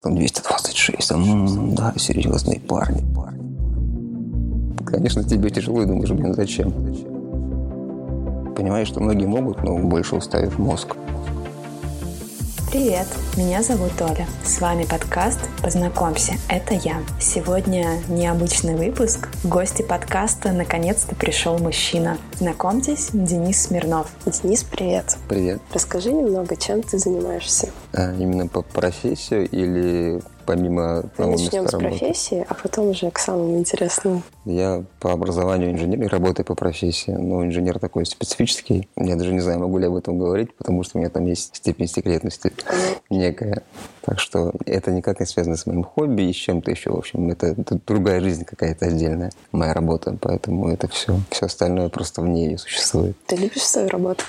Там 0.00 0.14
226, 0.14 1.08
там, 1.08 1.74
да, 1.74 1.92
серьезные 1.96 2.60
парни, 2.60 3.02
парни. 3.14 4.84
Конечно, 4.86 5.24
тебе 5.24 5.50
тяжело 5.50 5.82
и 5.82 5.86
думаешь, 5.86 6.10
блин, 6.10 6.34
зачем? 6.34 6.70
Понимаешь, 8.54 8.86
что 8.86 9.00
многие 9.00 9.26
могут, 9.26 9.64
но 9.64 9.76
больше 9.76 10.14
уставив 10.14 10.56
мозг. 10.60 10.94
Привет, 12.70 13.06
меня 13.38 13.62
зовут 13.62 13.92
Оля. 14.02 14.26
С 14.44 14.60
вами 14.60 14.84
подкаст 14.84 15.40
«Познакомься, 15.62 16.34
это 16.50 16.74
я». 16.74 17.02
Сегодня 17.18 18.02
необычный 18.08 18.76
выпуск. 18.76 19.30
В 19.42 19.48
гости 19.48 19.80
подкаста 19.80 20.52
наконец-то 20.52 21.14
пришел 21.14 21.56
мужчина. 21.56 22.18
Знакомьтесь, 22.34 23.08
Денис 23.14 23.62
Смирнов. 23.62 24.12
Денис, 24.26 24.64
привет. 24.64 25.16
Привет. 25.30 25.62
Расскажи 25.72 26.12
немного, 26.12 26.56
чем 26.56 26.82
ты 26.82 26.98
занимаешься? 26.98 27.70
А, 27.94 28.12
именно 28.12 28.46
по 28.46 28.60
профессию 28.60 29.48
или 29.48 30.20
помимо 30.44 31.04
того 31.16 31.32
Начнем 31.32 31.66
с 31.68 31.72
работы? 31.72 31.98
профессии, 31.98 32.44
а 32.46 32.52
потом 32.52 32.88
уже 32.88 33.10
к 33.10 33.18
самому 33.18 33.56
интересному. 33.56 34.22
Я 34.44 34.84
по 35.00 35.12
образованию 35.12 35.72
инженер 35.72 36.02
и 36.02 36.06
работаю 36.06 36.46
по 36.46 36.54
профессии. 36.54 37.10
Но 37.10 37.44
инженер 37.44 37.78
такой 37.78 38.06
специфический. 38.06 38.88
Я 38.96 39.16
даже 39.16 39.32
не 39.32 39.40
знаю, 39.40 39.60
могу 39.60 39.78
ли 39.78 39.86
об 39.86 39.96
этом 39.96 40.18
говорить, 40.18 40.54
потому 40.54 40.82
что 40.82 40.98
у 40.98 41.00
меня 41.00 41.10
там 41.10 41.26
есть 41.26 41.56
степень 41.56 41.86
секретности 41.86 42.52
некая. 43.10 43.62
Так 44.02 44.20
что 44.20 44.52
это 44.64 44.90
никак 44.90 45.20
не 45.20 45.26
связано 45.26 45.56
с 45.56 45.66
моим 45.66 45.84
хобби 45.84 46.22
и 46.22 46.32
с 46.32 46.36
чем-то 46.36 46.70
еще. 46.70 46.90
В 46.90 46.96
общем, 46.96 47.28
это, 47.30 47.48
это 47.48 47.78
другая 47.86 48.20
жизнь 48.20 48.44
какая-то 48.44 48.86
отдельная, 48.86 49.30
моя 49.52 49.74
работа. 49.74 50.16
Поэтому 50.18 50.70
это 50.70 50.88
все, 50.88 51.20
все 51.30 51.46
остальное 51.46 51.90
просто 51.90 52.22
вне 52.22 52.46
ее 52.46 52.58
существует. 52.58 53.16
Ты 53.26 53.36
любишь 53.36 53.62
свою 53.62 53.88
работу? 53.88 54.24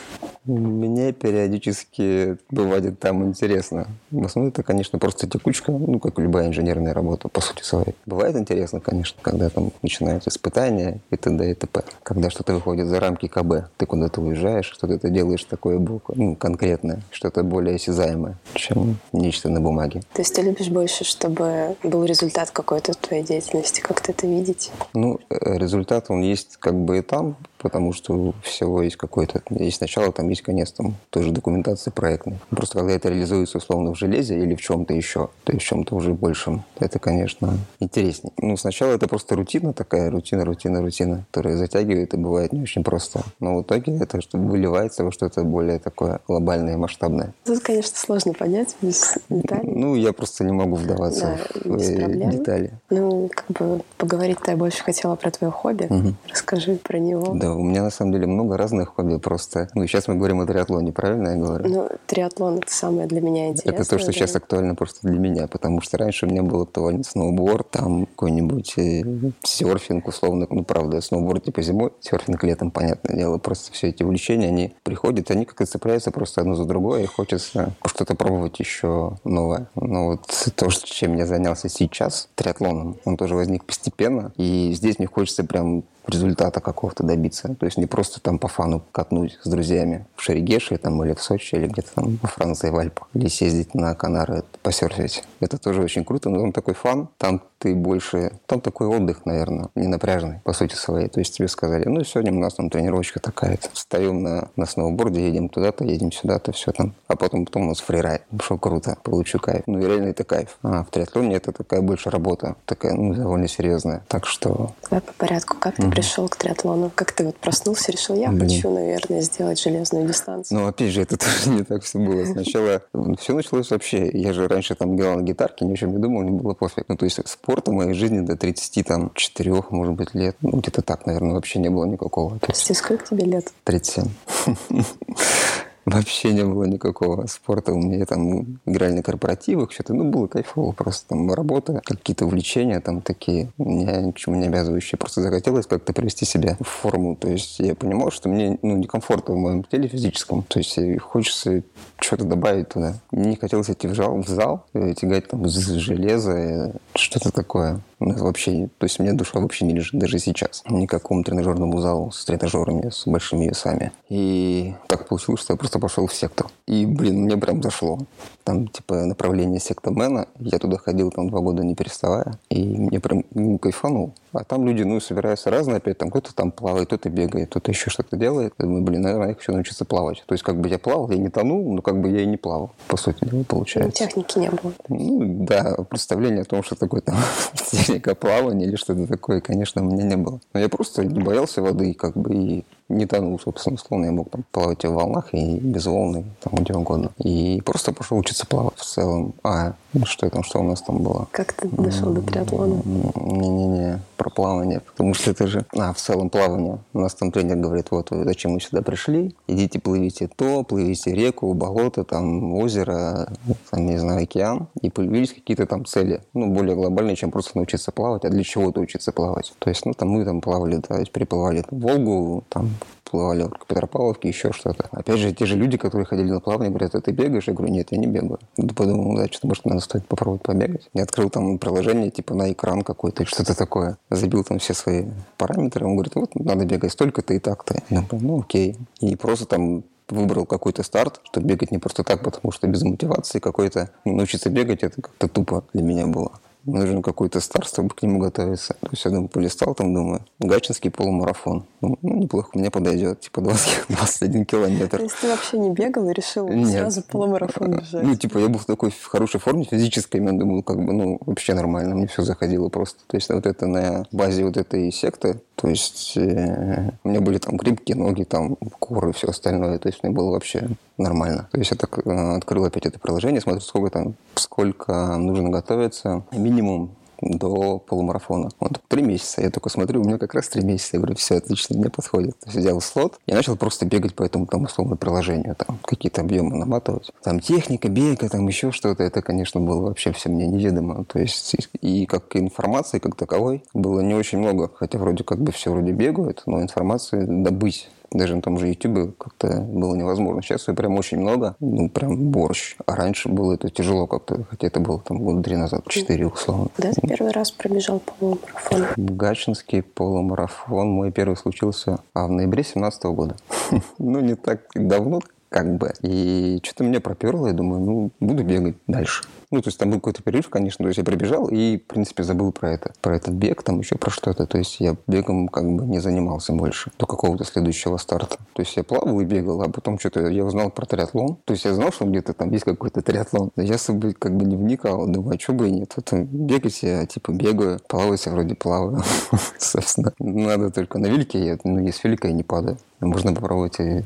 Мне 0.46 1.14
периодически 1.14 2.38
бывает 2.50 3.00
там 3.00 3.26
интересно. 3.26 3.88
В 4.12 4.26
основном 4.26 4.52
это, 4.52 4.64
конечно, 4.64 4.98
просто 4.98 5.30
текучка, 5.30 5.72
ну, 5.72 6.00
как 6.00 6.18
любая 6.18 6.48
инженерная 6.48 6.94
работа, 6.94 7.30
по 7.30 7.40
сути 7.40 7.64
своей. 7.64 7.96
Бывает 8.06 8.36
интересно, 8.36 8.80
конечно, 8.80 9.18
когда 9.22 9.50
там 9.50 9.72
начинаются 10.10 10.30
испытания 10.30 11.00
и 11.12 11.16
т.д. 11.16 11.52
и 11.52 11.54
т.п. 11.54 11.84
Когда 12.04 12.30
что-то 12.30 12.54
выходит 12.54 12.88
за 12.88 13.00
рамки 13.00 13.28
КБ, 13.28 13.70
ты 13.78 13.86
куда-то 13.86 14.22
уезжаешь, 14.22 14.66
что-то 14.66 14.98
ты 14.98 15.10
делаешь 15.10 15.44
такое 15.44 15.78
буква, 15.78 16.14
ну, 16.18 16.36
конкретное, 16.36 17.02
что-то 17.12 17.44
более 17.44 17.76
осязаемое, 17.76 18.38
чем 18.54 18.98
нечто 19.14 19.50
на 19.50 19.62
бумаге. 19.62 20.02
То 20.14 20.22
есть 20.22 20.36
ты 20.36 20.42
любишь 20.42 20.70
больше, 20.70 21.04
чтобы 21.04 21.76
был 21.84 22.04
результат 22.06 22.52
какой-то 22.52 22.94
твоей 22.94 23.24
деятельности, 23.24 23.82
как-то 23.82 24.12
это 24.12 24.28
видеть? 24.28 24.72
Ну, 24.94 25.20
э, 25.30 25.58
результат, 25.58 26.06
он 26.10 26.22
есть 26.22 26.58
как 26.58 26.76
бы 26.76 27.00
и 27.00 27.02
там, 27.02 27.36
потому 27.60 27.94
что 27.94 28.34
всего 28.44 28.82
есть 28.82 28.96
какой-то... 28.96 29.42
Есть 29.50 29.82
начало, 29.82 30.12
там 30.12 30.30
есть 30.30 30.42
конец, 30.42 30.72
там 30.72 30.96
тоже 31.10 31.32
документации 31.32 31.92
проектной. 31.92 32.40
Просто 32.50 32.80
когда 32.80 32.94
это 32.94 33.10
реализуется 33.10 33.58
условно 33.58 33.94
в 33.94 33.98
железе 33.98 34.40
или 34.40 34.56
в 34.56 34.62
чем-то 34.62 34.94
еще, 34.94 35.30
то 35.44 35.54
есть 35.54 35.66
в 35.66 35.68
чем-то 35.68 35.96
уже 35.96 36.14
большем, 36.14 36.64
это, 36.80 37.00
конечно, 37.00 37.58
интереснее. 37.80 38.34
Ну, 38.38 38.58
сначала 38.58 38.94
это 38.94 39.08
просто 39.08 39.36
рутина 39.36 39.74
такая, 39.74 40.10
рутина, 40.10 40.46
рутина, 40.46 40.82
рутина, 40.82 41.26
которая 41.32 41.58
затягивает 41.58 42.14
и 42.14 42.18
бывает 42.18 42.54
не 42.54 42.62
очень 42.62 42.84
просто. 42.84 43.22
Но 43.40 43.58
в 43.58 43.62
итоге 43.64 43.98
это 43.98 44.22
что 44.22 44.38
выливается 44.38 45.04
во 45.04 45.12
что-то 45.12 45.44
более 45.44 45.80
такое 45.80 46.20
глобальное 46.28 46.74
и 46.74 46.78
масштабное. 46.78 47.34
Тут, 47.46 47.60
конечно, 47.60 47.98
сложно 47.98 48.34
понять 48.34 48.76
без 48.82 49.18
деталей. 49.30 49.70
Ну, 49.72 49.96
я 49.96 50.14
просто 50.14 50.44
не 50.44 50.52
могу 50.52 50.76
вдаваться 50.76 51.38
Да, 51.64 51.70
в 51.70 51.78
э, 51.78 52.32
детали. 52.32 52.72
Ну, 52.90 53.30
как 53.34 53.58
бы 53.58 53.82
поговорить-то 53.98 54.52
я 54.52 54.58
больше 54.58 54.84
хотела 54.84 55.16
про 55.16 55.32
твое 55.32 55.52
хобби. 55.52 55.88
Мгм. 55.90 56.16
Расскажи 56.30 56.76
про 56.76 56.98
него. 57.00 57.34
Да, 57.36 57.49
у 57.56 57.64
меня 57.64 57.84
на 57.84 57.90
самом 57.90 58.14
деле 58.14 58.28
много 58.28 58.58
разных 58.58 58.90
хобби 58.96 59.18
просто. 59.18 59.70
Ну, 59.74 59.86
сейчас 59.88 60.08
мы 60.08 60.16
говорим 60.16 60.42
о 60.42 60.46
триатлоне, 60.46 60.92
правильно 60.92 61.30
я 61.30 61.36
говорю? 61.36 61.70
Ну, 61.70 61.90
триатлон— 62.08 62.58
это 62.60 62.74
самое 62.74 63.08
для 63.08 63.22
меня 63.22 63.50
интересное. 63.50 63.74
Это 63.74 63.90
то, 63.90 63.98
что 63.98 64.08
да. 64.08 64.14
сейчас 64.14 64.36
актуально 64.36 64.76
просто 64.76 65.08
для 65.08 65.20
меня, 65.20 65.48
потому 65.48 65.82
что 65.82 65.98
раньше 65.98 66.26
у 66.26 66.30
меня 66.30 66.44
был 66.44 66.62
актуален 66.64 67.04
сноуборд, 67.04 67.70
там 67.72 68.06
какой-нибудь 68.06 68.78
э, 68.78 69.04
серфинг, 69.44 70.08
условно, 70.08 70.48
ну, 70.50 70.64
правда, 70.64 71.02
сноуборд 71.02 71.44
типа 71.44 71.62
зимой, 71.62 71.92
серфинг 72.02 72.44
летом, 72.44 72.72
понятное 72.72 73.16
дело, 73.16 73.38
просто 73.38 73.72
все 73.72 73.90
эти 73.90 74.04
увлечения, 74.04 74.48
они 74.48 74.74
приходят, 74.84 75.32
они 75.32 75.46
как-то 75.46 75.66
цепляются 75.66 76.12
просто 76.12 76.42
одно 76.42 76.56
за 76.56 76.66
другое, 76.66 77.04
и 77.04 77.06
хочется 77.06 77.74
что-то 77.86 78.16
пробовать 78.16 78.60
еще 78.60 79.18
новое. 79.24 79.70
Но 79.76 80.06
вот 80.08 80.22
то, 80.56 80.70
чем 80.70 81.16
я 81.16 81.26
занялся 81.26 81.70
сейчас, 81.70 82.30
триатлоном, 82.36 82.98
он 83.06 83.18
тоже 83.18 83.36
возник 83.36 83.66
постепенно, 83.66 84.32
и 84.38 84.72
здесь 84.74 85.00
мне 85.00 85.08
хочется 85.08 85.44
прям 85.44 85.84
результата 86.10 86.60
какого-то 86.60 87.04
добиться. 87.04 87.56
То 87.60 87.66
есть 87.66 87.78
не 87.78 87.86
просто 87.86 88.20
там 88.20 88.40
по 88.40 88.48
фану 88.48 88.84
катнуть 88.92 89.38
с 89.42 89.50
друзьями 89.50 90.06
в 90.16 90.22
Шерегеше 90.22 90.78
там, 90.78 91.04
или 91.04 91.14
в 91.14 91.22
Сочи, 91.22 91.56
или 91.56 91.68
где-то 91.68 91.94
там 91.96 92.20
во 92.22 92.28
Франции, 92.28 92.70
в 92.70 92.78
Альпах. 92.78 93.08
Или 93.14 93.28
съездить 93.28 93.74
на 93.74 93.96
Канары, 93.96 94.44
посерфить. 94.62 95.24
Это 95.40 95.58
тоже 95.58 95.82
очень 95.82 96.06
круто, 96.06 96.30
но 96.30 96.40
там 96.40 96.52
такой 96.52 96.74
фан. 96.74 97.10
Там 97.18 97.42
ты 97.60 97.76
больше... 97.76 98.32
Там 98.46 98.62
такой 98.62 98.88
отдых, 98.88 99.26
наверное, 99.26 99.68
не 99.76 99.88
напряжный, 99.88 100.40
по 100.44 100.54
сути 100.54 100.76
своей. 100.76 101.10
То 101.10 101.20
есть 101.20 101.36
тебе 101.36 101.48
сказали, 101.48 101.86
ну, 101.88 102.04
сегодня 102.04 102.32
у 102.32 102.40
нас 102.40 102.56
там 102.56 102.70
тренировочка 102.70 103.20
такая-то. 103.20 103.70
Встаем 103.74 104.24
на, 104.24 104.48
на 104.56 104.66
сноуборде, 104.66 105.28
едем 105.28 105.50
туда-то, 105.50 105.84
едем 105.84 106.12
сюда-то, 106.12 106.54
все 106.54 106.72
там. 106.72 106.94
А 107.08 107.16
потом, 107.16 107.46
потом 107.46 107.64
у 107.64 107.66
нас 107.68 107.80
фрирайд. 107.80 108.22
Что 108.42 108.58
круто, 108.58 108.98
получу 109.04 109.40
кайф. 109.40 109.64
Ну, 109.68 109.80
и 109.80 109.86
реально 109.86 110.08
это 110.08 110.24
кайф. 110.24 110.58
А 110.64 110.84
в 110.84 110.90
триатлоне 110.90 111.36
это 111.36 111.52
такая 111.52 111.82
больше 111.82 112.10
работа. 112.10 112.56
Такая, 112.66 112.94
ну, 112.94 113.14
довольно 113.14 113.48
серьезная. 113.48 114.04
Так 114.08 114.26
что 114.26 114.72
Давай 114.90 115.02
по 115.02 115.14
порядку. 115.14 115.58
Как 115.60 115.76
ты 115.76 115.88
пришел 116.02 116.28
к 116.30 116.36
триатлону? 116.38 116.92
Как 116.94 117.12
ты 117.12 117.26
вот 117.26 117.38
проснулся, 117.38 117.92
решил, 117.92 118.16
я 118.16 118.30
Блин. 118.30 118.50
хочу, 118.50 118.70
наверное, 118.74 119.22
сделать 119.22 119.62
железную 119.62 120.08
дистанцию? 120.08 120.60
Ну, 120.60 120.68
опять 120.68 120.92
же, 120.92 121.02
это 121.02 121.18
тоже 121.18 121.50
не 121.50 121.64
так 121.64 121.84
все 121.84 122.00
было. 122.00 122.26
Сначала 122.26 122.82
все 123.20 123.34
началось 123.34 123.70
вообще. 123.72 124.10
Я 124.14 124.34
же 124.34 124.48
раньше 124.48 124.76
там 124.76 124.96
играл 124.96 125.18
на 125.18 125.22
гитарке, 125.22 125.66
ни 125.66 125.74
о 125.74 125.76
чем 125.76 125.92
не 125.92 125.98
думал, 125.98 126.22
мне 126.22 126.40
было 126.40 126.54
пофиг. 126.54 126.86
Ну, 126.88 126.96
то 126.96 127.06
есть 127.06 127.20
спорта 127.28 127.72
в 127.72 127.74
моей 127.74 127.94
жизни 127.94 128.22
до 128.22 128.36
34, 128.36 129.64
может 129.70 129.94
быть, 129.96 130.14
лет, 130.14 130.36
ну, 130.42 130.52
где-то 130.58 130.82
так, 130.82 131.06
наверное, 131.06 131.34
вообще 131.34 131.60
не 131.60 131.70
было 131.70 131.86
никакого. 131.86 132.38
Прости, 132.40 132.74
сколько 132.74 133.06
тебе 133.06 133.26
лет? 133.26 133.52
37. 133.66 134.06
Вообще 135.90 136.34
не 136.34 136.44
было 136.44 136.66
никакого 136.66 137.26
спорта. 137.26 137.74
У 137.74 137.80
меня 137.80 138.06
там 138.06 138.60
играли 138.66 138.94
на 138.94 139.04
корпоративах, 139.04 139.72
что-то, 139.72 139.96
ну, 139.96 140.04
было 140.04 140.28
кайфово. 140.28 140.72
Просто 140.72 141.10
там 141.10 141.34
работа, 141.34 141.82
какие-то 141.84 142.26
увлечения 142.26 142.80
там 142.80 143.02
такие, 143.02 143.52
меня 143.58 144.00
ни 144.02 144.12
к 144.12 144.18
чему 144.18 144.36
не 144.36 144.48
обязывающие. 144.48 145.00
Просто 145.00 145.22
захотелось 145.22 145.66
как-то 145.66 145.92
привести 145.94 146.26
себя 146.26 146.58
в 146.60 146.66
форму. 146.66 147.16
То 147.16 147.28
есть 147.28 147.60
я 147.60 147.74
понимал, 147.74 148.12
что 148.12 148.30
мне 148.30 148.60
ну, 148.62 148.78
некомфортно 148.78 149.34
в 149.34 149.38
моем 149.38 149.64
теле 149.64 149.88
физическом. 149.88 150.44
То 150.44 150.60
есть 150.60 150.78
хочется 151.02 151.64
что-то 152.00 152.24
добавить 152.24 152.70
туда. 152.70 152.96
Не 153.12 153.36
хотелось 153.36 153.72
идти 153.72 153.88
в 153.88 153.96
зал, 153.96 154.22
в 154.22 154.28
зал 154.28 154.66
э, 154.74 154.94
тягать 154.94 155.28
там 155.28 155.48
железо, 155.48 156.32
э, 156.32 156.72
что-то 156.94 157.32
такое. 157.32 157.82
Ну, 158.00 158.16
Вообще, 158.16 158.70
то 158.78 158.86
есть 158.86 159.00
у 159.00 159.04
меня 159.04 159.14
душа 159.14 159.40
вообще 159.40 159.66
не 159.66 159.74
лежит 159.74 160.00
даже 160.00 160.20
сейчас. 160.20 160.64
Ни 160.70 160.86
к 160.86 160.90
какому 160.90 161.24
тренажерному 161.24 161.80
залу 161.82 162.12
с 162.12 162.24
тренажерами, 162.26 162.90
с 162.90 163.06
большими 163.06 163.48
весами. 163.48 163.92
И 164.10 164.74
так 164.88 165.08
получилось, 165.08 165.42
что 165.42 165.54
я 165.54 165.58
просто 165.58 165.80
пошел 165.80 166.08
в 166.08 166.14
сектор. 166.14 166.48
И, 166.70 166.86
блин, 166.86 167.24
мне 167.24 167.36
прям 167.36 167.64
зашло. 167.64 167.98
Там, 168.44 168.68
типа, 168.68 169.06
направление 169.06 169.60
секта 169.60 169.90
Мэна. 169.90 170.28
Я 170.38 170.60
туда 170.60 170.78
ходил 170.78 171.10
там 171.10 171.28
два 171.32 171.40
года 171.40 171.64
не 171.64 171.74
переставая. 171.74 172.38
И 172.52 172.64
мне 172.64 173.00
прям 173.00 173.26
ну, 173.34 173.58
кайфанул. 173.58 174.14
А 174.34 174.44
там 174.44 174.68
люди, 174.68 174.84
ну, 174.84 175.00
собираются 175.00 175.50
разные 175.50 175.78
опять. 175.78 175.98
Там 175.98 176.12
кто-то 176.12 176.36
там 176.36 176.52
плавает, 176.52 176.86
кто-то 176.86 177.10
бегает, 177.10 177.50
кто-то 177.50 177.72
еще 177.72 177.90
что-то 177.90 178.18
делает. 178.18 178.54
Я 178.60 178.66
думаю, 178.66 178.84
блин, 178.84 179.02
наверное, 179.02 179.30
я 179.30 179.34
хочу 179.34 179.52
научиться 179.52 179.84
плавать. 179.84 180.24
То 180.28 180.34
есть, 180.34 180.44
как 180.44 180.62
бы 180.62 180.70
я 180.70 180.78
плавал, 180.78 181.10
я 181.10 181.18
не 181.18 181.30
тонул, 181.30 181.74
но 181.74 181.82
как 181.82 182.00
бы 182.00 182.08
я 182.12 182.22
и 182.22 182.28
не 182.28 182.38
плавал. 182.38 182.70
По 182.88 182.98
сути 182.98 183.26
дела, 183.26 183.40
Ну, 183.40 183.44
получается. 183.46 184.06
техники 184.06 184.38
не 184.38 184.52
было. 184.52 184.72
Ну, 184.90 185.46
да, 185.48 185.76
представления 185.90 186.42
о 186.42 186.46
том, 186.46 186.62
что 186.62 186.76
такое 186.76 187.02
там 187.02 187.16
техника 187.72 188.14
плавания 188.14 188.68
или 188.68 188.76
что-то 188.76 189.08
такое, 189.08 189.42
конечно, 189.42 189.82
у 189.82 189.86
меня 189.86 190.04
не 190.04 190.18
было. 190.18 190.40
Но 190.54 190.60
я 190.60 190.70
просто 190.70 191.04
не 191.04 191.20
боялся 191.20 191.64
воды, 191.64 191.96
как 191.96 192.16
бы, 192.16 192.36
и 192.36 192.66
не 192.90 193.06
тонул, 193.06 193.40
собственно, 193.40 193.76
условно. 193.76 194.06
Я 194.06 194.12
мог 194.12 194.30
там 194.30 194.44
плавать 194.52 194.84
и 194.84 194.88
в 194.88 194.94
волнах, 194.94 195.34
и 195.34 195.58
без 195.58 195.86
волны, 195.86 196.26
там, 196.42 196.56
где 196.56 196.74
угодно. 196.74 197.12
И 197.20 197.62
просто 197.66 197.94
пошел 197.94 198.18
учиться 198.18 198.46
плавать 198.46 198.78
в 198.78 198.86
целом. 198.86 199.34
А, 199.44 199.74
ну, 199.94 200.06
что 200.06 200.30
там, 200.30 200.44
что 200.44 200.60
у 200.60 200.64
нас 200.64 200.82
там 200.82 200.98
было? 200.98 201.28
Как 201.32 201.54
ты 201.54 201.68
дошел 201.68 202.12
до 202.12 202.22
триатлона? 202.22 202.82
Не-не-не, 202.84 204.02
про 204.18 204.30
плавание, 204.30 204.82
потому 204.82 205.14
что 205.14 205.32
это 205.32 205.48
же... 205.48 205.66
А, 205.78 205.94
в 205.94 205.98
целом 205.98 206.30
плавание. 206.30 206.80
У 206.94 207.00
нас 207.00 207.14
там 207.14 207.32
тренер 207.32 207.58
говорит, 207.58 207.88
вот 207.92 208.12
вы 208.12 208.24
зачем 208.24 208.54
вы 208.54 208.60
сюда 208.60 208.82
пришли, 208.82 209.36
идите 209.48 209.80
плывите 209.80 210.30
то, 210.36 210.64
плывите 210.64 211.14
реку, 211.14 211.54
болото, 211.54 212.04
там, 212.04 212.54
озеро, 212.56 213.32
там, 213.70 213.86
не 213.86 213.98
знаю, 213.98 214.24
океан, 214.24 214.68
и 214.82 214.90
появились 214.90 215.34
какие-то 215.34 215.66
там 215.66 215.86
цели, 215.86 216.22
ну, 216.34 216.48
более 216.48 216.76
глобальные, 216.76 217.16
чем 217.16 217.32
просто 217.32 217.58
научиться 217.58 217.92
плавать, 217.92 218.26
а 218.26 218.30
для 218.30 218.44
чего-то 218.44 218.82
учиться 218.82 219.12
плавать. 219.12 219.54
То 219.60 219.70
есть, 219.70 219.86
ну, 219.86 219.94
там 219.94 220.10
мы 220.10 220.26
там 220.26 220.42
плавали, 220.42 220.82
да, 220.88 221.04
переплывали 221.06 221.62
там, 221.62 221.80
Волгу, 221.80 222.44
там, 222.50 222.70
плывали 223.10 223.44
в 223.44 223.68
Петропавловке, 223.68 224.28
еще 224.30 224.52
что-то. 224.52 224.88
Опять 224.92 225.20
же, 225.20 225.34
те 225.34 225.46
же 225.46 225.56
люди, 225.56 225.78
которые 225.78 226.06
ходили 226.06 226.30
на 226.30 226.40
плавание, 226.40 226.70
говорят, 226.70 226.96
а 226.96 227.02
ты 227.02 227.12
бегаешь? 227.12 227.48
Я 227.48 227.54
говорю, 227.54 227.74
нет, 227.74 227.88
я 227.92 227.98
не 227.98 228.08
бегаю. 228.08 228.40
Ну, 228.58 228.70
Подумал, 228.70 229.18
да, 229.18 229.28
что-то, 229.28 229.48
может, 229.48 229.66
надо 229.66 229.82
стоит 229.82 230.06
попробовать 230.08 230.44
побегать. 230.44 230.90
Я 230.94 231.04
открыл 231.04 231.30
там 231.30 231.58
приложение, 231.58 232.12
типа, 232.12 232.34
на 232.34 232.52
экран 232.52 232.82
какой-то, 232.82 233.26
что-то 233.26 233.56
такое. 233.58 233.98
Забил 234.10 234.44
там 234.44 234.60
все 234.60 234.74
свои 234.74 235.06
параметры. 235.38 235.86
Он 235.86 235.96
говорит, 235.96 236.16
вот, 236.16 236.36
надо 236.36 236.66
бегать 236.66 236.92
столько-то 236.92 237.34
и 237.34 237.40
так-то. 237.40 237.82
Я 237.90 238.02
говорю, 238.02 238.28
ну, 238.28 238.40
окей. 238.40 238.78
И 239.00 239.16
просто 239.16 239.46
там 239.46 239.84
выбрал 240.08 240.46
какой-то 240.46 240.84
старт, 240.84 241.22
чтобы 241.24 241.48
бегать 241.48 241.72
не 241.72 241.78
просто 241.78 242.04
так, 242.04 242.24
потому 242.24 242.52
что 242.52 242.68
без 242.68 242.84
мотивации 242.84 243.40
какой-то, 243.40 243.92
ну, 244.06 244.16
научиться 244.16 244.50
бегать, 244.50 244.84
это 244.84 245.02
как-то 245.02 245.28
тупо 245.28 245.64
для 245.74 245.84
меня 245.84 246.08
было 246.08 246.32
нужен 246.66 247.02
какой-то 247.02 247.40
старт, 247.40 247.68
чтобы 247.68 247.90
к 247.90 248.02
нему 248.02 248.20
готовиться. 248.20 248.76
То 248.82 248.90
есть 248.92 249.06
я 249.06 249.12
думаю, 249.12 249.30
полистал 249.30 249.74
там, 249.76 249.94
думаю, 249.94 250.26
Гачинский 250.40 250.92
полумарафон. 250.92 251.66
Ну, 251.82 251.98
ну 252.02 252.16
неплохо, 252.18 252.50
мне 252.54 252.70
подойдет, 252.70 253.22
типа 253.22 253.42
20, 253.42 253.86
21 253.90 254.46
километр. 254.46 254.98
То 254.98 255.04
есть 255.04 255.16
ты 255.22 255.28
вообще 255.30 255.58
не 255.58 255.70
бегал 255.72 256.10
и 256.10 256.14
решил 256.14 256.48
Нет. 256.48 256.70
сразу 256.70 257.02
полумарафон 257.04 257.80
бежать? 257.80 258.04
Ну, 258.04 258.16
типа, 258.16 258.38
я 258.40 258.50
был 258.50 258.60
в 258.60 258.66
такой 258.66 258.92
хорошей 258.92 259.40
форме 259.40 259.66
физической, 259.66 260.18
я 260.24 260.32
думал, 260.32 260.64
как 260.64 260.84
бы, 260.84 260.94
ну, 260.94 261.20
вообще 261.26 261.54
нормально, 261.54 261.96
мне 261.96 262.08
все 262.08 262.24
заходило 262.24 262.70
просто. 262.70 263.00
То 263.08 263.18
есть 263.18 263.30
вот 263.30 263.46
это 263.46 263.66
на 263.66 264.06
базе 264.12 264.44
вот 264.44 264.58
этой 264.58 264.92
секты, 264.92 265.42
то 265.60 265.68
есть 265.68 266.14
э, 266.16 266.92
у 267.04 267.10
меня 267.10 267.20
были 267.20 267.38
там 267.38 267.58
крепкие 267.58 267.98
ноги, 267.98 268.24
там 268.24 268.56
коры 268.80 269.12
все 269.12 269.28
остальное. 269.28 269.78
То 269.78 269.90
есть 269.90 270.02
мне 270.04 270.12
было 270.12 270.32
вообще 270.32 270.70
нормально. 270.98 271.50
То 271.52 271.58
есть 271.58 271.72
я 271.72 271.78
так 271.78 272.00
э, 272.00 272.36
открыл 272.38 272.64
опять 272.64 272.86
это 272.86 272.98
приложение, 272.98 273.42
смотрю, 273.42 273.60
сколько 273.60 273.90
там, 273.90 274.16
сколько 274.36 275.18
нужно 275.18 275.50
готовиться. 275.50 276.24
Минимум 276.32 276.92
до 277.22 277.80
полумарафона. 277.80 278.50
Вот 278.60 278.82
три 278.88 279.02
месяца. 279.02 279.42
Я 279.42 279.50
только 279.50 279.70
смотрю, 279.70 280.02
у 280.02 280.04
меня 280.04 280.18
как 280.18 280.34
раз 280.34 280.48
три 280.50 280.64
месяца. 280.64 280.92
Я 280.94 281.00
говорю, 281.00 281.16
все 281.16 281.38
отлично, 281.38 281.78
мне 281.78 281.90
подходит. 281.90 282.40
То 282.40 282.48
есть 282.48 282.58
взял 282.58 282.80
слот 282.82 283.20
и 283.26 283.34
начал 283.34 283.56
просто 283.56 283.86
бегать 283.86 284.16
по 284.16 284.24
этому 284.24 284.46
там 284.46 284.64
условно 284.64 284.96
приложению. 284.96 285.56
Там 285.56 285.80
какие-то 285.84 286.22
объемы 286.22 286.58
наматывать. 286.58 287.12
Там 287.24 287.40
техника, 287.40 287.90
бега, 287.90 288.30
там 288.30 288.48
еще 288.48 288.72
что-то. 288.72 289.04
Это, 289.04 289.22
конечно, 289.22 289.60
было 289.60 289.82
вообще 289.82 290.12
все 290.12 290.30
мне 290.30 290.48
неведомо. 290.48 291.06
То 291.06 291.20
есть 291.20 291.56
и 291.82 292.06
как 292.06 292.36
информации 292.36 293.00
как 293.00 293.16
таковой 293.16 293.64
было 293.74 294.02
не 294.02 294.14
очень 294.14 294.40
много. 294.40 294.72
Хотя 294.74 294.98
вроде 294.98 295.24
как 295.24 295.40
бы 295.40 295.52
все 295.52 295.72
вроде 295.72 295.92
бегают, 295.92 296.44
но 296.46 296.62
информации 296.62 297.26
добыть 297.26 297.90
даже 298.12 298.36
на 298.36 298.42
том 298.42 298.58
же 298.58 298.68
YouTube 298.68 299.18
как-то 299.18 299.62
было 299.62 299.96
невозможно. 299.96 300.42
Сейчас 300.42 300.68
ее 300.68 300.76
прям 300.76 300.98
очень 300.98 301.20
много, 301.20 301.56
ну, 301.60 301.90
прям 301.90 302.30
борщ. 302.30 302.76
А 302.86 302.96
раньше 302.96 303.30
было 303.30 303.54
это 303.54 303.70
тяжело 303.70 304.08
как-то, 304.08 304.46
хотя 304.50 304.68
это 304.68 304.80
было 304.80 305.00
там 305.00 305.20
года 305.20 305.44
три 305.44 305.56
назад, 305.56 305.88
четыре 305.88 306.28
условно. 306.28 306.68
Когда 306.76 306.92
ты 306.92 307.08
первый 307.08 307.32
раз 307.32 307.52
пробежал 307.52 308.00
полумарафон? 308.00 308.86
Гачинский 308.98 309.82
полумарафон 309.82 310.90
мой 310.90 311.12
первый 311.12 311.36
случился 311.36 312.00
а 312.14 312.28
в 312.28 312.32
ноябре 312.32 312.64
17 312.64 313.04
года. 313.06 313.36
ну, 313.98 314.20
не 314.20 314.36
так 314.36 314.62
давно, 314.74 315.22
как 315.50 315.78
бы. 315.78 315.94
И 316.02 316.60
что-то 316.64 316.84
меня 316.84 317.02
проперло, 317.02 317.48
я 317.48 317.54
думаю, 317.54 317.82
ну, 317.82 318.12
буду 318.20 318.44
бегать 318.44 318.76
дальше. 318.88 319.24
Ну, 319.52 319.62
то 319.62 319.70
есть 319.70 319.80
там 319.80 319.90
был 319.90 319.98
какой-то 319.98 320.22
перерыв, 320.22 320.50
конечно, 320.50 320.84
то 320.84 320.88
есть 320.88 321.00
я 321.00 321.04
пробежал 321.04 321.48
и, 321.48 321.78
в 321.78 321.86
принципе, 321.86 322.24
забыл 322.24 322.52
про 322.52 322.74
это. 322.74 322.94
Про 323.02 323.16
этот 323.16 323.34
бег, 323.34 323.64
там 323.64 323.80
еще 323.80 323.96
про 323.96 324.12
что-то. 324.12 324.46
То 324.46 324.60
есть 324.60 324.80
я 324.80 324.96
бегом 325.08 325.48
как 325.48 325.66
бы 325.66 325.86
не 325.86 326.00
занимался 326.00 326.54
больше 326.54 326.92
до 327.00 327.08
какого-то 327.08 327.44
следующего 327.46 327.98
старта. 327.98 328.38
То 328.54 328.62
есть 328.62 328.78
я 328.78 328.84
плавал 328.84 329.20
и 329.22 329.26
бегал, 329.26 329.62
а 329.64 329.70
потом 329.70 329.98
что-то 329.98 330.28
я 330.28 330.46
узнал 330.46 330.70
про 330.70 330.86
триатлон. 330.86 331.38
То 331.46 331.54
есть 331.54 331.66
я 331.66 331.74
знал, 331.74 331.92
что 331.92 332.06
где-то 332.06 332.34
там 332.34 332.52
есть 332.52 332.64
какой-то 332.64 333.02
триатлон. 333.02 333.52
Но 333.56 333.64
я 333.64 333.76
особо 333.76 334.14
как 334.14 334.36
бы 334.36 334.46
не 334.46 334.56
вникал. 334.56 335.08
Думаю, 335.08 335.36
а 335.36 335.40
что 335.40 335.54
бы 335.54 335.68
и 335.68 335.72
нет. 335.72 335.94
Вот 335.96 336.14
бегать 336.14 336.84
я 336.84 337.06
типа 337.08 337.32
бегаю, 337.32 337.80
плавать 337.88 338.26
я 338.28 338.32
вроде 338.32 338.54
плаваю. 338.54 339.02
Собственно, 339.58 340.14
надо 340.20 340.70
только 340.70 341.00
на 341.00 341.08
велике. 341.08 341.44
Я, 341.44 341.58
ну, 341.64 341.80
есть 341.80 342.04
велика, 342.04 342.28
я 342.28 342.34
не 342.34 342.44
падаю. 342.44 342.78
Можно 343.00 343.34
попробовать 343.34 343.80
и 343.80 344.04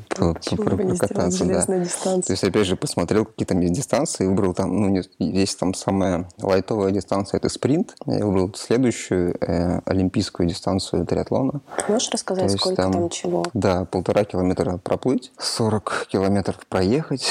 покататься. 0.98 1.44
Да. 1.44 1.64
То 1.64 2.32
есть, 2.32 2.44
опять 2.44 2.66
же, 2.66 2.76
посмотрел, 2.76 3.24
какие 3.24 3.44
там 3.44 3.58
есть 3.60 3.74
дистанции, 3.74 4.26
выбрал 4.26 4.54
там, 4.54 4.80
ну, 4.80 5.02
есть 5.34 5.58
там 5.58 5.74
самая 5.74 6.28
лайтовая 6.40 6.92
дистанция, 6.92 7.38
это 7.38 7.48
спринт. 7.48 7.94
Я 8.06 8.24
выбрал 8.24 8.54
следующую 8.54 9.36
э, 9.40 9.80
олимпийскую 9.84 10.48
дистанцию 10.48 11.06
триатлона. 11.06 11.60
Можешь 11.88 12.10
рассказать, 12.10 12.44
есть, 12.44 12.58
сколько 12.58 12.82
там, 12.82 12.92
там 12.92 13.08
чего? 13.10 13.44
Да, 13.52 13.84
полтора 13.84 14.24
километра 14.24 14.78
проплыть, 14.78 15.32
40 15.38 16.06
километров 16.10 16.58
проехать 16.68 17.28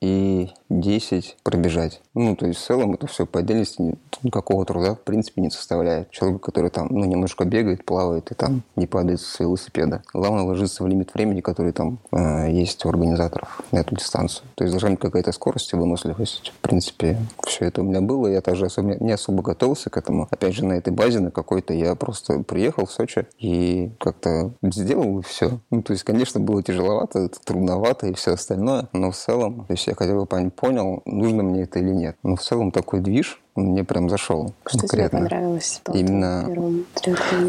и 0.00 0.50
10 0.68 1.36
пробежать. 1.42 2.00
Ну, 2.14 2.34
то 2.34 2.46
есть 2.46 2.60
в 2.60 2.64
целом 2.64 2.94
это 2.94 3.06
все 3.06 3.24
по 3.24 3.38
отдельности 3.38 3.96
никакого 4.22 4.64
труда 4.64 4.94
в 4.94 5.00
принципе 5.00 5.42
не 5.42 5.50
составляет. 5.50 6.10
Человек, 6.10 6.42
который 6.42 6.70
там, 6.70 6.88
ну, 6.90 7.04
немножко 7.04 7.44
бегает, 7.44 7.84
плавает 7.84 8.32
и 8.32 8.34
там 8.34 8.62
не 8.74 8.86
падает 8.86 9.20
с 9.20 9.38
велосипеда. 9.38 10.02
Главное 10.12 10.42
ложиться 10.42 10.82
в 10.82 10.88
лимит 10.88 11.14
времени, 11.14 11.40
который 11.40 11.72
там 11.72 12.00
э, 12.10 12.50
есть 12.50 12.84
у 12.84 12.88
организаторов 12.88 13.62
на 13.70 13.78
эту 13.78 13.94
дистанцию. 13.94 14.46
То 14.56 14.64
есть 14.64 14.72
должна 14.72 14.90
быть 14.90 14.98
какая-то 14.98 15.30
скорость 15.30 15.72
и 15.72 15.76
выносливость. 15.76 16.52
В 16.58 16.60
принципе, 16.60 17.18
все 17.46 17.66
это 17.66 17.80
у 17.82 17.84
меня 17.84 18.00
было. 18.00 18.26
Я 18.26 18.40
тоже 18.40 18.66
особо, 18.66 18.96
не 18.96 19.12
особо 19.12 19.42
готовился 19.42 19.88
к 19.88 19.96
этому. 19.96 20.26
Опять 20.30 20.54
же, 20.54 20.64
на 20.64 20.72
этой 20.72 20.92
базе, 20.92 21.20
на 21.20 21.30
какой-то 21.30 21.74
я 21.74 21.94
просто 21.94 22.42
приехал 22.42 22.86
в 22.86 22.92
Сочи 22.92 23.26
и 23.38 23.92
как-то 24.00 24.52
сделал 24.62 25.22
все. 25.22 25.60
Ну, 25.70 25.82
то 25.82 25.92
есть, 25.92 26.02
конечно, 26.02 26.40
было 26.40 26.60
тяжеловато, 26.60 27.28
трудновато 27.44 28.08
и 28.08 28.14
все 28.14 28.32
остальное, 28.32 28.88
но 28.92 29.12
в 29.12 29.16
целом, 29.16 29.64
то 29.66 29.72
есть 29.72 29.86
я 29.86 29.94
хотел 29.94 30.24
бы 30.24 30.50
понял, 30.50 31.02
нужно 31.04 31.44
мне 31.44 31.62
это 31.62 31.78
или. 31.78 31.99
Но 32.22 32.36
в 32.36 32.42
целом 32.42 32.70
такой 32.70 33.00
движ, 33.00 33.40
мне 33.54 33.84
прям 33.84 34.08
зашел. 34.08 34.54
Что 34.66 34.80
конкретно. 34.80 35.18
тебе 35.20 35.28
понравилось? 35.28 35.82
Именно... 35.92 36.44
Первом 36.46 36.86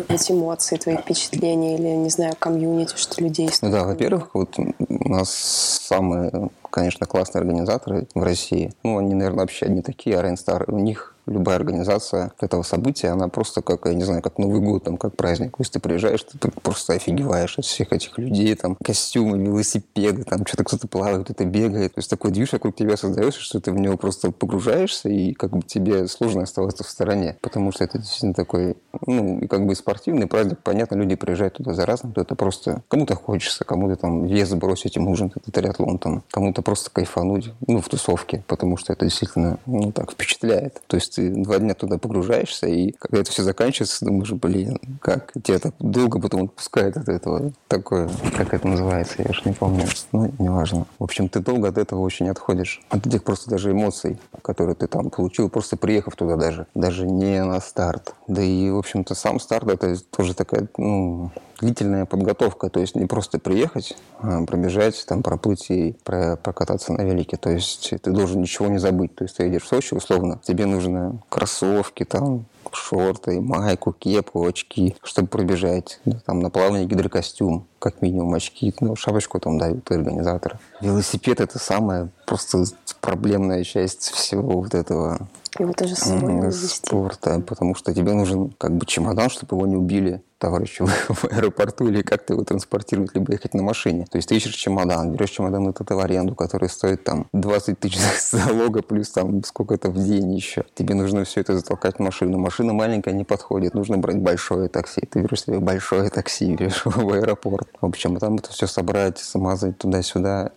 Эти 0.08 0.32
эмоции, 0.32 0.78
твои 0.78 0.98
впечатления 0.98 1.76
или, 1.76 1.90
не 1.90 2.10
знаю, 2.10 2.34
комьюнити, 2.38 2.96
что 2.96 3.24
людей... 3.24 3.50
Ну 3.62 3.72
да, 3.72 3.84
во-первых, 3.84 4.34
вот 4.34 4.58
у 4.58 5.10
нас 5.10 5.30
самые, 5.32 6.50
конечно, 6.70 7.06
классные 7.06 7.42
организаторы 7.42 8.08
в 8.14 8.24
России. 8.24 8.74
Ну, 8.84 8.98
они, 8.98 9.14
наверное, 9.14 9.42
вообще 9.42 9.68
одни 9.68 9.82
такие, 9.82 10.18
а 10.18 10.22
Рейнстар, 10.22 10.66
у 10.68 10.80
них 10.80 11.11
любая 11.26 11.58
организация 11.58 12.32
этого 12.40 12.64
события, 12.64 13.10
она 13.10 13.28
просто 13.28 13.62
как, 13.62 13.86
я 13.86 13.94
не 13.94 14.04
знаю, 14.04 14.22
как 14.22 14.38
Новый 14.38 14.62
год, 14.62 14.84
там, 14.84 14.98
как 14.98 15.16
праздник. 15.16 15.56
Если 15.60 15.74
ты 15.74 15.80
приезжаешь, 15.80 16.24
ты, 16.24 16.38
ты 16.38 16.52
просто 16.52 16.94
офигеваешь 16.94 17.58
от 17.58 17.66
всех 17.66 17.94
этих 17.94 18.18
людей, 18.18 18.56
там, 18.56 18.78
костюмы, 18.84 19.38
велосипеды, 19.38 20.24
там, 20.24 20.46
что-то 20.46 20.64
кто-то 20.64 20.88
плавает, 20.88 21.26
кто-то 21.26 21.46
бегает. 21.46 21.94
То 21.94 22.00
есть 22.00 22.10
такой 22.10 22.32
движ 22.32 22.54
вокруг 22.54 22.76
тебя 22.76 22.98
создается, 22.98 23.40
что 23.42 23.60
ты 23.60 23.72
в 23.72 23.78
него 23.78 23.98
просто 23.98 24.32
погружаешься, 24.32 25.10
и 25.10 25.34
как 25.34 25.52
бы 25.52 25.62
тебе 25.62 26.08
сложно 26.08 26.44
оставаться 26.44 26.84
в 26.84 26.90
стороне, 26.90 27.38
потому 27.42 27.72
что 27.72 27.84
это 27.84 27.98
действительно 27.98 28.34
такой, 28.34 28.76
ну, 29.06 29.40
и 29.40 29.48
как 29.48 29.66
бы 29.66 29.76
спортивный 29.76 30.28
праздник. 30.28 30.60
Понятно, 30.64 30.96
люди 30.96 31.16
приезжают 31.16 31.56
туда 31.56 31.74
за 31.74 31.86
разным, 31.86 32.14
то 32.14 32.22
это 32.22 32.36
просто 32.36 32.84
кому-то 32.88 33.16
хочется, 33.16 33.64
кому-то 33.64 33.96
там 33.96 34.26
вес 34.26 34.52
бросить, 34.54 34.98
им 34.98 35.06
нужен 35.06 35.32
этот 35.36 35.54
триатлон, 35.54 35.98
там, 35.98 36.24
кому-то 36.32 36.62
просто 36.62 36.90
кайфануть, 36.92 37.52
ну, 37.68 37.82
в 37.82 37.90
тусовке, 37.90 38.44
потому 38.48 38.78
что 38.78 38.94
это 38.94 39.06
действительно, 39.06 39.60
ну, 39.66 39.92
так 39.92 40.12
впечатляет. 40.12 40.82
То 40.88 40.96
есть 40.98 41.11
ты 41.16 41.30
два 41.30 41.60
дня 41.60 41.74
туда 41.74 41.98
погружаешься, 41.98 42.68
и 42.68 42.92
когда 42.92 43.20
это 43.20 43.32
все 43.32 43.44
заканчивается, 43.44 44.06
думаешь, 44.06 44.32
блин, 44.32 44.80
как 45.02 45.32
тебя 45.44 45.60
так 45.60 45.74
долго 45.80 46.20
потом 46.20 46.44
отпускает 46.44 46.98
от 46.98 47.10
этого. 47.10 47.52
Такое, 47.68 48.10
как 48.36 48.54
это 48.54 48.68
называется, 48.68 49.16
я 49.20 49.30
уж 49.30 49.46
не 49.46 49.54
помню. 49.54 49.86
Ну, 50.12 50.32
неважно. 50.40 50.86
В 51.00 51.04
общем, 51.04 51.30
ты 51.30 51.40
долго 51.40 51.70
от 51.70 51.78
этого 51.78 52.00
очень 52.00 52.30
отходишь. 52.30 52.82
От 52.90 53.06
этих 53.08 53.24
просто 53.24 53.50
даже 53.50 53.72
эмоций, 53.72 54.20
которые 54.42 54.76
ты 54.76 54.88
там 54.88 55.10
получил, 55.10 55.50
просто 55.50 55.78
приехав 55.78 56.16
туда 56.16 56.36
даже. 56.36 56.68
Даже 56.76 57.06
не 57.06 57.44
на 57.44 57.60
старт. 57.60 58.14
Да 58.28 58.42
и, 58.42 58.70
в 58.70 58.78
общем-то, 58.78 59.16
сам 59.16 59.40
старт 59.40 59.70
это 59.70 59.96
тоже 60.10 60.34
такая, 60.34 60.68
ну, 60.78 61.32
длительная 61.62 62.06
подготовка, 62.06 62.70
то 62.70 62.80
есть 62.80 62.96
не 62.96 63.06
просто 63.06 63.40
приехать, 63.40 63.96
а 64.20 64.44
пробежать, 64.46 65.06
там, 65.08 65.24
проплыть 65.24 65.70
и 65.70 65.96
прокататься 66.04 66.92
на 66.92 67.04
велике. 67.04 67.38
То 67.38 67.52
есть 67.52 67.94
ты 68.02 68.12
должен 68.12 68.42
ничего 68.42 68.68
не 68.68 68.80
забыть. 68.80 69.16
То 69.16 69.24
есть 69.24 69.38
ты 69.38 69.44
едешь 69.44 69.64
в 69.64 69.68
Сочи, 69.68 69.94
условно, 69.94 70.40
тебе 70.44 70.66
нужно 70.66 71.22
кроссовки, 71.30 72.04
там, 72.04 72.46
шорты, 72.74 73.40
майку, 73.40 73.94
кепку, 73.94 74.46
очки, 74.46 74.96
чтобы 75.04 75.28
пробежать. 75.28 76.00
Там 76.26 76.40
на 76.40 76.50
плавание 76.50 76.86
гидрокостюм, 76.86 77.68
как 77.82 78.02
минимум 78.02 78.34
очки, 78.34 78.74
ну, 78.80 78.96
шапочку 78.96 79.40
там 79.40 79.58
дают 79.58 79.90
организаторы. 79.92 80.60
Велосипед– 80.82 81.40
это 81.42 81.60
самая 81.60 82.10
просто 82.26 82.64
проблемная 83.02 83.64
часть 83.64 84.12
всего 84.12 84.62
вот 84.62 84.76
этого 84.76 85.28
его 85.60 85.74
тоже 85.74 85.96
с 85.96 86.00
собой 86.00 86.52
спорта, 86.54 87.42
потому 87.42 87.76
что 87.76 87.94
тебе 87.94 88.14
нужен 88.14 88.54
как 88.58 88.72
бы 88.72 88.86
чемодан, 88.86 89.30
чтобы 89.30 89.58
его 89.58 89.68
не 89.68 89.76
убили 89.76 90.24
товарищу 90.38 90.88
в 91.10 91.26
аэропорту 91.26 91.88
или 91.88 92.02
как-то 92.02 92.34
его 92.34 92.44
транспортировать, 92.44 93.14
либо 93.14 93.34
ехать 93.34 93.54
на 93.54 93.62
машине. 93.62 94.08
То 94.10 94.18
есть 94.18 94.30
ты 94.30 94.36
ищешь 94.36 94.56
чемодан, 94.56 95.12
берешь 95.12 95.30
чемодан 95.30 95.68
этот 95.68 95.90
в 95.90 96.00
аренду, 96.00 96.36
который 96.36 96.70
стоит 96.70 97.04
там 97.04 97.28
20 97.34 97.80
тысяч 97.80 98.00
залога, 98.32 98.82
плюс 98.82 99.12
там 99.12 99.44
сколько-то 99.44 99.90
в 99.90 100.04
день 100.04 100.34
еще. 100.34 100.64
Тебе 100.74 100.96
нужно 100.96 101.26
все 101.26 101.42
это 101.42 101.56
затолкать 101.56 101.98
в 101.98 102.00
машину. 102.00 102.38
Машина 102.38 102.74
маленькая 102.74 103.14
не 103.14 103.26
подходит, 103.26 103.74
нужно 103.74 103.98
брать 103.98 104.20
большое 104.20 104.70
такси. 104.70 105.02
Ты 105.02 105.20
берешь 105.20 105.44
себе 105.44 105.60
большое 105.60 106.10
такси, 106.10 106.56
берешь 106.56 106.86
в 106.86 107.12
аэропорт. 107.12 107.68
В 107.80 107.86
общем, 107.86 108.18
там 108.18 108.36
это 108.36 108.52
все 108.52 108.68
собрать, 108.68 109.18
смазать 109.18 109.78
туда-сюда. 109.78 110.52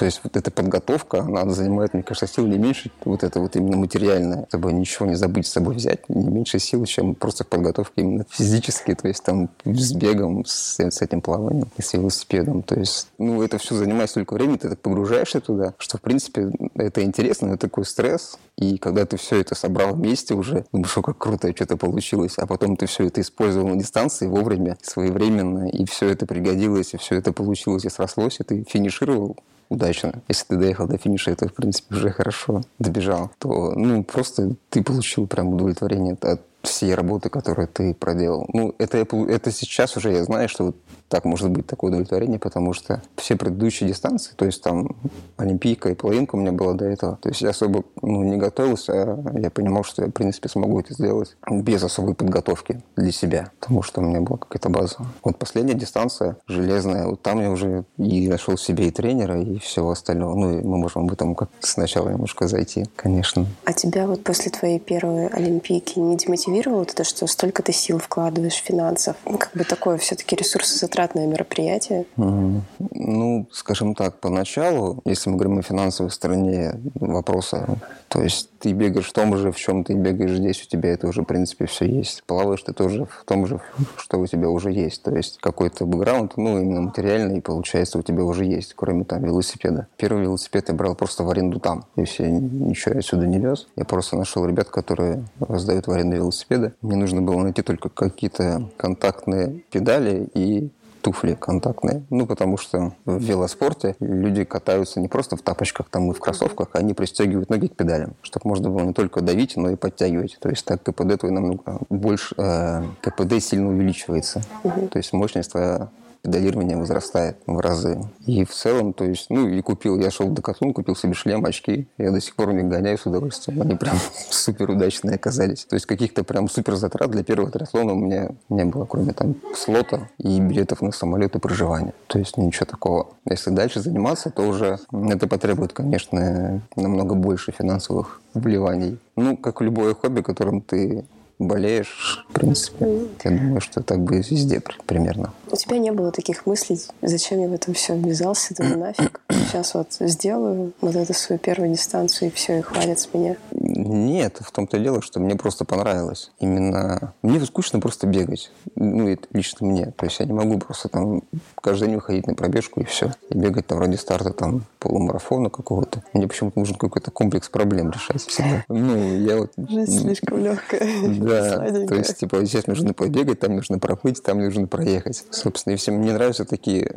То 0.00 0.06
есть 0.06 0.22
вот 0.24 0.34
эта 0.34 0.50
подготовка, 0.50 1.18
она 1.18 1.46
занимает, 1.50 1.92
мне 1.92 2.02
кажется, 2.02 2.26
сил 2.26 2.46
не 2.46 2.56
меньше, 2.56 2.90
вот 3.04 3.22
это 3.22 3.38
вот 3.38 3.54
именно 3.54 3.76
материальное, 3.76 4.46
чтобы 4.48 4.72
ничего 4.72 5.04
не 5.04 5.14
забыть 5.14 5.46
с 5.46 5.52
собой 5.52 5.74
взять, 5.74 6.08
не 6.08 6.26
меньше 6.26 6.58
сил, 6.58 6.86
чем 6.86 7.14
просто 7.14 7.44
подготовка 7.44 8.00
именно 8.00 8.24
физически, 8.30 8.94
то 8.94 9.08
есть 9.08 9.22
там 9.22 9.50
с 9.66 9.92
бегом, 9.92 10.46
с, 10.46 10.80
с 10.80 11.02
этим 11.02 11.20
плаванием 11.20 11.68
с 11.78 11.92
велосипедом. 11.92 12.62
То 12.62 12.80
есть, 12.80 13.08
ну, 13.18 13.42
это 13.42 13.58
все 13.58 13.74
занимает 13.74 14.08
столько 14.08 14.32
времени, 14.32 14.56
ты 14.56 14.70
так 14.70 14.78
погружаешься 14.78 15.42
туда, 15.42 15.74
что, 15.76 15.98
в 15.98 16.00
принципе, 16.00 16.50
это 16.76 17.02
интересно, 17.02 17.48
но 17.48 17.56
такой 17.58 17.84
стресс. 17.84 18.38
И 18.56 18.78
когда 18.78 19.04
ты 19.04 19.18
все 19.18 19.38
это 19.42 19.54
собрал 19.54 19.94
вместе 19.94 20.32
уже, 20.32 20.64
думаешь, 20.72 20.92
что 20.92 21.02
как 21.02 21.18
круто 21.18 21.54
что-то 21.54 21.76
получилось, 21.76 22.38
а 22.38 22.46
потом 22.46 22.78
ты 22.78 22.86
все 22.86 23.06
это 23.06 23.20
использовал 23.20 23.68
на 23.68 23.76
дистанции 23.76 24.26
вовремя, 24.26 24.78
своевременно, 24.80 25.68
и 25.68 25.84
все 25.84 26.08
это 26.08 26.24
пригодилось, 26.24 26.94
и 26.94 26.96
все 26.96 27.16
это 27.16 27.34
получилось 27.34 27.84
и 27.84 27.90
срослось, 27.90 28.40
и 28.40 28.44
ты 28.44 28.64
финишировал 28.66 29.36
удачно. 29.70 30.22
Если 30.28 30.44
ты 30.46 30.56
доехал 30.56 30.86
до 30.86 30.98
финиша, 30.98 31.30
это, 31.30 31.48
в 31.48 31.54
принципе, 31.54 31.94
уже 31.94 32.10
хорошо 32.10 32.62
добежал, 32.78 33.30
то, 33.38 33.72
ну, 33.74 34.04
просто 34.04 34.56
ты 34.68 34.82
получил 34.82 35.26
прям 35.26 35.54
удовлетворение 35.54 36.18
от 36.20 36.42
всей 36.62 36.94
работы, 36.94 37.30
которую 37.30 37.68
ты 37.68 37.94
проделал. 37.94 38.46
Ну, 38.52 38.74
это, 38.78 38.98
это 38.98 39.50
сейчас 39.50 39.96
уже 39.96 40.12
я 40.12 40.24
знаю, 40.24 40.48
что 40.48 40.74
так 41.10 41.24
может 41.24 41.50
быть 41.50 41.66
такое 41.66 41.90
удовлетворение, 41.90 42.38
потому 42.38 42.72
что 42.72 43.02
все 43.16 43.36
предыдущие 43.36 43.88
дистанции, 43.88 44.32
то 44.36 44.46
есть 44.46 44.62
там 44.62 44.96
Олимпийка 45.36 45.90
и 45.90 45.94
половинка 45.94 46.36
у 46.36 46.38
меня 46.38 46.52
была 46.52 46.74
до 46.74 46.84
этого, 46.84 47.18
то 47.20 47.28
есть 47.28 47.42
я 47.42 47.50
особо 47.50 47.82
ну, 48.00 48.22
не 48.22 48.36
готовился, 48.36 48.92
а 48.92 49.38
я 49.38 49.50
понимал, 49.50 49.82
что 49.82 50.02
я, 50.02 50.08
в 50.08 50.12
принципе, 50.12 50.48
смогу 50.48 50.78
это 50.78 50.94
сделать 50.94 51.36
без 51.50 51.82
особой 51.82 52.14
подготовки 52.14 52.82
для 52.96 53.10
себя, 53.10 53.50
потому 53.58 53.82
что 53.82 54.00
у 54.00 54.04
меня 54.04 54.20
была 54.20 54.38
какая-то 54.38 54.68
база. 54.68 54.98
Вот 55.24 55.36
последняя 55.36 55.74
дистанция 55.74 56.36
железная, 56.46 57.08
вот 57.08 57.22
там 57.22 57.40
я 57.40 57.50
уже 57.50 57.84
и 57.98 58.28
нашел 58.28 58.56
себе 58.56 58.86
и 58.86 58.90
тренера, 58.92 59.40
и 59.40 59.58
всего 59.58 59.90
остального. 59.90 60.34
Ну, 60.36 60.58
и 60.58 60.62
мы 60.62 60.78
можем 60.78 61.02
об 61.02 61.12
этом 61.12 61.34
как 61.34 61.48
сначала 61.58 62.08
немножко 62.10 62.46
зайти, 62.46 62.84
конечно. 62.94 63.46
А 63.64 63.72
тебя 63.72 64.06
вот 64.06 64.22
после 64.22 64.52
твоей 64.52 64.78
первой 64.78 65.26
Олимпийки 65.26 65.98
не 65.98 66.16
демотивировало 66.16 66.84
то, 66.84 67.02
что 67.02 67.26
столько 67.26 67.62
ты 67.64 67.72
сил 67.72 67.98
вкладываешь, 67.98 68.54
финансов? 68.54 69.16
Как 69.24 69.50
бы 69.54 69.64
такое 69.64 69.98
все-таки 69.98 70.36
ресурсозатратное 70.36 70.99
затратное 71.00 71.26
мероприятие? 71.26 72.04
Ну, 72.16 73.46
скажем 73.52 73.94
так, 73.94 74.20
поначалу, 74.20 75.00
если 75.04 75.30
мы 75.30 75.36
говорим 75.36 75.58
о 75.58 75.62
финансовой 75.62 76.10
стороне 76.10 76.74
вопроса, 76.94 77.66
то 78.08 78.22
есть 78.22 78.50
ты 78.58 78.72
бегаешь 78.72 79.08
в 79.08 79.12
том 79.12 79.36
же, 79.36 79.52
в 79.52 79.56
чем 79.56 79.84
ты 79.84 79.94
бегаешь 79.94 80.36
здесь, 80.36 80.62
у 80.62 80.68
тебя 80.68 80.90
это 80.90 81.08
уже, 81.08 81.22
в 81.22 81.24
принципе, 81.24 81.66
все 81.66 81.86
есть. 81.86 82.22
Плаваешь 82.26 82.62
ты 82.62 82.72
тоже 82.72 83.06
в 83.06 83.24
том 83.24 83.46
же, 83.46 83.60
что 83.96 84.18
у 84.18 84.26
тебя 84.26 84.48
уже 84.48 84.72
есть. 84.72 85.02
То 85.02 85.14
есть 85.14 85.38
какой-то 85.40 85.86
бэкграунд, 85.86 86.36
ну, 86.36 86.60
именно 86.60 86.82
материальный, 86.82 87.40
получается, 87.40 87.98
у 87.98 88.02
тебя 88.02 88.24
уже 88.24 88.44
есть, 88.44 88.74
кроме 88.74 89.04
там 89.04 89.22
велосипеда. 89.24 89.86
Первый 89.96 90.24
велосипед 90.24 90.68
я 90.68 90.74
брал 90.74 90.94
просто 90.94 91.24
в 91.24 91.30
аренду 91.30 91.60
там. 91.60 91.84
Есть 91.96 92.18
я 92.18 92.28
ничего 92.30 92.98
отсюда 92.98 93.26
не 93.26 93.38
вез. 93.38 93.68
Я 93.76 93.84
просто 93.84 94.16
нашел 94.16 94.44
ребят, 94.44 94.68
которые 94.68 95.24
раздают 95.38 95.86
в 95.86 95.90
аренду 95.92 96.16
велосипеды. 96.16 96.72
Мне 96.82 96.96
нужно 96.96 97.22
было 97.22 97.40
найти 97.42 97.62
только 97.62 97.88
какие-то 97.88 98.68
контактные 98.76 99.62
педали 99.70 100.28
и 100.34 100.70
туфли 101.00 101.34
контактные. 101.34 102.04
Ну, 102.10 102.26
потому 102.26 102.56
что 102.56 102.92
в 103.04 103.22
велоспорте 103.22 103.96
люди 104.00 104.44
катаются 104.44 105.00
не 105.00 105.08
просто 105.08 105.36
в 105.36 105.42
тапочках 105.42 105.88
там 105.88 106.10
и 106.10 106.14
в 106.14 106.20
кроссовках, 106.20 106.68
они 106.72 106.94
пристегивают 106.94 107.50
ноги 107.50 107.68
к 107.68 107.76
педалям, 107.76 108.14
чтобы 108.22 108.48
можно 108.48 108.70
было 108.70 108.82
не 108.82 108.92
только 108.92 109.20
давить, 109.20 109.56
но 109.56 109.70
и 109.70 109.76
подтягивать. 109.76 110.38
То 110.40 110.48
есть 110.48 110.64
так 110.64 110.82
КПД 110.82 111.20
твой 111.20 111.32
намного 111.32 111.80
больше, 111.88 112.34
э, 112.36 112.82
КПД 113.00 113.42
сильно 113.42 113.68
увеличивается. 113.68 114.42
Угу. 114.64 114.88
То 114.88 114.98
есть 114.98 115.12
мощность 115.12 115.50
твоя 115.50 115.88
педалирование 116.22 116.76
возрастает 116.76 117.36
в 117.46 117.58
разы. 117.58 118.00
И 118.26 118.44
в 118.44 118.50
целом, 118.50 118.92
то 118.92 119.04
есть, 119.04 119.26
ну, 119.30 119.48
и 119.48 119.60
купил, 119.62 119.98
я 119.98 120.10
шел 120.10 120.28
в 120.28 120.34
Декатлон, 120.34 120.72
купил 120.72 120.96
себе 120.96 121.14
шлем, 121.14 121.44
очки. 121.44 121.88
Я 121.98 122.10
до 122.10 122.20
сих 122.20 122.34
пор 122.36 122.52
не 122.52 122.62
гоняю 122.62 122.98
с 122.98 123.06
удовольствием. 123.06 123.62
Они 123.62 123.74
прям 123.74 123.96
супер 124.30 124.70
удачные 124.70 125.16
оказались. 125.16 125.64
То 125.64 125.76
есть 125.76 125.86
каких-то 125.86 126.24
прям 126.24 126.48
супер 126.48 126.76
затрат 126.76 127.10
для 127.10 127.24
первого 127.24 127.50
триатлона 127.50 127.92
у 127.92 127.96
меня 127.96 128.30
не 128.48 128.64
было, 128.64 128.84
кроме 128.84 129.12
там 129.12 129.36
слота 129.54 130.08
и 130.18 130.40
билетов 130.40 130.82
на 130.82 130.92
самолет 130.92 131.36
и 131.36 131.38
проживания. 131.38 131.94
То 132.06 132.18
есть 132.18 132.36
ничего 132.36 132.66
такого. 132.66 133.08
Если 133.28 133.50
дальше 133.50 133.80
заниматься, 133.80 134.30
то 134.30 134.42
уже 134.42 134.78
это 134.92 135.26
потребует, 135.26 135.72
конечно, 135.72 136.62
намного 136.76 137.14
больше 137.14 137.52
финансовых 137.52 138.20
вливаний. 138.34 138.98
Ну, 139.16 139.36
как 139.36 139.60
любое 139.60 139.94
хобби, 139.94 140.20
которым 140.20 140.60
ты 140.60 141.04
болеешь, 141.40 142.24
в 142.28 142.32
принципе. 142.32 143.08
Я 143.24 143.30
думаю, 143.30 143.60
что 143.60 143.82
так 143.82 144.00
будет 144.00 144.30
везде 144.30 144.62
примерно. 144.86 145.32
У 145.52 145.56
тебя 145.56 145.78
не 145.78 145.90
было 145.90 146.12
таких 146.12 146.46
мыслей, 146.46 146.80
зачем 147.02 147.40
я 147.40 147.48
в 147.48 147.52
этом 147.52 147.74
все 147.74 147.96
ввязался, 147.96 148.54
да 148.56 148.64
нафиг. 148.64 149.20
Сейчас 149.28 149.74
вот 149.74 149.88
сделаю 149.98 150.72
вот 150.80 150.94
эту 150.94 151.12
свою 151.12 151.38
первую 151.38 151.72
дистанцию, 151.72 152.28
и 152.28 152.32
все, 152.32 152.58
и 152.58 152.62
хватит 152.62 153.00
с 153.00 153.12
меня. 153.12 153.36
Нет, 153.52 154.38
в 154.40 154.52
том-то 154.52 154.76
и 154.76 154.82
дело, 154.82 155.02
что 155.02 155.18
мне 155.20 155.34
просто 155.34 155.64
понравилось. 155.64 156.30
Именно 156.38 157.14
мне 157.22 157.44
скучно 157.44 157.80
просто 157.80 158.06
бегать. 158.06 158.52
Ну, 158.76 159.08
это 159.08 159.26
лично 159.32 159.66
мне. 159.66 159.86
То 159.96 160.06
есть 160.06 160.20
я 160.20 160.26
не 160.26 160.32
могу 160.32 160.58
просто 160.58 160.88
там 160.88 161.22
каждый 161.60 161.86
день 161.86 161.96
выходить 161.96 162.26
на 162.26 162.34
пробежку 162.34 162.80
и 162.80 162.84
все. 162.84 163.12
И 163.28 163.36
бегать 163.36 163.66
там 163.66 163.78
ради 163.78 163.96
старта 163.96 164.32
там 164.32 164.64
полумарафона 164.78 165.50
какого-то. 165.50 166.02
Мне 166.12 166.28
почему-то 166.28 166.58
нужен 166.58 166.76
какой-то 166.76 167.10
комплекс 167.10 167.48
проблем 167.48 167.90
решать 167.90 168.22
всегда. 168.22 168.64
Ну, 168.68 169.16
я 169.18 169.38
вот... 169.38 169.52
Жизнь 169.68 170.00
слишком 170.00 170.38
легкая. 170.38 171.08
Да, 171.08 171.56
то 171.88 171.94
есть, 171.94 172.18
типа, 172.18 172.44
здесь 172.44 172.66
нужно 172.66 172.94
побегать, 172.94 173.40
там 173.40 173.56
нужно 173.56 173.78
проплыть, 173.78 174.22
там 174.22 174.38
нужно 174.38 174.66
проехать. 174.66 175.24
Собственно, 175.40 175.76
всем 175.76 175.94
мне 175.94 176.12
нравятся 176.12 176.44
такие, 176.44 176.96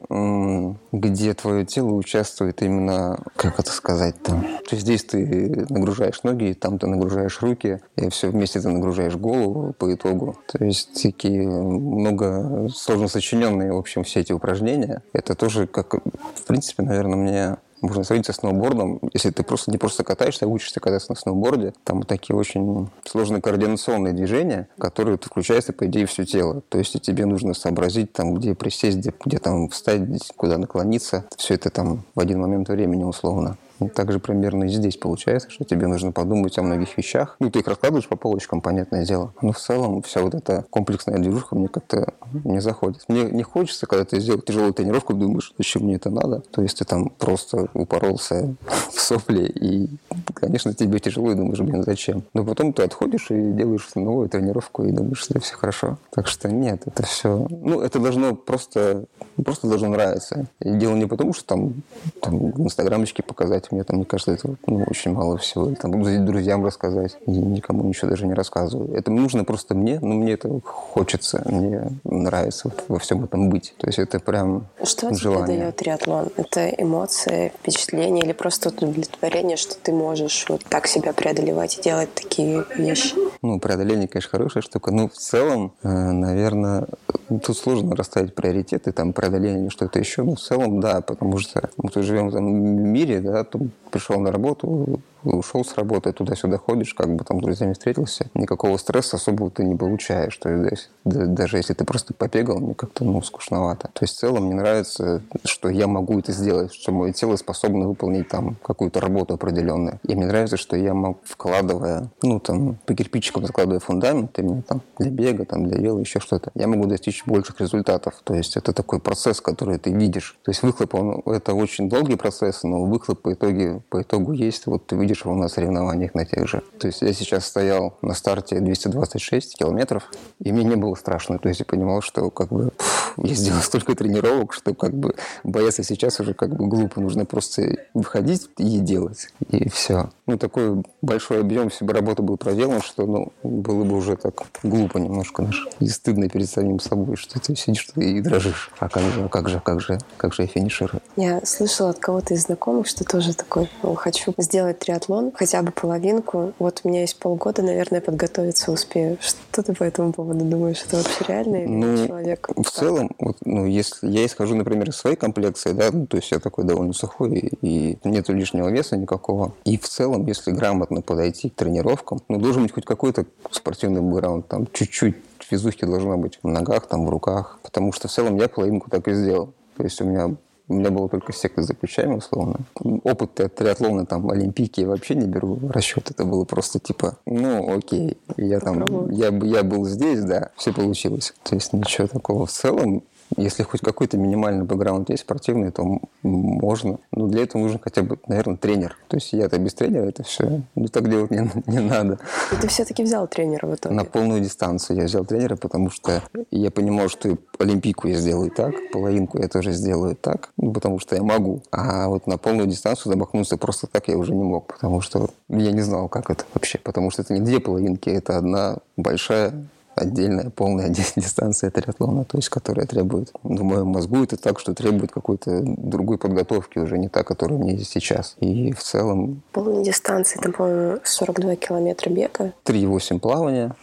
где 0.92 1.34
твое 1.34 1.66
тело 1.66 1.94
участвует 1.94 2.62
именно, 2.62 3.18
как 3.38 3.58
это 3.58 3.72
сказать 3.72 4.22
там. 4.22 4.42
То 4.42 4.76
есть 4.76 4.82
здесь 4.82 5.06
ты 5.06 5.66
нагружаешь 5.70 6.24
ноги, 6.24 6.52
там 6.52 6.78
ты 6.78 6.88
нагружаешь 6.88 7.42
руки, 7.42 7.80
и 7.96 8.10
все 8.10 8.30
вместе 8.30 8.60
ты 8.60 8.68
нагружаешь 8.68 9.16
голову 9.16 9.72
по 9.72 9.94
итогу. 9.94 10.36
То 10.52 10.66
есть 10.66 11.02
такие 11.02 11.48
много 11.48 12.68
сложно 12.74 13.08
сочиненные, 13.08 13.72
в 13.72 13.78
общем, 13.78 14.04
все 14.04 14.20
эти 14.20 14.34
упражнения. 14.34 15.04
Это 15.14 15.36
тоже, 15.36 15.66
как, 15.66 15.94
в 15.94 16.44
принципе, 16.46 16.84
наверное, 16.84 17.16
мне 17.16 17.58
можно 17.84 18.04
сравнить 18.04 18.26
со 18.26 18.34
сноубордом. 18.34 19.00
Если 19.14 19.30
ты 19.30 19.44
просто 19.44 19.72
не 19.72 19.78
просто 19.78 20.04
катаешься, 20.04 20.46
а 20.46 20.48
учишься 20.48 20.80
кататься 20.80 21.12
на 21.12 21.16
сноуборде, 21.16 21.74
там 21.84 22.04
такие 22.04 22.36
очень 22.36 22.90
сложные 23.06 23.42
координационные 23.42 24.14
движения, 24.14 24.68
которые 24.80 25.18
включаются, 25.18 25.74
по 25.74 25.86
идее, 25.86 26.06
все 26.06 26.26
тело. 26.26 26.62
То 26.70 26.78
есть 26.78 27.00
тебе 27.02 27.26
нужно 27.26 27.54
сообразить, 27.54 28.14
там, 28.14 28.36
где 28.36 28.56
присесть, 28.56 28.98
где, 28.98 29.14
где 29.26 29.38
там 29.38 29.70
встать, 29.70 30.02
куда 30.36 30.58
наклониться. 30.58 31.26
Все 31.38 31.56
это 31.56 31.70
там 31.70 32.04
в 32.16 32.20
один 32.20 32.40
момент 32.40 32.70
времени 32.70 33.04
условно. 33.04 33.58
Ну, 33.80 33.90
так 33.90 34.12
же 34.12 34.20
примерно 34.20 34.66
и 34.66 34.70
здесь 34.70 34.98
получается, 34.98 35.50
что 35.50 35.64
тебе 35.64 35.88
нужно 35.88 36.12
подумать 36.12 36.58
о 36.58 36.64
многих 36.64 36.98
вещах. 36.98 37.36
Ну, 37.40 37.50
ты 37.50 37.60
их 37.60 37.68
раскладываешь 37.68 38.08
по 38.08 38.16
полочкам, 38.16 38.62
понятное 38.62 39.06
дело. 39.06 39.34
Но 39.42 39.52
в 39.52 39.60
целом 39.60 40.02
вся 40.02 40.22
вот 40.22 40.36
эта 40.36 40.66
комплексная 40.70 41.18
движуха 41.18 41.56
мне 41.56 41.68
как-то 41.68 42.14
не 42.44 42.60
заходит. 42.62 43.04
Мне 43.08 43.24
не 43.24 43.44
хочется, 43.44 43.88
когда 43.88 44.06
ты 44.06 44.20
сделал 44.20 44.42
тяжелую 44.42 44.74
тренировку, 44.74 45.14
думаешь, 45.14 45.54
зачем 45.58 45.84
мне 45.84 45.96
это 45.96 46.10
надо. 46.10 46.42
То 46.52 46.62
есть 46.62 46.80
ты 46.80 46.86
там 46.86 47.10
просто 47.10 47.68
упоролся 47.74 48.56
в 48.92 49.00
сопли, 49.00 49.46
и, 49.46 49.90
конечно, 50.34 50.74
тебе 50.74 51.00
тяжело, 51.00 51.32
и 51.32 51.36
думаешь, 51.36 51.60
блин, 51.60 51.84
зачем? 51.84 52.24
Но 52.34 52.44
потом 52.44 52.74
ты 52.74 52.84
отходишь 52.84 53.32
и 53.32 53.52
делаешь 53.52 53.90
новую 53.96 54.30
тренировку, 54.30 54.84
и 54.84 54.92
думаешь, 54.92 55.20
что 55.20 55.40
все 55.40 55.56
хорошо. 55.56 55.98
Так 56.12 56.28
что 56.28 56.50
нет, 56.50 56.84
это 56.86 57.04
все... 57.04 57.48
Ну, 57.50 57.82
это 57.82 58.00
должно 58.00 58.36
просто... 58.36 59.06
Просто 59.44 59.68
должно 59.68 59.90
нравиться. 59.90 60.46
И 60.60 60.72
дело 60.72 60.96
не 60.96 61.06
потому, 61.06 61.34
что 61.34 61.46
там, 61.46 61.74
там 62.22 62.52
инстаграмочки 62.62 63.22
показать, 63.22 63.54
рассказать. 63.54 63.72
Мне 63.72 63.84
там, 63.84 63.98
мне 63.98 64.06
кажется, 64.06 64.32
это 64.34 64.56
ну, 64.68 64.84
очень 64.90 65.12
мало 65.12 65.38
всего. 65.38 65.68
Или, 65.68 65.76
там, 65.76 66.26
друзьям 66.26 66.66
рассказать. 66.66 67.18
И 67.26 67.32
никому 67.32 67.84
ничего 67.84 68.10
даже 68.10 68.26
не 68.26 68.34
рассказываю. 68.34 68.94
Это 68.96 69.12
нужно 69.12 69.44
просто 69.44 69.76
мне, 69.76 70.00
но 70.00 70.16
мне 70.16 70.34
это 70.34 70.50
хочется. 70.64 71.44
Мне 71.46 71.90
нравится 72.04 72.70
вот 72.70 72.84
во 72.88 73.00
всем 73.00 73.24
этом 73.24 73.50
быть. 73.50 73.74
То 73.78 73.88
есть 73.88 74.00
это 74.00 74.20
прям 74.20 74.68
Что 74.84 75.14
желание. 75.14 75.48
тебе 75.48 75.58
дает 75.58 75.76
триатлон? 75.76 76.30
Это 76.38 76.70
эмоции, 76.70 77.52
впечатления 77.60 78.22
или 78.22 78.34
просто 78.34 78.70
удовлетворение, 78.70 79.58
что 79.58 79.76
ты 79.76 79.92
можешь 79.92 80.46
вот 80.50 80.64
так 80.70 80.88
себя 80.88 81.14
преодолевать 81.14 81.78
и 81.78 81.82
делать 81.82 82.14
такие 82.14 82.66
вещи? 82.78 83.16
Ну, 83.44 83.60
преодоление, 83.60 84.08
конечно, 84.08 84.30
хорошая 84.32 84.64
штука. 84.64 84.92
Но 84.92 85.10
в 85.10 85.14
целом, 85.14 85.74
э, 85.84 85.90
наверное, 85.90 86.88
тут 87.28 87.58
сложно 87.58 87.94
расставить 87.94 88.34
приоритеты, 88.34 88.94
там, 88.94 89.12
преодоление 89.12 89.70
что-то 89.70 90.00
еще. 90.00 90.24
Но 90.24 90.36
в 90.36 90.40
целом, 90.40 90.80
да, 90.80 91.02
потому 91.02 91.38
что 91.40 91.70
мы 91.76 91.92
живем 92.02 92.30
в 92.30 92.40
мире, 92.40 93.20
да, 93.20 93.46
пришел 93.92 94.22
на 94.22 94.32
работу, 94.32 95.02
ушел 95.24 95.64
с 95.64 95.76
работы, 95.76 96.12
туда-сюда 96.12 96.58
ходишь, 96.58 96.94
как 96.94 97.16
бы 97.16 97.24
там 97.24 97.40
с 97.40 97.44
друзьями 97.44 97.74
встретился, 97.74 98.28
никакого 98.34 98.78
стресса 98.78 99.18
особого 99.18 99.50
ты 99.50 99.64
не 99.64 99.76
получаешь. 99.76 100.36
То 100.38 100.50
есть 100.50 100.90
даже 101.04 101.58
если 101.58 101.74
ты 101.74 101.86
просто 101.86 102.14
побегал, 102.14 102.60
мне 102.60 102.74
как-то 102.74 103.04
ну, 103.04 103.22
скучновато. 103.22 103.90
То 103.94 104.04
есть 104.04 104.16
в 104.16 104.20
целом 104.20 104.46
мне 104.46 104.56
нравится, 104.56 105.22
что 105.46 105.70
я 105.70 105.88
могу 105.88 106.20
это 106.20 106.32
сделать, 106.32 106.74
что 106.74 106.92
мое 106.92 107.14
тело 107.14 107.36
способно 107.36 107.88
выполнить 107.88 108.28
там 108.28 108.56
какую-то 108.64 109.00
работу 109.00 109.34
определенную. 109.34 110.00
И 110.08 110.16
мне 110.16 110.26
нравится, 110.26 110.58
что 110.58 110.76
я 110.76 110.94
могу, 110.94 111.20
вкладывая, 111.24 112.10
ну 112.22 112.40
там, 112.40 112.78
по 112.86 112.94
кирпичикам 112.94 113.46
закладывая 113.46 113.80
фундамент, 113.80 114.38
именно 114.40 114.62
там 114.62 114.82
для 114.98 115.10
бега, 115.10 115.46
там 115.46 115.66
для 115.66 115.80
дела, 115.80 116.00
еще 116.00 116.20
что-то, 116.20 116.52
я 116.56 116.68
могу 116.68 116.86
достичь 116.86 117.24
больших 117.26 117.60
результатов. 117.62 118.16
То 118.24 118.34
есть 118.34 118.58
это 118.58 118.74
такой 118.74 119.00
процесс, 119.00 119.42
который 119.42 119.78
ты 119.78 119.92
видишь. 119.92 120.38
То 120.44 120.52
есть 120.52 120.64
выхлоп, 120.64 120.96
он, 120.96 121.22
это 121.26 121.54
очень 121.54 121.90
долгий 121.90 122.16
процесс, 122.16 122.64
но 122.64 122.84
выхлоп 122.84 123.22
по, 123.22 123.34
итоге, 123.34 123.82
по 123.90 124.02
итогу 124.02 124.32
есть. 124.32 124.66
Вот 124.66 124.88
ты 124.88 124.96
видишь 124.96 125.13
его 125.22 125.36
на 125.36 125.48
соревнованиях 125.48 126.14
на 126.14 126.26
тех 126.26 126.48
же. 126.48 126.62
То 126.80 126.88
есть 126.88 127.02
я 127.02 127.14
сейчас 127.14 127.46
стоял 127.46 127.98
на 128.02 128.14
старте 128.14 128.60
226 128.60 129.58
километров, 129.58 130.12
и 130.40 130.52
мне 130.52 130.64
не 130.64 130.76
было 130.76 130.96
страшно. 130.96 131.40
То 131.40 131.50
есть 131.50 131.60
я 131.60 131.66
понимал, 131.66 132.02
что 132.02 132.30
как 132.30 132.50
бы 132.50 132.72
пфф, 132.78 133.14
я 133.18 133.34
сделал 133.36 133.62
столько 133.62 133.96
тренировок, 133.96 134.54
что 134.54 134.74
как 134.74 134.94
бы 134.94 135.16
бояться 135.44 135.84
сейчас 135.84 136.20
уже 136.20 136.34
как 136.34 136.50
бы 136.50 136.68
глупо. 136.68 137.02
Нужно 137.02 137.26
просто 137.26 137.78
выходить 137.94 138.50
и 138.58 138.80
делать. 138.80 139.30
И 139.50 139.70
все. 139.70 140.10
Ну, 140.26 140.38
такой 140.38 140.84
большой 141.02 141.42
объем 141.42 141.70
себе 141.70 141.94
работы 141.94 142.22
был 142.22 142.38
проделан, 142.38 142.82
что 142.82 143.06
ну, 143.06 143.34
было 143.44 143.84
бы 143.84 143.98
уже 143.98 144.16
так 144.16 144.44
глупо 144.64 144.98
немножко 144.98 145.42
наш. 145.42 145.68
И 145.82 145.88
стыдно 145.90 146.30
перед 146.30 146.50
самим 146.50 146.80
собой, 146.80 147.18
что 147.18 147.40
ты 147.42 147.56
сидишь 147.56 147.90
и 147.98 148.22
дрожишь. 148.22 148.72
А 148.80 148.88
как 148.88 149.04
же, 149.04 149.28
как 149.28 149.50
же, 149.50 149.60
как 149.60 149.82
же, 149.82 150.00
как 150.18 150.34
же 150.34 150.44
я 150.44 150.48
финиширую? 150.48 151.02
Я 151.18 151.46
слышала 151.46 151.90
от 151.90 152.00
кого-то 152.00 152.36
из 152.36 152.44
знакомых, 152.44 152.88
что 152.88 153.04
тоже 153.04 153.34
такой, 153.34 153.70
ну, 153.82 153.96
хочу 153.96 154.34
сделать 154.38 154.80
триатлон, 154.80 155.34
хотя 155.36 155.62
бы 155.62 155.72
половинку. 155.72 156.54
Вот 156.58 156.82
у 156.84 156.90
меня 156.90 157.02
есть 157.02 157.20
полгода, 157.20 157.62
наверное, 157.62 158.00
подготовиться 158.00 158.72
успею. 158.72 159.18
Что 159.20 159.62
ты 159.62 159.74
по 159.74 159.84
этому 159.84 160.14
поводу 160.14 160.46
думаешь? 160.46 160.82
Это 160.88 160.98
вообще 160.98 161.26
реально 161.28 161.56
или 161.58 161.68
Ну, 161.68 162.08
человек? 162.08 162.48
В 162.56 162.70
целом, 162.72 163.12
вот, 163.20 163.38
ну, 163.44 163.66
если 163.66 164.08
я 164.08 164.26
исхожу, 164.26 164.56
например, 164.56 164.90
из 164.90 164.96
своей 164.96 165.18
комплекции, 165.18 165.74
да, 165.74 165.90
ну, 165.92 166.08
то 166.08 166.16
есть 166.16 166.32
я 166.32 166.40
такой 166.40 166.64
довольно 166.64 166.94
сухой, 166.94 167.52
и 167.62 167.98
нету 168.06 168.34
лишнего 168.34 168.70
веса 168.70 168.96
никакого. 168.96 169.54
И 169.66 169.78
в 169.78 169.88
целом, 169.90 170.13
если 170.26 170.52
грамотно 170.52 171.02
подойти 171.02 171.50
к 171.50 171.56
тренировкам, 171.56 172.20
ну, 172.28 172.40
должен 172.40 172.64
быть 172.64 172.72
хоть 172.74 172.86
какой-то 172.86 173.26
спортивный 173.52 174.02
бэкграунд, 174.02 174.48
там, 174.48 174.68
чуть-чуть 174.72 175.16
физухи 175.40 175.86
должна 175.86 176.18
быть 176.18 176.40
в 176.42 176.48
ногах, 176.48 176.88
там, 176.88 177.06
в 177.06 177.10
руках, 177.10 177.60
потому 177.64 177.92
что 177.92 178.08
в 178.08 178.12
целом 178.12 178.38
я 178.38 178.48
половинку 178.48 178.90
так 178.90 179.08
и 179.08 179.14
сделал. 179.14 179.54
То 179.78 179.84
есть 179.84 180.02
у 180.02 180.06
меня 180.06 180.36
у 180.70 180.76
меня 180.76 180.92
было 180.92 181.10
только 181.10 181.34
секта 181.34 181.62
за 181.62 181.74
плечами, 181.74 182.16
условно. 182.16 182.60
Опыт 183.04 183.40
от 183.42 183.56
триатлона, 183.56 184.06
там, 184.06 184.30
олимпийки 184.30 184.82
я 184.82 184.88
вообще 184.88 185.16
не 185.16 185.28
беру 185.28 185.56
в 185.56 185.72
расчет. 185.72 186.10
Это 186.10 186.24
было 186.24 186.46
просто 186.46 186.80
типа, 186.80 187.18
ну, 187.26 187.76
окей, 187.76 188.18
я 188.38 188.60
там, 188.60 189.10
я, 189.12 189.28
я 189.28 189.64
был 189.64 189.86
здесь, 189.86 190.24
да, 190.24 190.52
все 190.56 190.72
получилось. 190.72 191.34
То 191.44 191.56
есть 191.56 191.74
ничего 191.74 192.08
такого. 192.08 192.46
В 192.46 192.52
целом, 192.52 193.04
если 193.38 193.64
хоть 193.64 193.82
какой-то 193.82 194.18
минимальный 194.18 194.66
бэкграунд 194.66 195.10
есть 195.10 195.24
спортивный, 195.24 195.72
то 195.72 196.00
можно. 196.22 197.00
Но 197.12 197.28
для 197.28 197.44
этого 197.44 197.62
нужен 197.62 197.80
хотя 197.80 198.04
бы, 198.04 198.20
наверное, 198.28 198.58
тренер. 198.58 198.98
То 199.08 199.18
есть 199.18 199.34
я-то 199.34 199.58
без 199.58 199.74
тренера 199.74 200.06
это 200.06 200.24
все, 200.24 200.62
ну 200.76 200.88
так 200.88 201.10
делать 201.10 201.32
не, 201.32 201.50
не 201.68 201.80
надо. 201.80 202.20
И 202.52 202.56
ты 202.56 202.68
все-таки 202.68 203.04
взял 203.04 203.28
тренера 203.28 203.68
в 203.68 203.76
итоге? 203.76 203.96
На 203.96 204.06
полную 204.06 204.42
дистанцию 204.42 204.98
я 204.98 205.06
взял 205.06 205.26
тренера, 205.26 205.56
потому 205.56 205.90
что 205.90 206.22
я 206.52 206.72
понимал, 206.72 207.10
что 207.10 207.38
олимпийку 207.60 208.08
я 208.08 208.16
сделаю 208.16 208.52
так, 208.52 208.74
половинку 208.92 209.40
я 209.40 209.48
тоже 209.48 209.72
сделаю 209.72 210.16
так, 210.16 210.50
ну, 210.58 210.72
потому 210.72 211.00
что 211.00 211.16
я 211.16 211.24
могу. 211.24 211.62
А 211.72 212.08
вот 212.08 212.28
на 212.28 212.38
полную 212.38 212.68
дистанцию 212.68 213.14
замахнуться 213.14 213.58
просто 213.58 213.88
так 213.88 214.08
я 214.08 214.18
уже 214.18 214.34
не 214.34 214.44
мог, 214.44 214.68
потому 214.68 215.02
что 215.02 215.30
я 215.50 215.72
не 215.72 215.82
знал, 215.82 216.10
как 216.10 216.30
это 216.30 216.46
вообще. 216.54 216.80
Потому 216.80 217.12
что 217.12 217.22
это 217.22 217.34
не 217.34 217.42
две 217.42 217.60
половинки, 217.60 218.10
это 218.10 218.38
одна 218.38 218.78
большая 218.98 219.54
отдельная 219.96 220.50
полная 220.50 220.90
дистанция 221.16 221.72
триатлона, 221.72 222.26
то 222.26 222.38
есть 222.38 222.50
которая 222.50 222.86
требует, 222.86 223.32
в 223.44 223.64
моем 223.64 223.88
мозгу 223.88 224.24
это 224.24 224.38
так, 224.38 224.60
что 224.60 224.74
требует 224.74 225.12
какой-то 225.12 225.62
другой 225.64 226.18
подготовки 226.18 226.80
уже, 226.80 226.98
не 226.98 227.10
та, 227.10 227.24
которая 227.24 227.60
у 227.60 227.62
меня 227.62 227.74
есть 227.74 227.92
сейчас. 227.92 228.36
И 228.40 228.72
в 228.74 228.82
целом... 228.82 229.42
Полная 229.52 229.84
дистанция, 229.84 230.42
там, 230.42 230.54
по-моему, 230.54 231.00
42 231.04 231.56
километра 231.56 232.10
бега. 232.10 232.54
3,8 232.66 233.20
плавания, 233.20 233.76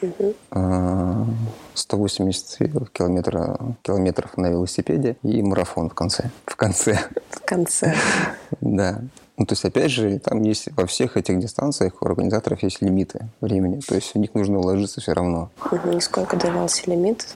а, 0.50 1.26
180 1.74 2.90
километра, 2.92 3.58
километров 3.82 4.36
на 4.36 4.48
велосипеде 4.48 5.16
и 5.22 5.42
марафон 5.42 5.90
в 5.90 5.94
конце. 5.94 6.30
В 6.46 6.56
конце, 6.56 6.98
В 7.30 7.40
конце. 7.44 7.94
да. 8.60 9.00
Ну, 9.40 9.46
то 9.46 9.54
есть, 9.54 9.64
опять 9.64 9.90
же, 9.90 10.18
там 10.18 10.42
есть 10.42 10.68
во 10.76 10.84
всех 10.84 11.16
этих 11.16 11.38
дистанциях 11.38 12.02
у 12.02 12.06
организаторов 12.06 12.62
есть 12.62 12.82
лимиты 12.82 13.30
времени. 13.40 13.80
То 13.80 13.94
есть, 13.94 14.14
у 14.14 14.18
них 14.18 14.34
нужно 14.34 14.58
уложиться 14.58 15.00
все 15.00 15.14
равно. 15.14 15.48
Мгм. 15.72 15.96
И 15.96 16.00
сколько 16.00 16.36
давался 16.36 16.90
лимит? 16.90 17.26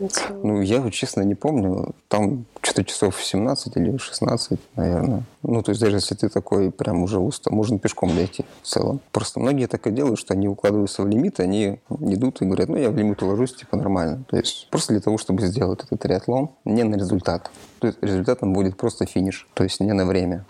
Ну, 0.42 0.61
я 0.61 0.82
вот 0.82 0.92
честно 0.92 1.23
не 1.23 1.34
помню. 1.34 1.94
Там 2.08 2.44
что-то 2.61 2.84
часов 2.84 3.25
17 3.25 3.76
или 3.78 3.96
16, 3.96 4.61
наверное. 4.76 5.23
Ну, 5.42 5.62
то 5.62 5.70
есть 5.70 5.80
даже 5.80 5.96
если 5.96 6.14
ты 6.14 6.28
такой 6.28 6.70
прям 6.70 7.02
уже 7.02 7.18
устал, 7.18 7.54
можно 7.54 7.78
пешком 7.78 8.14
дойти 8.14 8.44
в 8.62 8.66
целом. 8.66 9.00
Просто 9.11 9.40
многие 9.40 9.66
так 9.66 9.87
и 9.87 9.90
делают, 9.90 10.18
что 10.18 10.34
они 10.34 10.46
укладываются 10.46 11.02
в 11.02 11.08
лимит, 11.08 11.40
они 11.40 11.80
идут 11.88 12.42
и 12.42 12.44
говорят, 12.44 12.68
ну, 12.68 12.76
я 12.76 12.90
в 12.90 12.96
лимит 12.96 13.23
уложусь, 13.23 13.54
типа, 13.54 13.78
нормально. 13.78 14.25
То 14.28 14.37
есть 14.37 14.68
просто 14.70 14.92
для 14.92 15.00
того, 15.00 15.16
чтобы 15.16 15.46
сделать 15.46 15.80
этот 15.82 16.00
триатлон, 16.00 16.50
не 16.66 16.82
на 16.82 16.96
результат. 16.96 17.50
То 17.78 17.87
есть 17.87 17.99
результатом 18.02 18.52
будет 18.52 18.76
просто 18.76 19.06
финиш, 19.06 19.49
то 19.54 19.64
есть 19.64 19.80
не 19.80 19.92
на 19.92 20.04
время. 20.04 20.44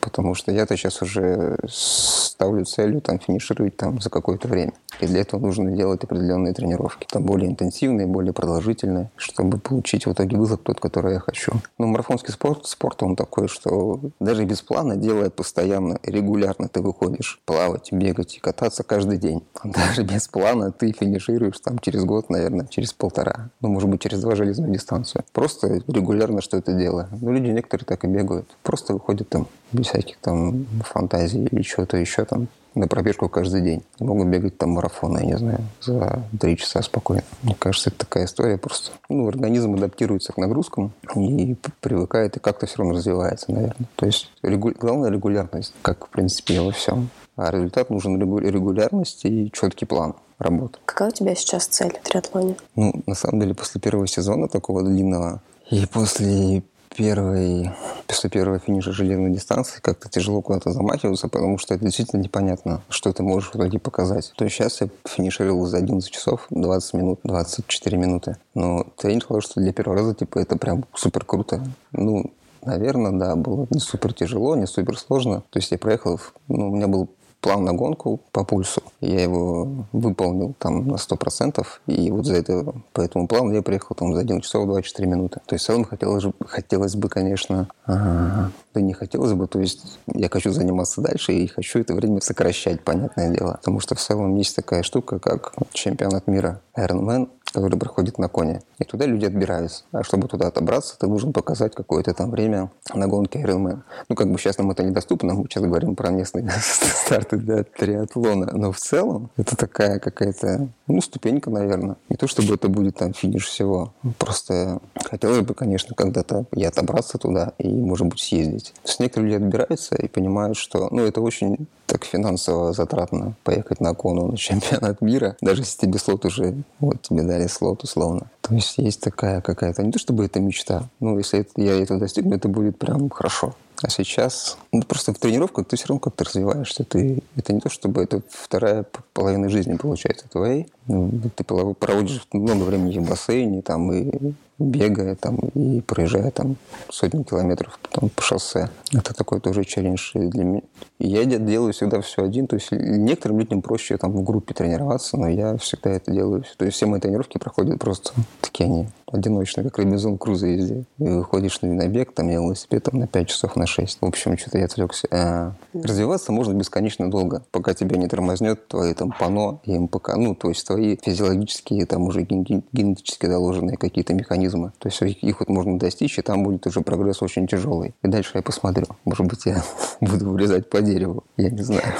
Потому 0.00 0.34
что 0.34 0.52
я-то 0.52 0.76
сейчас 0.76 1.02
уже 1.02 1.56
ставлю 1.68 2.64
целью 2.64 3.00
там 3.00 3.18
финишировать 3.18 3.76
там 3.76 4.00
за 4.00 4.10
какое-то 4.10 4.48
время. 4.48 4.72
И 5.00 5.06
для 5.06 5.20
этого 5.20 5.40
нужно 5.40 5.70
делать 5.70 6.02
определенные 6.04 6.54
тренировки. 6.54 7.06
Там 7.10 7.24
более 7.24 7.50
интенсивные, 7.50 8.06
более 8.06 8.32
продолжительные, 8.32 9.10
чтобы 9.16 9.58
получить 9.58 10.06
в 10.06 10.12
итоге 10.12 10.36
выхлоп 10.36 10.62
тот, 10.62 10.80
который 10.80 11.14
я 11.14 11.20
хочу. 11.20 11.52
Ну, 11.78 11.86
марафонский 11.86 12.32
спорт, 12.32 12.66
спорт 12.66 13.02
он 13.02 13.16
такой, 13.16 13.48
что 13.48 14.00
даже 14.20 14.44
без 14.44 14.60
плана, 14.62 14.96
делая 14.96 15.30
постоянно, 15.30 15.98
регулярно 16.02 16.68
ты 16.68 16.80
выходишь 16.80 17.40
плавать, 17.44 17.92
бегать 17.92 18.36
и 18.36 18.40
кататься 18.40 18.82
каждый 18.82 19.18
день. 19.18 19.44
Даже 19.64 20.02
без 20.02 20.28
плана 20.28 20.72
ты 20.72 20.92
финишируешь 20.92 21.58
там 21.60 21.78
через 21.78 22.04
год, 22.04 22.30
наверное, 22.30 22.66
через 22.66 22.92
полтора. 22.92 23.50
Ну, 23.60 23.68
может 23.68 23.88
быть, 23.88 24.00
через 24.00 24.20
два 24.20 24.34
железную 24.34 24.72
дистанцию. 24.72 25.24
Просто 25.32 25.80
регулярно 25.86 26.40
что-то 26.40 26.72
делая. 26.72 27.08
Ну, 27.20 27.32
люди 27.32 27.50
некоторые 27.50 27.86
так 27.86 28.04
и 28.04 28.08
бегают. 28.08 28.48
Просто 28.62 28.92
выходят 28.92 29.28
там 29.28 29.46
без 29.72 29.87
всяких 29.88 30.16
там 30.18 30.66
фантазий 30.82 31.44
или 31.44 31.62
чего-то 31.62 31.96
еще 31.96 32.24
там 32.24 32.48
на 32.74 32.86
пробежку 32.86 33.28
каждый 33.28 33.62
день. 33.62 33.82
Могут 33.98 34.28
бегать 34.28 34.56
там 34.56 34.70
марафоны, 34.70 35.18
я 35.18 35.24
не 35.24 35.38
знаю, 35.38 35.60
за 35.80 36.22
три 36.38 36.56
часа 36.56 36.80
спокойно. 36.82 37.24
Мне 37.42 37.56
кажется, 37.58 37.90
это 37.90 38.00
такая 38.00 38.26
история 38.26 38.56
просто. 38.56 38.92
Ну, 39.08 39.26
организм 39.26 39.74
адаптируется 39.74 40.32
к 40.32 40.36
нагрузкам 40.36 40.92
и 41.16 41.56
привыкает, 41.80 42.36
и 42.36 42.40
как-то 42.40 42.66
все 42.66 42.78
равно 42.78 42.94
развивается, 42.94 43.50
наверное. 43.50 43.88
То 43.96 44.06
есть 44.06 44.30
регу- 44.42 44.76
главное 44.78 45.10
регулярность, 45.10 45.74
как, 45.82 46.06
в 46.06 46.10
принципе, 46.10 46.54
и 46.54 46.58
во 46.60 46.70
всем. 46.70 47.10
А 47.36 47.50
результат 47.50 47.90
нужен 47.90 48.20
регу- 48.20 48.38
регулярность 48.38 49.24
и 49.24 49.50
четкий 49.52 49.86
план 49.86 50.14
работы. 50.38 50.78
Какая 50.84 51.08
у 51.08 51.12
тебя 51.12 51.34
сейчас 51.34 51.66
цель 51.66 51.98
в 52.00 52.08
триатлоне? 52.08 52.54
Ну, 52.76 52.92
на 53.06 53.14
самом 53.14 53.40
деле, 53.40 53.54
после 53.54 53.80
первого 53.80 54.06
сезона 54.06 54.46
такого 54.46 54.82
длинного 54.84 55.40
и 55.70 55.84
после 55.86 56.62
первой, 56.94 57.70
после 58.06 58.30
первого 58.30 58.58
финиша 58.58 58.92
железной 58.92 59.30
дистанции 59.30 59.80
как-то 59.80 60.08
тяжело 60.08 60.42
куда-то 60.42 60.72
замахиваться, 60.72 61.28
потому 61.28 61.58
что 61.58 61.74
это 61.74 61.84
действительно 61.84 62.20
непонятно, 62.20 62.82
что 62.88 63.12
ты 63.12 63.22
можешь 63.22 63.50
в 63.50 63.56
итоге 63.56 63.78
показать. 63.78 64.32
То 64.36 64.44
есть 64.44 64.56
сейчас 64.56 64.80
я 64.80 64.88
финишировал 65.06 65.66
за 65.66 65.78
11 65.78 66.10
часов 66.10 66.46
20 66.50 66.94
минут, 66.94 67.20
24 67.24 67.96
минуты. 67.96 68.36
Но 68.54 68.86
тренер 68.96 69.22
сказал, 69.22 69.40
что 69.40 69.60
для 69.60 69.72
первого 69.72 69.98
раза, 69.98 70.14
типа, 70.14 70.38
это 70.38 70.56
прям 70.56 70.84
супер 70.94 71.24
круто. 71.24 71.64
Ну, 71.92 72.32
Наверное, 72.62 73.12
да, 73.12 73.36
было 73.36 73.66
не 73.70 73.78
супер 73.78 74.12
тяжело, 74.12 74.56
не 74.56 74.66
супер 74.66 74.98
сложно. 74.98 75.42
То 75.50 75.58
есть 75.58 75.70
я 75.70 75.78
проехал, 75.78 76.20
ну, 76.48 76.70
у 76.70 76.76
меня 76.76 76.88
был 76.88 77.08
план 77.40 77.64
на 77.64 77.72
гонку 77.72 78.20
по 78.32 78.44
пульсу. 78.44 78.82
Я 79.00 79.22
его 79.22 79.86
выполнил 79.92 80.54
там 80.58 80.88
на 80.88 80.94
100%. 80.94 81.64
И 81.86 82.10
вот 82.10 82.26
за 82.26 82.36
это, 82.36 82.74
по 82.92 83.00
этому 83.00 83.28
плану 83.28 83.52
я 83.52 83.62
приехал 83.62 83.94
там 83.94 84.14
за 84.14 84.20
1 84.20 84.40
часов 84.40 84.66
24 84.66 85.08
минуты. 85.08 85.40
То 85.46 85.54
есть 85.54 85.64
в 85.64 85.66
целом 85.66 85.84
хотелось, 85.84 86.24
хотелось 86.46 86.96
бы, 86.96 87.08
конечно, 87.08 87.68
а, 87.86 88.50
да 88.74 88.80
не 88.80 88.92
хотелось 88.92 89.32
бы, 89.32 89.46
то 89.46 89.60
есть 89.60 89.98
я 90.12 90.28
хочу 90.28 90.50
заниматься 90.50 91.00
дальше 91.00 91.32
и 91.32 91.46
хочу 91.46 91.78
это 91.78 91.94
время 91.94 92.20
сокращать, 92.20 92.82
понятное 92.82 93.30
дело. 93.30 93.54
Потому 93.58 93.80
что 93.80 93.94
в 93.94 94.00
целом 94.00 94.34
есть 94.36 94.56
такая 94.56 94.82
штука, 94.82 95.18
как 95.18 95.54
чемпионат 95.72 96.26
мира 96.26 96.60
Ironman, 96.76 97.28
который 97.52 97.78
проходит 97.78 98.18
на 98.18 98.28
коне. 98.28 98.62
И 98.78 98.84
туда 98.84 99.06
люди 99.06 99.24
отбираются. 99.24 99.84
А 99.92 100.02
чтобы 100.02 100.28
туда 100.28 100.48
отобраться, 100.48 100.98
ты 100.98 101.06
должен 101.06 101.32
показать 101.32 101.74
какое-то 101.74 102.14
там 102.14 102.30
время 102.30 102.70
на 102.94 103.06
гонке 103.06 103.40
Ironman. 103.42 103.80
Ну, 104.08 104.14
как 104.14 104.30
бы 104.30 104.38
сейчас 104.38 104.58
нам 104.58 104.70
это 104.70 104.82
недоступно, 104.82 105.34
мы 105.34 105.44
сейчас 105.44 105.64
говорим 105.64 105.94
про 105.94 106.10
местные 106.10 106.50
старты 106.60 107.36
для 107.36 107.64
триатлона. 107.64 108.50
Но 108.52 108.72
в 108.72 108.78
целом 108.78 109.30
это 109.36 109.56
такая 109.56 109.98
какая-то, 109.98 110.68
ну, 110.86 111.00
ступенька, 111.00 111.50
наверное. 111.50 111.96
Не 112.08 112.16
то, 112.16 112.26
чтобы 112.26 112.54
это 112.54 112.68
будет 112.68 112.96
там 112.96 113.12
финиш 113.12 113.46
всего. 113.46 113.92
Просто 114.18 114.80
хотелось 115.04 115.40
бы, 115.40 115.54
конечно, 115.54 115.94
когда-то 115.94 116.46
и 116.52 116.64
отобраться 116.64 117.18
туда, 117.18 117.52
и, 117.58 117.68
может 117.68 118.06
быть, 118.06 118.20
съездить. 118.20 118.74
То 118.82 118.88
есть 118.88 119.00
некоторые 119.00 119.32
люди 119.32 119.44
отбираются 119.44 119.96
и 119.96 120.08
понимают, 120.08 120.56
что, 120.56 120.88
ну, 120.90 121.02
это 121.02 121.20
очень 121.20 121.66
так 121.88 122.04
финансово 122.04 122.72
затратно 122.72 123.34
поехать 123.44 123.80
на 123.80 123.94
кону 123.94 124.28
на 124.28 124.36
чемпионат 124.36 125.00
мира, 125.00 125.36
даже 125.40 125.62
если 125.62 125.86
тебе 125.86 125.98
слот 125.98 126.24
уже, 126.24 126.54
вот 126.80 127.02
тебе 127.02 127.22
дали 127.22 127.46
слот 127.46 127.82
условно. 127.82 128.30
То 128.42 128.54
есть 128.54 128.78
есть 128.78 129.00
такая 129.00 129.40
какая-то, 129.40 129.82
не 129.82 129.90
то 129.90 129.98
чтобы 129.98 130.26
это 130.26 130.38
мечта, 130.38 130.88
ну 131.00 131.18
если 131.18 131.40
это- 131.40 131.60
я 131.60 131.80
этого 131.82 131.98
достигну, 131.98 132.36
это 132.36 132.48
будет 132.48 132.78
прям 132.78 133.08
хорошо. 133.10 133.54
А 133.80 133.88
сейчас, 133.90 134.58
ну, 134.72 134.82
просто 134.82 135.14
в 135.14 135.18
тренировках 135.18 135.68
ты 135.68 135.76
все 135.76 135.86
равно 135.86 136.00
как-то 136.00 136.24
развиваешься. 136.24 136.82
Ты, 136.82 137.22
это 137.36 137.52
не 137.52 137.60
то, 137.60 137.70
чтобы 137.70 138.02
это 138.02 138.22
вторая 138.28 138.84
половина 139.12 139.48
жизни 139.48 139.76
получается 139.76 140.28
твоей. 140.28 140.66
Ну, 140.88 141.10
Ты 141.34 141.44
проводишь 141.44 142.26
много 142.32 142.64
времени 142.64 142.98
в 142.98 143.08
бассейне, 143.08 143.62
там, 143.62 143.92
и 143.92 144.34
бегая 144.58 145.14
там 145.14 145.36
и 145.54 145.80
проезжая 145.80 146.30
там 146.30 146.56
сотни 146.90 147.22
километров 147.22 147.78
потом 147.80 148.08
по 148.08 148.22
шоссе. 148.22 148.70
Это 148.92 149.14
такой 149.14 149.40
тоже 149.40 149.64
челлендж 149.64 150.10
для 150.14 150.44
меня. 150.44 150.62
Я 150.98 151.24
делаю 151.24 151.72
всегда 151.72 152.00
все 152.00 152.24
один. 152.24 152.46
То 152.46 152.56
есть 152.56 152.72
некоторым 152.72 153.38
людям 153.38 153.62
проще 153.62 153.96
там 153.96 154.12
в 154.12 154.22
группе 154.24 154.54
тренироваться, 154.54 155.16
но 155.16 155.28
я 155.28 155.56
всегда 155.58 155.90
это 155.90 156.10
делаю. 156.10 156.44
То 156.56 156.64
есть 156.64 156.76
все 156.76 156.86
мои 156.86 157.00
тренировки 157.00 157.38
проходят 157.38 157.78
просто 157.78 158.12
такие 158.40 158.68
они 158.68 158.88
одиночные, 159.10 159.64
как 159.64 159.78
Робинзон 159.78 160.18
Крузо 160.18 160.48
везде. 160.48 160.84
И 160.98 161.04
выходишь 161.04 161.60
на 161.62 161.86
бег, 161.88 162.12
там, 162.12 162.26
на 162.26 162.32
велосипед 162.32 162.84
там, 162.84 163.00
на 163.00 163.06
5 163.06 163.28
часов, 163.28 163.56
на 163.56 163.66
6. 163.66 163.98
В 164.00 164.04
общем, 164.04 164.36
что-то 164.36 164.58
я 164.58 164.64
отвлекся. 164.64 165.08
А, 165.10 165.52
развиваться 165.72 166.32
можно 166.32 166.52
бесконечно 166.52 167.10
долго, 167.10 167.42
пока 167.50 167.74
тебя 167.74 167.96
не 167.96 168.08
тормознет 168.08 168.68
твои 168.68 168.92
там 168.94 169.14
пано 169.18 169.60
и 169.64 169.78
МПК. 169.78 170.16
Ну, 170.16 170.34
то 170.34 170.48
есть 170.48 170.66
твои 170.66 170.77
физиологические, 171.02 171.86
там 171.86 172.02
уже 172.02 172.22
генетически 172.22 173.26
заложенные 173.26 173.76
какие-то 173.76 174.14
механизмы. 174.14 174.72
То 174.78 174.88
есть 174.88 175.00
их 175.02 175.40
вот 175.40 175.48
можно 175.48 175.78
достичь, 175.78 176.18
и 176.18 176.22
там 176.22 176.42
будет 176.42 176.66
уже 176.66 176.80
прогресс 176.80 177.22
очень 177.22 177.46
тяжелый. 177.46 177.94
И 178.02 178.08
дальше 178.08 178.32
я 178.34 178.42
посмотрю. 178.42 178.86
Может 179.04 179.26
быть, 179.26 179.46
я 179.46 179.62
буду 180.00 180.30
вырезать 180.30 180.68
по 180.68 180.80
дереву. 180.80 181.24
Я 181.36 181.50
не 181.50 181.62
знаю. 181.62 181.94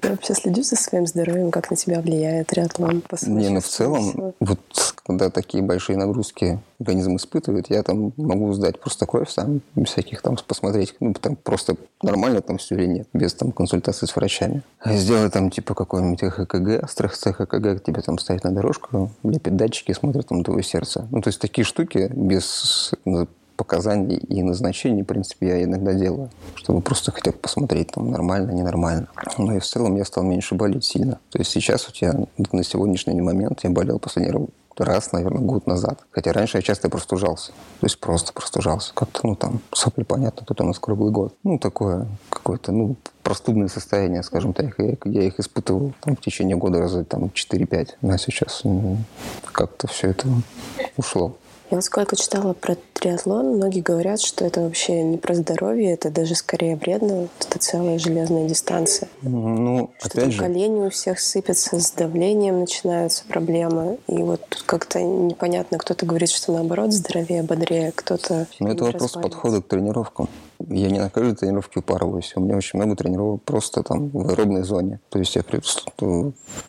Ты 0.00 0.10
вообще 0.10 0.34
следишь 0.34 0.66
за 0.66 0.76
своим 0.76 1.06
здоровьем? 1.06 1.50
Как 1.50 1.70
на 1.70 1.76
тебя 1.76 2.00
влияет 2.00 2.48
триатлон? 2.48 3.02
Не, 3.22 3.48
ну 3.48 3.60
в 3.60 3.66
целом, 3.66 4.34
вот 4.40 4.60
когда 5.06 5.30
такие 5.30 5.62
большие 5.62 5.96
нагрузки 5.96 6.58
организм 6.80 7.16
испытывает, 7.16 7.70
я 7.70 7.82
там 7.82 8.12
могу 8.16 8.52
сдать 8.52 8.80
просто 8.80 9.06
кровь 9.06 9.30
сам, 9.30 9.60
без 9.74 9.90
всяких 9.90 10.20
там 10.20 10.36
посмотреть, 10.46 10.94
ну, 10.98 11.14
там 11.14 11.36
просто 11.36 11.76
нормально 12.02 12.42
там 12.42 12.58
все 12.58 12.74
или 12.74 12.86
нет, 12.86 13.08
без 13.12 13.34
там 13.34 13.52
консультации 13.52 14.06
с 14.06 14.16
врачами. 14.16 14.62
А 14.80 14.94
сделать 14.94 15.32
там 15.32 15.50
типа 15.50 15.74
какой-нибудь 15.74 16.24
ЭХКГ, 16.24 16.90
стресс 16.90 17.24
ЭХКГ, 17.24 17.82
тебе 17.84 18.02
там 18.02 18.18
ставят 18.18 18.44
на 18.44 18.50
дорожку, 18.50 19.10
лепят 19.22 19.56
датчики, 19.56 19.92
смотрят 19.92 20.26
там 20.26 20.42
твое 20.42 20.62
сердце. 20.62 21.06
Ну, 21.10 21.20
то 21.20 21.28
есть 21.28 21.40
такие 21.40 21.64
штуки 21.64 22.10
без 22.12 22.92
показаний 23.56 24.16
и 24.16 24.42
назначений, 24.42 25.02
в 25.02 25.06
принципе, 25.06 25.48
я 25.48 25.64
иногда 25.64 25.94
делаю, 25.94 26.30
чтобы 26.56 26.82
просто 26.82 27.10
хотя 27.12 27.30
бы 27.30 27.38
посмотреть, 27.38 27.92
там, 27.92 28.10
нормально, 28.10 28.50
ненормально. 28.50 29.08
Но 29.38 29.54
и 29.54 29.60
в 29.60 29.64
целом 29.64 29.96
я 29.96 30.04
стал 30.04 30.24
меньше 30.24 30.54
болеть 30.54 30.84
сильно. 30.84 31.20
То 31.30 31.38
есть 31.38 31.52
сейчас 31.52 31.86
вот 31.86 31.96
я 31.96 32.26
на 32.52 32.62
сегодняшний 32.62 33.20
момент 33.20 33.60
я 33.62 33.70
болел 33.70 33.98
последний 33.98 34.32
раз, 34.84 35.12
наверное, 35.12 35.42
год 35.42 35.66
назад. 35.66 36.00
Хотя 36.10 36.32
раньше 36.32 36.58
я 36.58 36.62
часто 36.62 36.88
простужался. 36.88 37.52
То 37.80 37.86
есть 37.86 37.98
просто 37.98 38.32
простужался. 38.32 38.92
Как-то, 38.94 39.20
ну, 39.24 39.34
там, 39.34 39.60
сопли, 39.72 40.02
понятно, 40.02 40.44
тут 40.46 40.60
у 40.60 40.64
нас 40.64 40.78
круглый 40.78 41.12
год. 41.12 41.34
Ну, 41.44 41.58
такое 41.58 42.06
какое-то, 42.30 42.72
ну, 42.72 42.96
простудное 43.22 43.68
состояние, 43.68 44.22
скажем 44.22 44.52
так. 44.52 44.74
Я, 44.78 44.96
я 45.04 45.22
их 45.22 45.40
испытывал 45.40 45.92
там, 46.00 46.16
в 46.16 46.20
течение 46.20 46.56
года 46.56 46.78
раза 46.78 47.04
там 47.04 47.30
4-5. 47.34 47.88
А 48.02 48.18
сейчас 48.18 48.62
ну, 48.64 48.98
как-то 49.52 49.88
все 49.88 50.10
это 50.10 50.28
ушло. 50.96 51.36
Я 51.70 51.78
вот 51.78 51.84
сколько 51.84 52.14
читала 52.14 52.52
про 52.52 52.76
триатлон, 52.92 53.56
многие 53.56 53.80
говорят, 53.80 54.20
что 54.20 54.44
это 54.44 54.60
вообще 54.60 55.02
не 55.02 55.16
про 55.16 55.34
здоровье, 55.34 55.92
это 55.92 56.10
даже 56.10 56.36
скорее 56.36 56.76
вредно. 56.76 57.28
Это 57.40 57.58
целая 57.58 57.98
железная 57.98 58.48
дистанция. 58.48 59.08
Ну, 59.22 59.90
что 59.98 60.08
опять 60.08 60.32
же... 60.32 60.38
колени 60.40 60.86
у 60.86 60.90
всех 60.90 61.18
сыпятся, 61.18 61.80
с 61.80 61.90
давлением 61.90 62.60
начинаются 62.60 63.24
проблемы. 63.26 63.98
И 64.06 64.16
вот 64.22 64.42
тут 64.48 64.62
как-то 64.62 65.02
непонятно, 65.02 65.78
кто-то 65.78 66.06
говорит, 66.06 66.30
что 66.30 66.52
наоборот 66.52 66.92
здоровее, 66.92 67.42
бодрее, 67.42 67.92
кто-то... 67.92 68.46
Ну, 68.60 68.68
это 68.68 68.84
вопрос 68.84 69.12
подхода 69.12 69.60
к 69.60 69.66
тренировкам. 69.66 70.28
Я 70.68 70.90
не 70.90 70.98
на 70.98 71.10
каждой 71.10 71.34
тренировке 71.36 71.80
упарываюсь. 71.80 72.32
У 72.36 72.40
меня 72.40 72.56
очень 72.56 72.78
много 72.78 72.96
тренировок 72.96 73.42
просто 73.42 73.82
там 73.82 74.08
в 74.08 74.28
аэробной 74.28 74.62
зоне. 74.62 75.00
То 75.10 75.18
есть 75.18 75.36
я 75.36 75.42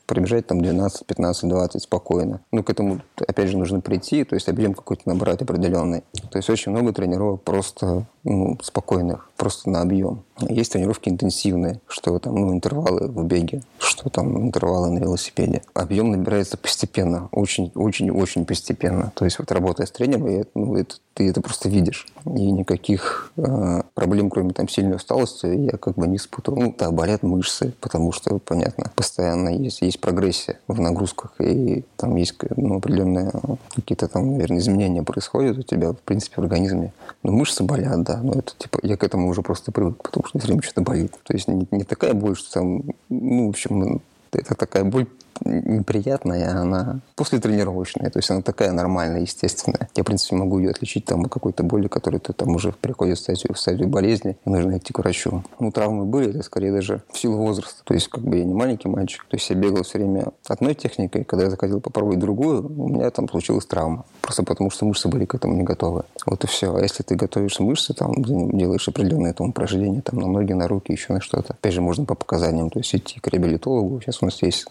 пробежать 0.06 0.48
там 0.48 0.62
12, 0.62 1.06
15, 1.06 1.50
20 1.50 1.82
спокойно. 1.82 2.42
Ну, 2.52 2.64
к 2.64 2.70
этому, 2.70 3.02
опять 3.16 3.50
же, 3.50 3.58
нужно 3.58 3.82
прийти, 3.82 4.24
то 4.24 4.36
есть 4.36 4.50
объем 4.50 4.74
какой-то 4.74 5.04
набрать 5.06 5.42
определенный. 5.42 6.04
То 6.32 6.38
есть 6.38 6.50
очень 6.50 6.72
много 6.72 6.94
тренировок 6.94 7.44
просто 7.44 8.06
ну, 8.28 8.58
спокойных, 8.62 9.30
просто 9.38 9.70
на 9.70 9.82
объем. 9.82 10.24
Есть 10.42 10.74
тренировки 10.74 11.10
интенсивные, 11.10 11.80
что 11.88 12.20
там 12.20 12.36
ну, 12.36 12.54
интервалы 12.54 13.08
в 13.08 13.24
беге, 13.26 13.64
что 13.80 14.10
там 14.10 14.38
интервалы 14.40 14.90
на 14.90 15.00
велосипеде. 15.00 15.62
Объем 15.74 16.12
набирается 16.12 16.58
постепенно, 16.58 17.30
очень-очень-очень 17.32 18.46
постепенно. 18.46 19.12
То 19.16 19.26
есть 19.26 19.40
вот 19.40 19.52
работая 19.52 19.88
с 19.88 19.92
тренером, 19.92 20.46
ну, 20.54 20.76
это, 20.76 20.96
ты 21.14 21.30
это 21.30 21.42
просто 21.42 21.70
видишь. 21.70 22.06
И 22.26 22.52
никаких 22.52 23.32
э, 23.38 23.82
проблем, 23.94 24.30
кроме 24.30 24.54
там 24.54 24.68
сильной 24.68 24.98
усталости, 24.98 25.46
я 25.46 25.78
как 25.78 25.96
бы 25.96 26.08
не 26.08 26.18
испытывал. 26.18 26.60
Ну, 26.60 26.76
да, 26.78 26.92
болят 26.92 27.24
мышцы, 27.24 27.74
потому 27.80 28.12
что, 28.12 28.38
понятно, 28.40 28.92
постоянно 28.96 29.50
есть, 29.50 29.82
есть 29.82 30.02
прогрессия 30.02 30.60
в 30.68 30.80
нагрузках, 30.80 31.34
и 31.40 31.86
там 31.96 32.16
есть 32.16 32.36
ну, 32.56 32.78
определенные 32.78 33.32
какие-то 33.74 34.08
там, 34.08 34.34
наверное, 34.34 34.60
изменения 34.60 35.04
происходят 35.04 35.58
у 35.58 35.64
тебя, 35.64 35.94
в 35.94 36.00
принципе, 36.00 36.36
в 36.36 36.44
организме. 36.44 36.94
Но 37.28 37.34
мышцы 37.34 37.62
болят, 37.62 38.04
да, 38.04 38.22
но 38.24 38.40
это 38.40 38.54
типа, 38.58 38.80
я 38.84 38.96
к 38.96 39.04
этому 39.04 39.28
уже 39.28 39.42
просто 39.42 39.74
привык, 39.74 40.02
потому 40.02 40.26
что 40.26 40.40
все 40.40 40.48
время 40.48 40.62
что-то 40.62 40.80
болит. 40.80 41.12
То 41.24 41.34
есть 41.34 41.50
не, 41.50 41.68
не 41.72 41.84
такая 41.84 42.14
боль, 42.14 42.38
что 42.38 42.54
там, 42.54 42.84
ну, 43.10 43.48
в 43.48 43.50
общем, 43.50 44.02
это 44.32 44.56
такая 44.56 44.86
боль 44.86 45.08
неприятная, 45.44 46.62
она 46.62 47.00
после 47.16 47.40
тренировочная, 47.40 48.10
то 48.10 48.20
есть 48.20 48.30
она 48.32 48.42
такая 48.42 48.72
нормальная, 48.72 49.22
естественная. 49.22 49.90
Я, 49.96 50.04
в 50.04 50.06
принципе, 50.06 50.36
могу 50.36 50.60
ее 50.60 50.72
отличить 50.72 51.06
там 51.06 51.26
от 51.26 51.32
какой-то 51.32 51.64
боли, 51.64 51.88
которая 51.88 52.20
то 52.20 52.34
там 52.34 52.56
уже 52.56 52.72
приходит 52.72 53.18
в 53.18 53.22
стадию, 53.22 53.54
в 53.54 53.60
стадию 53.60 53.88
болезни, 53.88 54.38
и 54.46 54.50
нужно 54.50 54.78
идти 54.78 54.94
к 54.94 55.00
врачу. 55.00 55.44
Ну, 55.60 55.72
травмы 55.72 56.06
были, 56.06 56.30
это 56.30 56.44
скорее 56.44 56.72
даже 56.72 57.04
в 57.12 57.18
силу 57.18 57.38
возраста. 57.38 57.84
То 57.84 57.94
есть, 57.94 58.08
как 58.08 58.24
бы 58.24 58.38
я 58.38 58.46
не 58.46 58.54
маленький 58.54 58.88
мальчик, 58.88 59.26
то 59.28 59.38
есть 59.38 59.50
я 59.50 59.56
бегал 59.56 59.84
все 59.84 59.98
время 60.00 60.32
одной 60.48 60.74
техникой, 60.76 61.24
когда 61.24 61.46
я 61.46 61.52
захотел 61.52 61.82
попробовать 61.82 62.20
другую, 62.20 62.66
у 62.66 62.90
меня 62.90 63.10
там 63.12 63.30
случилась 63.30 63.66
травма. 63.66 64.06
Просто 64.22 64.44
потому, 64.44 64.70
что 64.70 64.86
мышцы 64.86 65.08
были 65.08 65.26
к 65.26 65.36
этому 65.36 65.56
не 65.56 65.64
готовы. 65.64 66.04
Вот 66.26 66.44
и 66.44 66.48
все. 66.48 66.76
А 66.76 66.82
если 66.82 67.04
ты 67.04 67.16
готовишь 67.16 67.60
мышцы, 67.60 67.94
там, 67.94 68.14
делаешь 68.24 68.88
определенные 68.88 69.34
там 69.34 69.50
упражнения, 69.50 70.02
там, 70.02 70.20
на 70.20 70.28
ноги, 70.28 70.54
на 70.54 70.68
руки, 70.68 70.92
еще 70.92 71.14
на 71.14 71.22
что-то. 71.22 71.54
Опять 71.54 71.74
же, 71.74 71.82
можно 71.82 72.06
по 72.06 72.16
показаниям, 72.16 72.70
то 72.70 72.80
есть 72.80 72.94
идти 72.94 73.20
к 73.20 73.28
реабилитологу. 73.28 74.02
Сейчас 74.02 74.22
у 74.22 74.26
нас 74.26 74.42
есть 74.42 74.68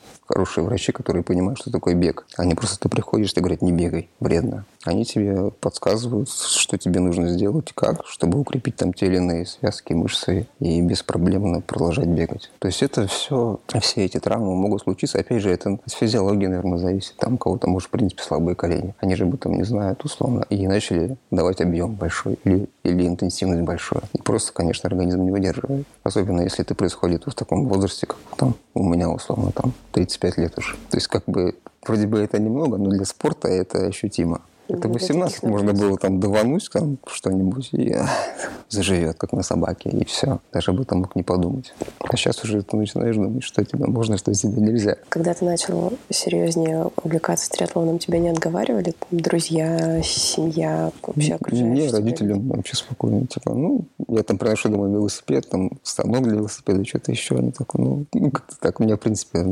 хорошие 0.57 0.65
врачи, 0.65 0.93
которые 0.93 1.23
понимают, 1.23 1.59
что 1.59 1.71
такое 1.71 1.95
бег. 1.95 2.27
Они 2.37 2.55
просто 2.55 2.79
ты 2.79 2.89
приходишь, 2.89 3.33
ты 3.33 3.41
говорят, 3.41 3.63
не 3.63 3.73
бегай, 3.73 4.09
вредно. 4.21 4.65
Они 4.85 5.05
тебе 5.05 5.51
подсказывают, 5.51 6.31
что 6.31 6.79
тебе 6.79 7.01
нужно 7.01 7.29
сделать, 7.29 7.73
как, 7.75 8.07
чтобы 8.07 8.39
укрепить 8.39 8.77
там 8.77 8.93
те 8.93 9.07
или 9.07 9.17
иные 9.17 9.47
связки, 9.47 9.93
мышцы 9.93 10.47
и 10.61 10.81
беспроблемно 10.81 11.61
продолжать 11.61 12.07
бегать. 12.07 12.51
То 12.61 12.69
есть 12.69 12.83
это 12.83 13.07
все, 13.09 13.59
все 13.81 14.05
эти 14.05 14.21
травмы 14.21 14.55
могут 14.55 14.83
случиться. 14.83 15.19
Опять 15.19 15.43
же, 15.43 15.51
это 15.51 15.79
от 15.85 15.93
физиологии, 15.93 16.47
наверное, 16.47 16.79
зависит. 16.79 17.17
Там 17.17 17.37
кого-то, 17.37 17.69
может, 17.69 17.89
в 17.89 17.91
принципе, 17.91 18.23
слабые 18.23 18.55
колени. 18.55 18.95
Они 19.01 19.17
же 19.17 19.25
об 19.25 19.35
этом 19.35 19.55
не 19.55 19.65
знают, 19.65 20.05
условно. 20.05 20.47
И 20.51 20.67
начали 20.69 21.17
давать 21.31 21.61
объем 21.61 21.95
большой 21.95 22.39
или, 22.45 22.69
или 22.85 23.07
интенсивность 23.07 23.63
большой. 23.63 24.03
И 24.13 24.23
просто, 24.23 24.53
конечно, 24.53 24.87
организм 24.87 25.23
не 25.25 25.33
выдерживает. 25.33 25.87
Особенно, 26.05 26.43
если 26.43 26.65
это 26.65 26.75
происходит 26.77 27.27
в 27.27 27.35
таком 27.35 27.67
возрасте, 27.67 28.07
как 28.07 28.19
там 28.37 28.55
у 28.75 28.85
меня, 28.85 29.11
условно, 29.11 29.51
там 29.51 29.73
35 29.93 30.39
лет 30.39 30.46
уже. 30.57 30.75
То 30.91 30.97
есть, 30.97 31.09
как 31.09 31.25
бы, 31.27 31.55
вроде 31.87 32.07
бы 32.07 32.19
это 32.19 32.39
немного, 32.39 32.77
но 32.77 32.91
для 32.91 33.05
спорта 33.05 33.49
это 33.49 33.87
ощутимо. 33.87 34.43
Это 34.69 34.89
18 34.89 35.43
можно 35.45 35.73
было 35.73 35.97
там 35.97 36.19
давануть 36.19 36.69
там 36.73 36.99
что-нибудь 37.07 37.69
и 37.73 37.97
заживет, 38.69 39.17
как 39.17 39.33
на 39.33 39.43
собаке, 39.43 39.91
и 39.91 40.05
все. 40.05 40.41
Даже 40.53 40.73
об 40.73 40.81
этом 40.81 41.01
мог 41.01 41.15
не 41.15 41.23
подумать. 41.23 41.73
А 42.01 42.17
сейчас 42.17 42.43
уже 42.43 42.63
ты 42.63 42.77
начинаешь 42.77 43.17
думать, 43.17 43.45
что 43.45 43.65
тебе 43.65 43.87
можно, 43.87 44.19
что 44.19 44.33
тебе 44.35 44.61
нельзя. 44.61 44.97
Когда 45.09 45.35
ты 45.35 45.45
начал 45.45 45.93
серьезнее 46.11 46.91
увлекаться 47.03 47.51
триатлоном, 47.51 47.99
тебя 47.99 48.19
не 48.19 48.31
отговаривали? 48.31 48.95
Друзья, 49.11 50.03
семья, 50.03 50.91
вообще 51.03 51.35
окружающие? 51.35 51.71
Не, 51.71 51.89
родители 51.89 52.33
вообще 52.33 52.77
спокойно. 52.77 53.27
Типа, 53.27 53.55
ну, 53.55 53.85
я 54.09 54.23
там 54.23 54.39
приношу 54.39 54.69
домой 54.69 54.91
велосипед, 54.91 55.49
там 55.49 55.71
станок 55.83 56.25
для 56.25 56.37
велосипеда, 56.37 56.85
что-то 56.85 57.13
еще. 57.13 57.37
Они 57.37 57.53
так, 57.53 57.73
ну, 57.75 58.07
ну 58.13 58.31
как-то 58.31 58.57
так. 58.59 58.81
У 58.81 58.83
меня, 58.83 58.97
в 58.97 59.01
принципе, 59.01 59.45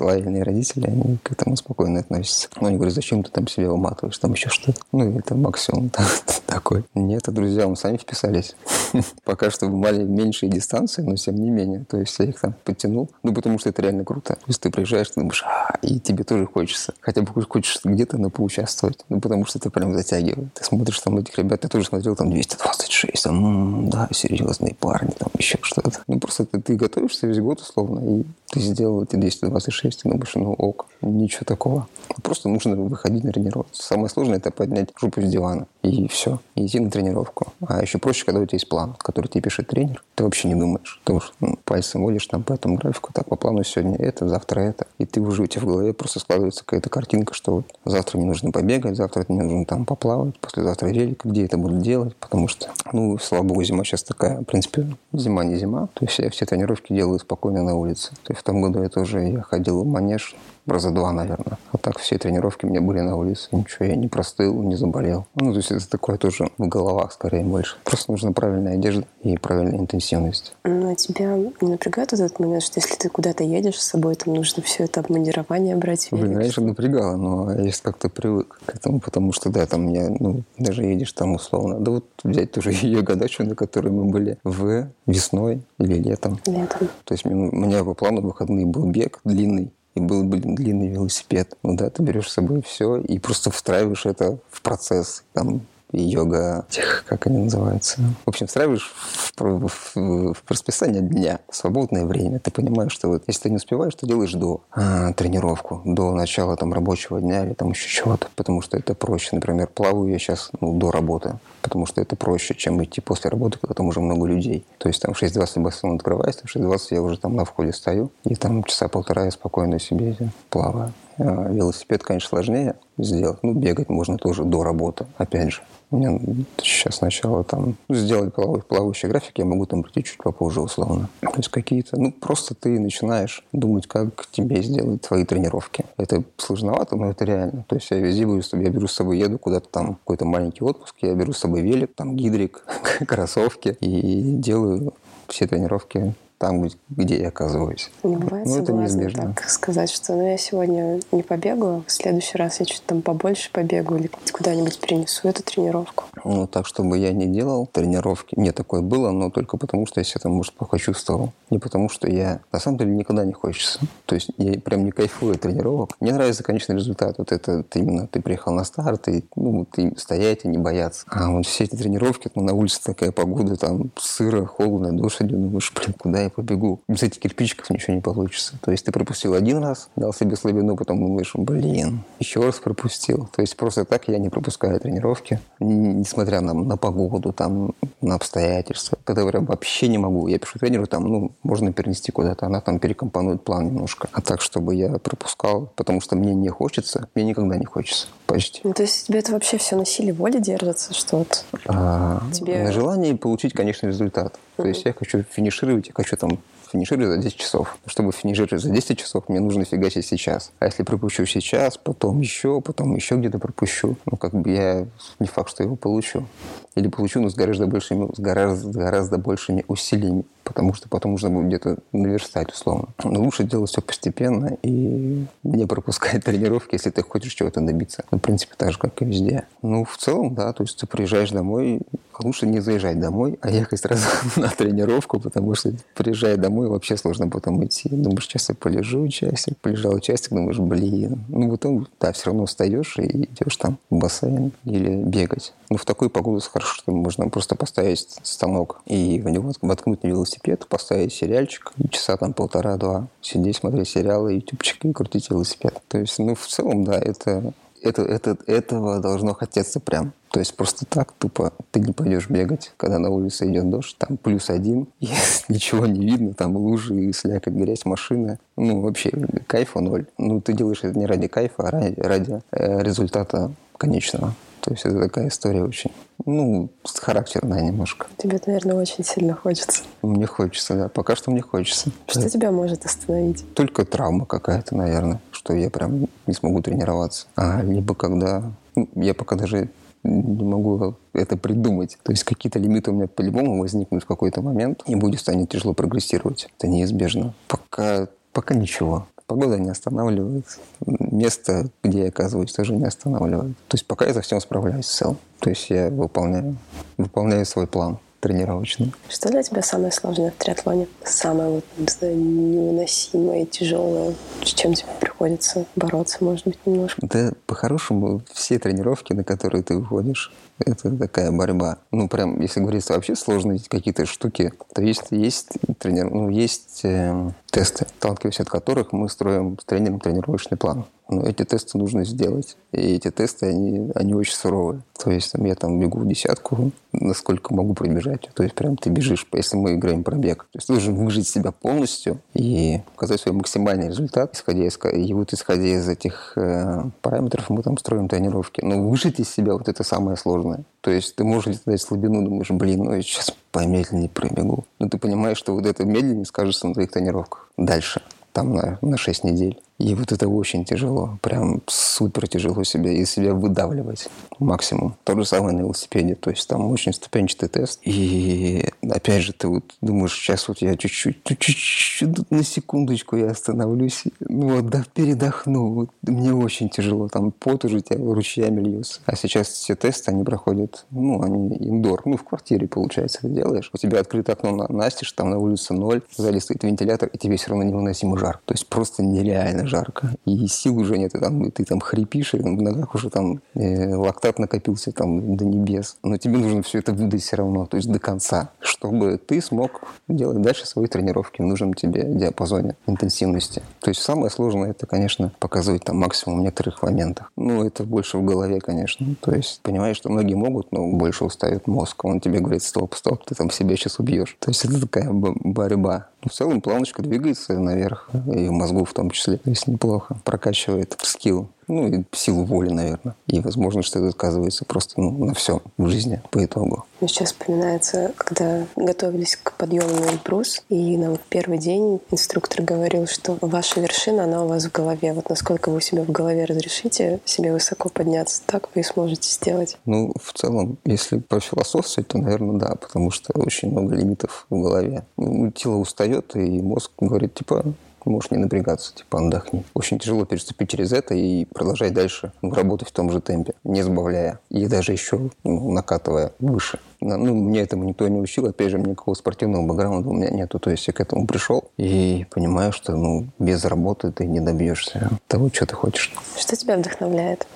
лояльные 0.00 0.42
родители, 0.42 0.86
они 0.86 1.18
к 1.22 1.32
этому 1.32 1.56
спокойно 1.56 2.00
относятся. 2.00 2.48
Но 2.60 2.68
они 2.68 2.76
говорят, 2.76 2.94
зачем 2.94 3.22
ты 3.22 3.30
там 3.30 3.46
себя 3.48 3.72
уматываешь, 3.72 4.18
там 4.18 4.32
еще 4.32 4.48
что 4.48 4.61
что 4.62 4.72
Ну, 4.92 5.18
это 5.18 5.34
максимум 5.34 5.90
такой. 6.46 6.84
Нет, 6.94 7.22
друзья, 7.26 7.66
мы 7.66 7.76
сами 7.76 7.96
вписались. 7.96 8.54
Пока 9.24 9.50
что 9.50 9.66
в 9.66 9.70
меньшие 9.72 10.50
дистанции, 10.50 11.02
но 11.02 11.16
тем 11.16 11.36
не 11.36 11.50
менее. 11.50 11.84
То 11.88 11.98
есть 11.98 12.18
я 12.18 12.26
их 12.26 12.40
там 12.40 12.54
подтянул. 12.64 13.10
Ну, 13.22 13.34
потому 13.34 13.58
что 13.58 13.70
это 13.70 13.82
реально 13.82 14.04
круто. 14.04 14.34
То 14.34 14.44
есть 14.46 14.60
ты 14.60 14.70
приезжаешь, 14.70 15.08
ты 15.08 15.20
думаешь, 15.20 15.42
а, 15.44 15.78
и 15.82 15.98
тебе 15.98 16.24
тоже 16.24 16.46
хочется. 16.46 16.94
Хотя 17.00 17.22
бы 17.22 17.42
хочешь 17.44 17.80
где-то 17.84 18.18
на 18.18 18.30
поучаствовать. 18.30 19.04
Ну, 19.08 19.20
потому 19.20 19.46
что 19.46 19.58
это 19.58 19.70
прям 19.70 19.94
затягивает. 19.94 20.54
Ты 20.54 20.64
смотришь 20.64 21.00
там 21.00 21.18
этих 21.18 21.36
ребят, 21.38 21.62
я 21.62 21.68
тоже 21.68 21.86
смотрел 21.86 22.16
там 22.16 22.30
226, 22.30 23.24
там, 23.24 23.90
да, 23.90 24.08
серьезные 24.12 24.74
парни, 24.74 25.12
там 25.18 25.30
еще 25.38 25.58
что-то. 25.62 25.90
Ну, 26.06 26.20
просто 26.20 26.46
ты, 26.46 26.60
ты 26.60 26.76
готовишься 26.76 27.26
весь 27.26 27.40
год 27.40 27.60
условно, 27.60 28.00
и 28.00 28.24
ты 28.52 28.60
сделал 28.60 29.02
эти 29.02 29.16
226, 29.16 30.04
и 30.04 30.08
думаешь, 30.10 30.34
ну 30.34 30.52
ок, 30.52 30.86
ничего 31.00 31.44
такого. 31.46 31.88
Просто 32.22 32.50
нужно 32.50 32.76
выходить 32.76 33.24
на 33.24 33.32
тренироваться. 33.32 33.82
Самое 33.82 34.10
сложное– 34.10 34.36
это 34.38 34.50
поднять 34.50 34.90
жопу 35.00 35.22
с 35.22 35.24
дивана. 35.24 35.66
и 35.82 36.06
все. 36.06 36.38
И 36.54 36.66
идти 36.66 36.78
на 36.78 36.90
тренировку. 36.90 37.54
А 37.66 37.80
еще 37.80 37.96
проще, 37.96 38.26
когда 38.26 38.42
у 38.42 38.44
тебя 38.44 38.56
есть 38.56 38.68
план, 38.68 38.94
который 38.98 39.28
тебе 39.28 39.40
пишет 39.40 39.68
тренер. 39.68 40.04
Ты 40.14 40.24
вообще 40.24 40.48
не 40.48 40.54
думаешь. 40.54 41.00
Ты 41.04 41.14
уж 41.14 41.32
ну, 41.40 41.58
пальцем 41.64 42.02
водишь 42.02 42.26
там 42.26 42.42
по 42.42 42.52
этому 42.52 42.76
графику. 42.76 43.10
Так, 43.14 43.26
по 43.26 43.36
плану 43.36 43.64
сегодня 43.64 43.96
это, 43.96 44.28
завтра 44.28 44.60
это. 44.60 44.86
И 44.98 45.06
ты 45.06 45.22
уже 45.22 45.44
у 45.44 45.46
тебя 45.46 45.62
в 45.62 45.66
голове 45.66 45.94
просто 45.94 46.20
складывается 46.20 46.62
какая-то 46.62 46.90
картинка, 46.90 47.32
что 47.32 47.54
вот 47.54 47.64
завтра 47.86 48.18
мне 48.18 48.26
нужно 48.26 48.52
побегать, 48.52 48.96
завтра 48.96 49.24
мне 49.28 49.42
нужно 49.42 49.64
там 49.64 49.86
поплавать, 49.86 50.38
послезавтра 50.40 50.88
велик, 50.88 51.24
где 51.24 51.46
это 51.46 51.56
буду 51.56 51.80
делать, 51.80 52.14
потому 52.16 52.48
что, 52.48 52.68
ну, 52.92 53.16
слава 53.18 53.44
богу, 53.44 53.64
зима 53.64 53.82
сейчас 53.84 54.02
такая, 54.02 54.40
в 54.40 54.44
принципе, 54.44 54.94
зима 55.14 55.42
не 55.42 55.56
зима. 55.56 55.88
То 55.94 56.04
есть 56.04 56.18
я 56.18 56.28
все 56.28 56.44
тренировки 56.44 56.92
делаю 56.92 57.18
спокойно 57.18 57.62
на 57.62 57.74
улице. 57.74 58.10
То 58.24 58.32
есть 58.32 58.41
в 58.42 58.44
том 58.44 58.60
году 58.60 58.82
я 58.82 58.88
тоже 58.88 59.20
я 59.20 59.42
ходил 59.42 59.84
в 59.84 59.86
манеж, 59.86 60.34
раза 60.66 60.90
два, 60.90 61.12
наверное. 61.12 61.58
А 61.72 61.78
так 61.78 61.98
все 61.98 62.18
тренировки 62.18 62.64
у 62.64 62.68
меня 62.68 62.80
были 62.80 63.00
на 63.00 63.16
улице. 63.16 63.48
Ничего, 63.52 63.86
я 63.86 63.96
не 63.96 64.08
простыл, 64.08 64.62
не 64.62 64.76
заболел. 64.76 65.26
Ну, 65.34 65.52
то 65.52 65.58
есть 65.58 65.72
это 65.72 65.88
такое 65.88 66.16
тоже 66.18 66.50
в 66.58 66.68
головах 66.68 67.12
скорее 67.12 67.44
больше. 67.44 67.76
Просто 67.84 68.12
нужна 68.12 68.32
правильная 68.32 68.74
одежда 68.74 69.04
и 69.22 69.36
правильная 69.36 69.78
интенсивность. 69.78 70.54
Ну, 70.64 70.92
а 70.92 70.94
тебя 70.94 71.36
не 71.36 71.68
напрягает 71.68 72.12
этот 72.12 72.38
момент, 72.38 72.62
что 72.62 72.80
если 72.80 72.94
ты 72.96 73.08
куда-то 73.08 73.44
едешь 73.44 73.80
с 73.80 73.88
собой, 73.88 74.14
там 74.14 74.34
нужно 74.34 74.62
все 74.62 74.84
это 74.84 75.00
обмундирование 75.00 75.76
брать? 75.76 76.08
Блин, 76.10 76.36
раньше 76.36 76.60
напрягало, 76.60 77.16
но 77.16 77.52
я 77.60 77.72
как-то 77.82 78.08
привык 78.08 78.60
к 78.64 78.74
этому, 78.74 79.00
потому 79.00 79.32
что, 79.32 79.50
да, 79.50 79.66
там 79.66 79.88
меня, 79.88 80.08
ну, 80.18 80.42
даже 80.58 80.84
едешь 80.84 81.12
там 81.12 81.34
условно. 81.34 81.80
Да 81.80 81.92
вот 81.92 82.04
взять 82.22 82.52
тоже 82.52 82.72
йога 82.72 83.16
дачу, 83.16 83.44
на 83.44 83.54
которой 83.54 83.90
мы 83.90 84.04
были 84.04 84.38
в 84.44 84.88
весной 85.06 85.62
или 85.78 85.94
летом. 85.94 86.38
Летом. 86.46 86.88
То 87.04 87.14
есть 87.14 87.24
у 87.26 87.30
меня 87.30 87.84
по 87.84 87.94
плану 87.94 88.20
выходные 88.20 88.66
был 88.66 88.86
бег 88.86 89.20
длинный, 89.24 89.72
и 89.94 90.00
был, 90.00 90.24
блин, 90.24 90.54
длинный 90.54 90.88
велосипед. 90.88 91.56
Ну 91.62 91.76
да, 91.76 91.90
ты 91.90 92.02
берешь 92.02 92.28
с 92.30 92.34
собой 92.34 92.62
все 92.62 92.96
и 92.96 93.18
просто 93.18 93.50
встраиваешь 93.50 94.06
это 94.06 94.38
в 94.50 94.62
процесс. 94.62 95.24
Там 95.32 95.62
йога, 95.92 96.64
как 97.06 97.26
они 97.26 97.38
называются. 97.38 98.00
В 98.24 98.28
общем, 98.28 98.46
встраиваешь 98.46 98.92
в, 99.36 99.40
в, 99.40 99.68
в, 99.94 100.34
в 100.34 100.50
расписание 100.50 101.02
дня, 101.02 101.40
в 101.48 101.56
свободное 101.56 102.06
время. 102.06 102.38
Ты 102.38 102.50
понимаешь, 102.50 102.92
что 102.92 103.08
вот 103.08 103.24
если 103.26 103.42
ты 103.44 103.50
не 103.50 103.56
успеваешь, 103.56 103.94
то 103.94 104.06
делаешь 104.06 104.32
до 104.32 104.62
а, 104.70 105.12
тренировку, 105.12 105.82
до 105.84 106.12
начала 106.12 106.56
там 106.56 106.72
рабочего 106.72 107.20
дня 107.20 107.44
или 107.44 107.52
там 107.52 107.70
еще 107.70 107.88
чего-то, 107.88 108.28
потому 108.36 108.62
что 108.62 108.78
это 108.78 108.94
проще. 108.94 109.30
Например, 109.32 109.66
плаваю 109.66 110.10
я 110.10 110.18
сейчас 110.18 110.50
ну, 110.60 110.78
до 110.78 110.90
работы, 110.90 111.38
потому 111.62 111.86
что 111.86 112.00
это 112.00 112.16
проще, 112.16 112.54
чем 112.54 112.82
идти 112.82 113.00
после 113.00 113.30
работы, 113.30 113.58
когда 113.58 113.74
там 113.74 113.86
уже 113.86 114.00
много 114.00 114.26
людей. 114.26 114.64
То 114.78 114.88
есть 114.88 115.00
там 115.00 115.14
в 115.14 115.22
6.20 115.22 115.60
бассейн 115.60 115.94
открывается, 115.94 116.46
в 116.46 116.54
6.20 116.54 116.78
я 116.90 117.02
уже 117.02 117.16
там 117.18 117.36
на 117.36 117.44
входе 117.44 117.72
стою, 117.72 118.10
и 118.24 118.34
там 118.34 118.64
часа 118.64 118.88
полтора 118.88 119.24
я 119.24 119.30
спокойно 119.30 119.78
себе 119.78 120.16
плаваю. 120.50 120.92
А 121.18 121.48
велосипед, 121.48 122.02
конечно, 122.02 122.28
сложнее 122.28 122.74
сделать. 122.98 123.38
Ну, 123.42 123.54
бегать 123.54 123.88
можно 123.88 124.18
тоже 124.18 124.44
до 124.44 124.62
работы, 124.62 125.06
опять 125.16 125.52
же. 125.52 125.62
Меня 125.92 126.18
сейчас 126.58 126.96
сначала 126.96 127.44
там 127.44 127.76
сделать 127.88 128.34
плав, 128.34 128.64
плавающий 128.66 129.08
график, 129.08 129.38
я 129.38 129.44
могу 129.44 129.66
там 129.66 129.82
прийти 129.82 130.04
чуть 130.04 130.18
попозже 130.18 130.60
условно. 130.60 131.08
То 131.20 131.36
есть 131.36 131.48
какие-то, 131.48 132.00
ну 132.00 132.12
просто 132.12 132.54
ты 132.54 132.80
начинаешь 132.80 133.44
думать, 133.52 133.86
как 133.86 134.26
тебе 134.30 134.62
сделать 134.62 135.02
твои 135.02 135.24
тренировки. 135.24 135.84
Это 135.96 136.24
сложновато, 136.38 136.96
но 136.96 137.10
это 137.10 137.24
реально. 137.24 137.64
То 137.68 137.76
есть 137.76 137.90
я 137.90 137.98
везде 137.98 138.26
буду, 138.26 138.42
я 138.52 138.70
беру 138.70 138.86
с 138.88 138.92
собой, 138.92 139.18
еду 139.18 139.38
куда-то 139.38 139.68
там, 139.68 139.94
какой-то 139.94 140.24
маленький 140.24 140.64
отпуск, 140.64 140.96
я 141.02 141.14
беру 141.14 141.32
с 141.32 141.38
собой 141.38 141.60
велик, 141.60 141.94
там 141.94 142.16
гидрик, 142.16 142.64
кроссовки 143.06 143.76
и 143.80 144.36
делаю 144.36 144.94
все 145.28 145.46
тренировки 145.46 146.14
там, 146.42 146.68
где 146.88 147.20
я 147.20 147.28
оказываюсь. 147.28 147.88
Не 148.02 148.16
бывает 148.16 148.46
ну, 148.46 148.58
это 148.60 148.72
неизбежно. 148.72 149.32
так 149.32 149.48
сказать, 149.48 149.88
что 149.88 150.14
ну, 150.16 150.26
я 150.26 150.36
сегодня 150.36 150.98
не 151.12 151.22
побегаю, 151.22 151.84
в 151.86 151.92
следующий 151.92 152.36
раз 152.36 152.58
я 152.58 152.66
чуть 152.66 152.82
там 152.84 153.00
побольше 153.00 153.48
побегу 153.52 153.94
или 153.94 154.10
куда-нибудь 154.32 154.80
перенесу 154.80 155.28
эту 155.28 155.44
тренировку. 155.44 156.06
Ну, 156.24 156.48
так, 156.48 156.66
чтобы 156.66 156.98
я 156.98 157.12
не 157.12 157.26
делал 157.26 157.68
тренировки. 157.68 158.36
Мне 158.36 158.50
такое 158.50 158.80
было, 158.80 159.12
но 159.12 159.30
только 159.30 159.56
потому, 159.56 159.86
что 159.86 160.00
я 160.00 160.04
себя 160.04 160.18
там, 160.20 160.32
может, 160.32 160.54
почувствовал. 160.54 161.32
Не 161.50 161.60
потому, 161.60 161.88
что 161.88 162.10
я... 162.10 162.40
На 162.50 162.58
самом 162.58 162.78
деле 162.78 162.90
никогда 162.90 163.24
не 163.24 163.32
хочется. 163.32 163.78
То 164.06 164.16
есть 164.16 164.30
я 164.36 164.60
прям 164.60 164.84
не 164.84 164.90
кайфую 164.90 165.34
от 165.34 165.42
тренировок. 165.42 165.96
Мне 166.00 166.12
нравится 166.12 166.42
конечный 166.42 166.74
результат. 166.74 167.18
Вот 167.18 167.30
это 167.30 167.62
ты 167.62 167.78
именно 167.78 168.08
ты 168.08 168.20
приехал 168.20 168.52
на 168.52 168.64
старт, 168.64 169.06
и 169.06 169.24
ну, 169.36 169.64
ты 169.64 169.94
стоять 169.96 170.44
и 170.44 170.48
не 170.48 170.58
бояться. 170.58 171.04
А 171.08 171.30
вот 171.30 171.46
все 171.46 171.64
эти 171.64 171.76
тренировки, 171.76 172.32
ну, 172.34 172.42
на 172.42 172.52
улице 172.52 172.82
такая 172.82 173.12
погода, 173.12 173.56
там 173.56 173.92
сыро, 173.96 174.44
холодно, 174.44 174.92
дождь, 174.92 175.20
думаешь, 175.20 175.72
блин, 175.76 175.94
куда 175.96 176.22
я 176.22 176.31
побегу. 176.32 176.80
Без 176.88 177.02
этих 177.02 177.20
кирпичиков 177.20 177.70
ничего 177.70 177.94
не 177.94 178.00
получится. 178.00 178.54
То 178.62 178.70
есть 178.70 178.84
ты 178.84 178.92
пропустил 178.92 179.34
один 179.34 179.58
раз, 179.58 179.88
дал 179.96 180.12
себе 180.12 180.36
слабину, 180.36 180.76
потом 180.76 181.00
думаешь, 181.00 181.32
блин, 181.34 182.02
еще 182.18 182.40
раз 182.40 182.58
пропустил. 182.58 183.28
То 183.34 183.42
есть 183.42 183.56
просто 183.56 183.84
так 183.84 184.08
я 184.08 184.18
не 184.18 184.28
пропускаю 184.28 184.78
тренировки, 184.80 185.40
несмотря 185.60 186.40
на, 186.40 186.54
на 186.54 186.76
погоду, 186.76 187.32
там, 187.32 187.74
на 188.00 188.14
обстоятельства. 188.14 188.98
Когда 189.04 189.26
прям 189.26 189.44
вообще 189.46 189.88
не 189.88 189.98
могу. 189.98 190.28
Я 190.28 190.38
пишу 190.38 190.58
тренеру, 190.58 190.86
там, 190.86 191.04
ну, 191.04 191.32
можно 191.42 191.72
перенести 191.72 192.12
куда-то, 192.12 192.46
она 192.46 192.60
там 192.60 192.78
перекомпонует 192.78 193.44
план 193.44 193.66
немножко. 193.66 194.08
А 194.12 194.20
так, 194.20 194.40
чтобы 194.40 194.74
я 194.74 194.98
пропускал, 194.98 195.72
потому 195.76 196.00
что 196.00 196.16
мне 196.16 196.34
не 196.34 196.48
хочется, 196.48 197.08
мне 197.14 197.24
никогда 197.24 197.56
не 197.56 197.66
хочется 197.66 198.08
почти. 198.32 198.60
Ну, 198.64 198.72
то 198.72 198.82
есть 198.82 199.06
тебе 199.06 199.18
это 199.18 199.32
вообще 199.32 199.58
все 199.58 199.76
на 199.76 199.84
силе 199.84 200.12
воли 200.12 200.38
держится, 200.38 200.94
что 200.94 201.18
вот 201.18 201.44
а, 201.66 202.22
тебе... 202.32 202.62
На 202.62 202.72
желании 202.72 203.12
получить 203.14 203.52
конечный 203.52 203.88
результат. 203.88 204.38
То 204.56 204.66
есть 204.66 204.84
я 204.84 204.92
хочу 204.92 205.22
финишировать, 205.30 205.88
я 205.88 205.92
хочу 205.94 206.16
там 206.16 206.38
финиширую 206.70 207.10
за 207.10 207.18
10 207.18 207.36
часов. 207.36 207.76
Чтобы 207.86 208.12
финишировать 208.12 208.62
за 208.62 208.70
10 208.70 208.98
часов, 208.98 209.28
мне 209.28 209.40
нужно 209.40 209.64
фигачить 209.64 210.06
сейчас. 210.06 210.52
А 210.58 210.66
если 210.66 210.82
пропущу 210.82 211.26
сейчас, 211.26 211.76
потом 211.76 212.20
еще, 212.20 212.60
потом 212.60 212.94
еще 212.96 213.16
где-то 213.16 213.38
пропущу, 213.38 213.96
ну, 214.10 214.16
как 214.16 214.32
бы 214.32 214.50
я 214.50 214.86
не 215.18 215.26
факт, 215.26 215.50
что 215.50 215.62
его 215.62 215.76
получу. 215.76 216.26
Или 216.74 216.88
получу, 216.88 217.20
но 217.20 217.28
с 217.28 217.34
гораздо 217.34 217.66
большими, 217.66 218.08
с 218.14 218.18
гораздо, 218.18 218.78
гораздо 218.78 219.18
большими 219.18 219.64
усилиями, 219.68 220.24
потому 220.44 220.72
что 220.72 220.88
потом 220.88 221.12
нужно 221.12 221.28
будет 221.30 221.46
где-то 221.48 221.78
наверстать, 221.92 222.50
условно. 222.50 222.88
Но 223.04 223.20
лучше 223.20 223.44
делать 223.44 223.70
все 223.70 223.82
постепенно 223.82 224.56
и 224.62 225.26
не 225.42 225.66
пропускать 225.66 226.24
тренировки, 226.24 226.74
если 226.74 226.90
ты 226.90 227.02
хочешь 227.02 227.34
чего-то 227.34 227.60
добиться. 227.60 228.04
Ну, 228.10 228.18
в 228.18 228.20
принципе, 228.22 228.54
так 228.56 228.72
же, 228.72 228.78
как 228.78 229.00
и 229.02 229.04
везде. 229.04 229.46
Ну, 229.60 229.84
в 229.84 229.96
целом, 229.98 230.34
да, 230.34 230.52
то 230.52 230.62
есть 230.62 230.78
ты 230.78 230.86
приезжаешь 230.86 231.30
домой, 231.30 231.82
лучше 232.18 232.46
не 232.46 232.60
заезжать 232.60 233.00
домой, 233.00 233.38
а 233.40 233.50
ехать 233.50 233.80
сразу 233.80 234.06
на 234.36 234.48
тренировку, 234.48 235.20
потому 235.20 235.54
что 235.54 235.72
приезжая 235.94 236.36
домой, 236.36 236.68
вообще 236.68 236.96
сложно 236.96 237.28
потом 237.28 237.64
идти. 237.64 237.88
Думаешь, 237.90 238.24
сейчас 238.24 238.48
я 238.48 238.54
полежу 238.54 239.08
часик, 239.08 239.56
полежал 239.58 239.98
часик, 239.98 240.30
думаешь, 240.30 240.58
блин. 240.58 241.24
Ну, 241.28 241.50
потом, 241.50 241.86
да, 242.00 242.12
все 242.12 242.26
равно 242.26 242.46
встаешь 242.46 242.96
и 242.98 243.24
идешь 243.24 243.56
там 243.56 243.78
в 243.90 243.98
бассейн 243.98 244.52
или 244.64 244.96
бегать. 244.96 245.52
Ну, 245.70 245.76
в 245.76 245.84
такую 245.84 246.10
погоду 246.10 246.40
хорошо, 246.62 246.82
что 246.82 246.92
можно 246.92 247.28
просто 247.28 247.56
поставить 247.56 248.08
станок 248.22 248.80
и 248.86 249.20
в 249.20 249.28
него 249.28 249.52
воткнуть 249.60 250.00
велосипед, 250.02 250.66
поставить 250.68 251.12
сериальчик, 251.12 251.72
и 251.76 251.88
часа 251.88 252.16
там 252.16 252.32
полтора-два 252.32 253.08
сидеть, 253.20 253.56
смотреть 253.56 253.88
сериалы, 253.88 254.34
ютубчик 254.34 254.84
и 254.84 254.92
крутить 254.92 255.30
велосипед. 255.30 255.80
То 255.88 255.98
есть, 255.98 256.18
ну, 256.18 256.34
в 256.34 256.46
целом, 256.46 256.84
да, 256.84 256.98
это 256.98 257.52
это, 257.82 258.02
это, 258.02 258.36
этого 258.46 259.00
должно 259.00 259.34
хотеться 259.34 259.80
прям. 259.80 260.12
То 260.30 260.38
есть 260.38 260.54
просто 260.54 260.86
так 260.86 261.12
тупо 261.18 261.52
ты 261.72 261.80
не 261.80 261.92
пойдешь 261.92 262.30
бегать, 262.30 262.72
когда 262.76 263.00
на 263.00 263.10
улице 263.10 263.50
идет 263.50 263.68
дождь, 263.70 263.96
там 263.98 264.16
плюс 264.16 264.50
один, 264.50 264.86
и 265.00 265.08
ничего 265.48 265.86
не 265.86 266.06
видно, 266.06 266.32
там 266.32 266.56
лужи, 266.56 266.94
и 266.94 267.12
слякоть, 267.12 267.54
грязь, 267.54 267.84
машина. 267.84 268.38
Ну, 268.56 268.82
вообще, 268.82 269.10
кайфа 269.48 269.80
ноль. 269.80 270.06
Ну, 270.16 270.40
ты 270.40 270.52
делаешь 270.52 270.84
это 270.84 270.96
не 270.96 271.06
ради 271.06 271.26
кайфа, 271.26 271.64
а 271.64 271.70
ради, 271.72 272.00
ради 272.00 272.40
э, 272.52 272.82
результата 272.82 273.50
конечного. 273.76 274.32
То 274.62 274.70
есть 274.70 274.86
это 274.86 275.00
такая 275.00 275.26
история 275.26 275.64
очень, 275.64 275.90
ну, 276.24 276.70
характерная 276.84 277.62
немножко. 277.62 278.06
Тебе, 278.16 278.40
наверное, 278.46 278.76
очень 278.76 279.04
сильно 279.04 279.34
хочется. 279.34 279.82
Мне 280.02 280.26
хочется, 280.26 280.74
да. 280.74 280.88
Пока 280.88 281.16
что 281.16 281.32
мне 281.32 281.42
хочется. 281.42 281.90
Что 282.06 282.22
да. 282.22 282.28
тебя 282.28 282.52
может 282.52 282.86
остановить? 282.86 283.44
Только 283.54 283.84
травма 283.84 284.24
какая-то, 284.24 284.76
наверное, 284.76 285.20
что 285.32 285.52
я 285.52 285.68
прям 285.68 286.06
не 286.28 286.32
смогу 286.32 286.62
тренироваться. 286.62 287.26
А 287.34 287.60
либо 287.62 287.96
когда... 287.96 288.52
Ну, 288.76 288.88
я 288.94 289.14
пока 289.14 289.34
даже 289.34 289.68
не 290.04 290.44
могу 290.44 290.94
это 291.12 291.36
придумать. 291.36 291.98
То 292.04 292.12
есть 292.12 292.22
какие-то 292.22 292.60
лимиты 292.60 292.92
у 292.92 292.94
меня 292.94 293.08
по-любому 293.08 293.60
возникнут 293.60 294.04
в 294.04 294.06
какой-то 294.06 294.42
момент, 294.42 294.84
и 294.86 294.94
будет 294.94 295.18
станет 295.18 295.48
тяжело 295.48 295.74
прогрессировать. 295.74 296.48
Это 296.56 296.68
неизбежно. 296.68 297.34
Пока, 297.48 298.06
пока 298.32 298.54
ничего. 298.54 299.08
Погода 299.32 299.58
не 299.58 299.70
останавливает. 299.70 300.44
Место, 300.84 301.70
где 301.82 302.00
я 302.00 302.08
оказываюсь, 302.08 302.52
тоже 302.52 302.74
не 302.74 302.84
останавливает. 302.84 303.56
То 303.68 303.76
есть 303.76 303.86
пока 303.86 304.04
я 304.04 304.12
за 304.12 304.20
всем 304.20 304.42
справляюсь 304.42 304.84
в 304.84 304.90
целом. 304.90 305.16
То 305.38 305.48
есть 305.48 305.70
я 305.70 305.88
выполняю, 305.88 306.58
выполняю 306.98 307.46
свой 307.46 307.66
план 307.66 307.98
тренировочный. 308.22 308.94
Что 309.08 309.30
для 309.30 309.42
тебя 309.42 309.62
самое 309.62 309.90
сложное 309.90 310.30
в 310.30 310.34
триатлоне? 310.34 310.86
Самое 311.04 311.50
вот, 311.50 311.64
не 311.76 311.86
знаю, 311.88 312.16
невыносимое, 312.16 313.44
тяжелое? 313.46 314.14
С 314.44 314.54
чем 314.54 314.74
тебе 314.74 314.88
приходится 315.00 315.66
бороться, 315.74 316.18
может 316.20 316.46
быть, 316.46 316.58
немножко? 316.64 317.04
Да, 317.04 317.32
по-хорошему, 317.46 318.22
все 318.32 318.60
тренировки, 318.60 319.12
на 319.12 319.24
которые 319.24 319.64
ты 319.64 319.76
выходишь, 319.76 320.32
это 320.60 320.96
такая 320.96 321.32
борьба. 321.32 321.78
Ну, 321.90 322.08
прям, 322.08 322.40
если 322.40 322.60
говорить 322.60 322.88
вообще 322.88 323.16
сложные 323.16 323.58
какие-то 323.68 324.06
штуки, 324.06 324.52
то 324.72 324.82
есть, 324.82 325.08
есть 325.10 325.48
тренер, 325.80 326.10
ну, 326.10 326.28
есть 326.28 326.82
э, 326.84 327.32
тесты, 327.50 327.86
сталкиваясь 327.98 328.38
от 328.38 328.48
которых 328.48 328.92
мы 328.92 329.08
строим 329.08 329.58
с 329.60 329.64
тренером 329.64 329.98
тренировочный 329.98 330.56
план. 330.56 330.84
Но 331.12 331.26
эти 331.26 331.44
тесты 331.44 331.76
нужно 331.76 332.04
сделать. 332.04 332.56
И 332.72 332.94
эти 332.94 333.10
тесты, 333.10 333.46
они, 333.46 333.90
они 333.94 334.14
очень 334.14 334.34
суровые. 334.34 334.82
То 334.98 335.10
есть 335.10 335.32
там, 335.32 335.44
я 335.44 335.54
там 335.54 335.78
бегу 335.78 336.04
десятку, 336.06 336.72
насколько 336.92 337.52
могу 337.54 337.74
пробежать. 337.74 338.30
То 338.34 338.42
есть 338.42 338.54
прям 338.54 338.78
ты 338.78 338.88
бежишь, 338.88 339.26
если 339.32 339.56
мы 339.56 339.74
играем 339.74 340.04
пробег. 340.04 340.44
То 340.52 340.58
есть 340.58 340.68
ты 340.68 340.72
должен 340.72 340.94
выжить 340.94 341.28
себя 341.28 341.52
полностью 341.52 342.18
и 342.32 342.80
показать 342.94 343.20
свой 343.20 343.34
максимальный 343.34 343.88
результат, 343.88 344.34
исходя 344.34 344.64
из, 344.64 344.78
и 344.90 345.12
вот 345.12 345.34
исходя 345.34 345.66
из 345.66 345.86
этих 345.86 346.32
э, 346.36 346.84
параметров 347.02 347.50
мы 347.50 347.62
там 347.62 347.76
строим 347.76 348.08
тренировки. 348.08 348.62
Но 348.62 348.80
выжить 348.80 349.20
из 349.20 349.28
себя 349.28 349.52
вот 349.52 349.68
это 349.68 349.84
самое 349.84 350.16
сложное. 350.16 350.64
То 350.80 350.90
есть 350.90 351.14
ты 351.14 351.24
можешь 351.24 351.58
дать 351.66 351.82
слабину, 351.82 352.22
думаешь, 352.22 352.50
блин, 352.50 352.84
ну 352.84 352.94
я 352.94 353.02
сейчас 353.02 353.34
помедленнее 353.50 354.08
пробегу. 354.08 354.64
Но 354.78 354.88
ты 354.88 354.96
понимаешь, 354.96 355.36
что 355.36 355.54
вот 355.54 355.66
это 355.66 355.84
медленнее 355.84 356.24
скажется 356.24 356.66
на 356.66 356.72
твоих 356.72 356.90
тренировках 356.90 357.50
дальше 357.58 358.00
там 358.32 358.54
на, 358.54 358.78
на 358.80 358.96
6 358.96 359.24
недель. 359.24 359.60
И 359.82 359.96
вот 359.96 360.12
это 360.12 360.28
очень 360.28 360.64
тяжело. 360.64 361.18
Прям 361.22 361.60
супер 361.66 362.28
тяжело 362.28 362.62
себя 362.62 362.92
из 362.92 363.10
себя 363.10 363.34
выдавливать 363.34 364.08
максимум. 364.38 364.94
То 365.02 365.16
же 365.16 365.24
самое 365.24 365.56
на 365.56 365.62
велосипеде. 365.62 366.14
То 366.14 366.30
есть 366.30 366.48
там 366.48 366.70
очень 366.70 366.92
ступенчатый 366.92 367.48
тест. 367.48 367.80
И 367.82 368.70
опять 368.88 369.22
же, 369.22 369.32
ты 369.32 369.48
вот 369.48 369.64
думаешь, 369.80 370.14
сейчас 370.14 370.46
вот 370.46 370.58
я 370.58 370.76
чуть-чуть, 370.76 371.24
чуть-чуть 371.24 372.30
на 372.30 372.44
секундочку 372.44 373.16
я 373.16 373.32
остановлюсь. 373.32 374.04
Ну 374.20 374.54
вот, 374.54 374.68
да, 374.68 374.84
передохну. 374.94 375.72
Вот, 375.72 375.90
мне 376.02 376.32
очень 376.32 376.68
тяжело. 376.68 377.08
Там 377.08 377.32
пот 377.32 377.64
уже 377.64 377.80
тебя 377.80 377.98
ручьями 377.98 378.60
льется. 378.60 379.00
А 379.06 379.16
сейчас 379.16 379.48
все 379.48 379.74
тесты, 379.74 380.12
они 380.12 380.22
проходят, 380.22 380.86
ну, 380.90 381.22
они 381.22 381.56
индор. 381.56 382.02
Ну, 382.04 382.16
в 382.16 382.22
квартире, 382.22 382.68
получается, 382.68 383.22
ты 383.22 383.28
делаешь. 383.30 383.68
У 383.72 383.78
тебя 383.78 383.98
открыто 383.98 384.32
окно 384.32 384.52
на 384.52 384.68
настежь, 384.68 385.10
там 385.10 385.30
на 385.30 385.38
улице 385.38 385.74
ноль, 385.74 386.02
зале 386.16 386.40
стоит 386.40 386.62
вентилятор, 386.62 387.08
и 387.08 387.18
тебе 387.18 387.36
все 387.36 387.50
равно 387.50 387.64
невыносимо 387.64 388.16
жар. 388.16 388.40
То 388.44 388.54
есть 388.54 388.68
просто 388.68 389.02
нереально 389.02 389.71
жарко. 389.72 390.10
И 390.26 390.46
сил 390.46 390.78
уже 390.78 390.98
нет, 390.98 391.14
и 391.14 391.18
там, 391.18 391.50
ты 391.50 391.64
там 391.64 391.80
хрипишь, 391.80 392.34
и 392.34 392.38
в 392.38 392.62
ногах 392.62 392.94
уже 392.94 393.10
там 393.10 393.40
э, 393.54 393.94
лактат 393.94 394.38
накопился 394.38 394.92
там 394.92 395.36
до 395.36 395.44
небес. 395.44 395.96
Но 396.02 396.16
тебе 396.18 396.38
нужно 396.38 396.62
все 396.62 396.78
это 396.78 396.92
выдать 396.92 397.22
все 397.22 397.36
равно, 397.36 397.66
то 397.66 397.76
есть 397.76 397.90
до 397.90 397.98
конца, 397.98 398.50
чтобы 398.60 399.18
ты 399.18 399.40
смог 399.40 399.82
делать 400.08 400.40
дальше 400.42 400.66
свои 400.66 400.86
тренировки 400.86 401.40
в 401.40 401.46
нужном 401.46 401.74
тебе 401.74 402.04
диапазоне 402.04 402.76
интенсивности. 402.86 403.62
То 403.80 403.90
есть 403.90 404.02
самое 404.02 404.30
сложное 404.30 404.70
это, 404.70 404.86
конечно, 404.86 405.32
показывать 405.38 405.84
там 405.84 405.96
максимум 405.96 406.40
в 406.40 406.42
некоторых 406.42 406.82
моментах. 406.82 407.32
Ну, 407.36 407.64
это 407.64 407.84
больше 407.84 408.18
в 408.18 408.24
голове, 408.24 408.60
конечно. 408.60 409.06
То 409.20 409.34
есть 409.34 409.60
понимаешь, 409.62 409.96
что 409.96 410.10
многие 410.10 410.34
могут, 410.34 410.72
но 410.72 410.92
больше 410.92 411.24
устает 411.24 411.66
мозг. 411.66 412.04
Он 412.04 412.20
тебе 412.20 412.40
говорит, 412.40 412.62
стоп, 412.62 412.94
стоп, 412.94 413.24
ты 413.24 413.34
там 413.34 413.50
себя 413.50 413.76
сейчас 413.76 413.98
убьешь. 413.98 414.36
То 414.38 414.50
есть 414.50 414.64
это 414.64 414.80
такая 414.80 415.08
борьба. 415.10 416.08
В 416.24 416.30
целом 416.30 416.60
планочка 416.60 417.02
двигается 417.02 417.58
наверх, 417.58 418.08
и 418.32 418.46
в 418.46 418.52
мозгу 418.52 418.84
в 418.84 418.92
том 418.92 419.10
числе. 419.10 419.38
То 419.38 419.50
есть 419.50 419.61
неплохо. 419.66 420.18
Прокачивает 420.24 420.96
скилл 421.02 421.48
ну, 421.68 421.86
и 421.86 422.04
силу 422.12 422.44
воли, 422.44 422.70
наверное. 422.70 423.14
И 423.26 423.40
возможно, 423.40 423.82
что 423.82 423.98
это 423.98 424.10
сказывается 424.10 424.64
просто 424.64 425.00
ну, 425.00 425.10
на 425.24 425.34
все 425.34 425.62
в 425.78 425.88
жизни 425.88 426.20
по 426.30 426.44
итогу. 426.44 426.84
Мне 427.00 427.08
сейчас 427.08 427.32
вспоминается, 427.32 428.12
когда 428.16 428.66
готовились 428.76 429.36
к 429.36 429.52
подъему 429.54 429.88
на 429.88 430.10
Эльбрус, 430.10 430.64
и 430.68 430.96
нам 430.96 431.16
в 431.16 431.20
первый 431.20 431.58
день 431.58 432.00
инструктор 432.10 432.62
говорил, 432.62 433.06
что 433.06 433.38
ваша 433.40 433.80
вершина, 433.80 434.24
она 434.24 434.44
у 434.44 434.48
вас 434.48 434.64
в 434.64 434.72
голове. 434.72 435.12
Вот 435.12 435.28
насколько 435.30 435.70
вы 435.70 435.80
себе 435.80 436.02
в 436.02 436.10
голове 436.10 436.44
разрешите 436.44 437.20
себе 437.24 437.52
высоко 437.52 437.88
подняться, 437.88 438.42
так 438.46 438.68
вы 438.74 438.82
и 438.82 438.84
сможете 438.84 439.30
сделать. 439.30 439.78
Ну, 439.84 440.12
в 440.22 440.32
целом, 440.32 440.78
если 440.84 441.18
пофилософствовать, 441.18 442.08
то, 442.08 442.18
наверное, 442.18 442.58
да, 442.58 442.74
потому 442.74 443.10
что 443.10 443.32
очень 443.34 443.70
много 443.70 443.94
лимитов 443.94 444.46
в 444.50 444.60
голове. 444.60 445.04
Ну, 445.16 445.50
тело 445.50 445.76
устает, 445.76 446.36
и 446.36 446.60
мозг 446.60 446.90
говорит, 446.98 447.34
типа, 447.34 447.64
можешь 448.10 448.30
не 448.30 448.38
напрягаться, 448.38 448.94
типа 448.94 449.18
отдохни. 449.18 449.64
Очень 449.74 449.98
тяжело 449.98 450.24
переступить 450.24 450.70
через 450.70 450.92
это 450.92 451.14
и 451.14 451.44
продолжать 451.44 451.92
дальше 451.92 452.32
работать 452.42 452.88
в 452.88 452.92
том 452.92 453.10
же 453.10 453.20
темпе, 453.20 453.54
не 453.64 453.82
сбавляя. 453.82 454.40
И 454.50 454.66
даже 454.66 454.92
еще 454.92 455.30
ну, 455.44 455.72
накатывая 455.72 456.32
выше. 456.38 456.78
Ну, 457.00 457.34
мне 457.34 457.60
этому 457.60 457.84
никто 457.84 458.06
не 458.08 458.20
учил. 458.20 458.46
Опять 458.46 458.70
же, 458.70 458.78
никакого 458.78 459.14
спортивного 459.14 459.66
бэкграунда 459.66 460.08
у 460.08 460.12
меня 460.12 460.30
нету. 460.30 460.58
То 460.58 460.70
есть 460.70 460.86
я 460.86 460.92
к 460.92 461.00
этому 461.00 461.26
пришел 461.26 461.70
и 461.76 462.26
понимаю, 462.30 462.72
что 462.72 462.96
ну, 462.96 463.26
без 463.38 463.64
работы 463.64 464.12
ты 464.12 464.26
не 464.26 464.40
добьешься 464.40 465.10
того, 465.26 465.50
что 465.52 465.66
ты 465.66 465.74
хочешь. 465.74 466.12
Что 466.38 466.56
тебя 466.56 466.76
вдохновляет? 466.76 467.46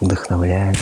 Вдохновляет. 0.00 0.76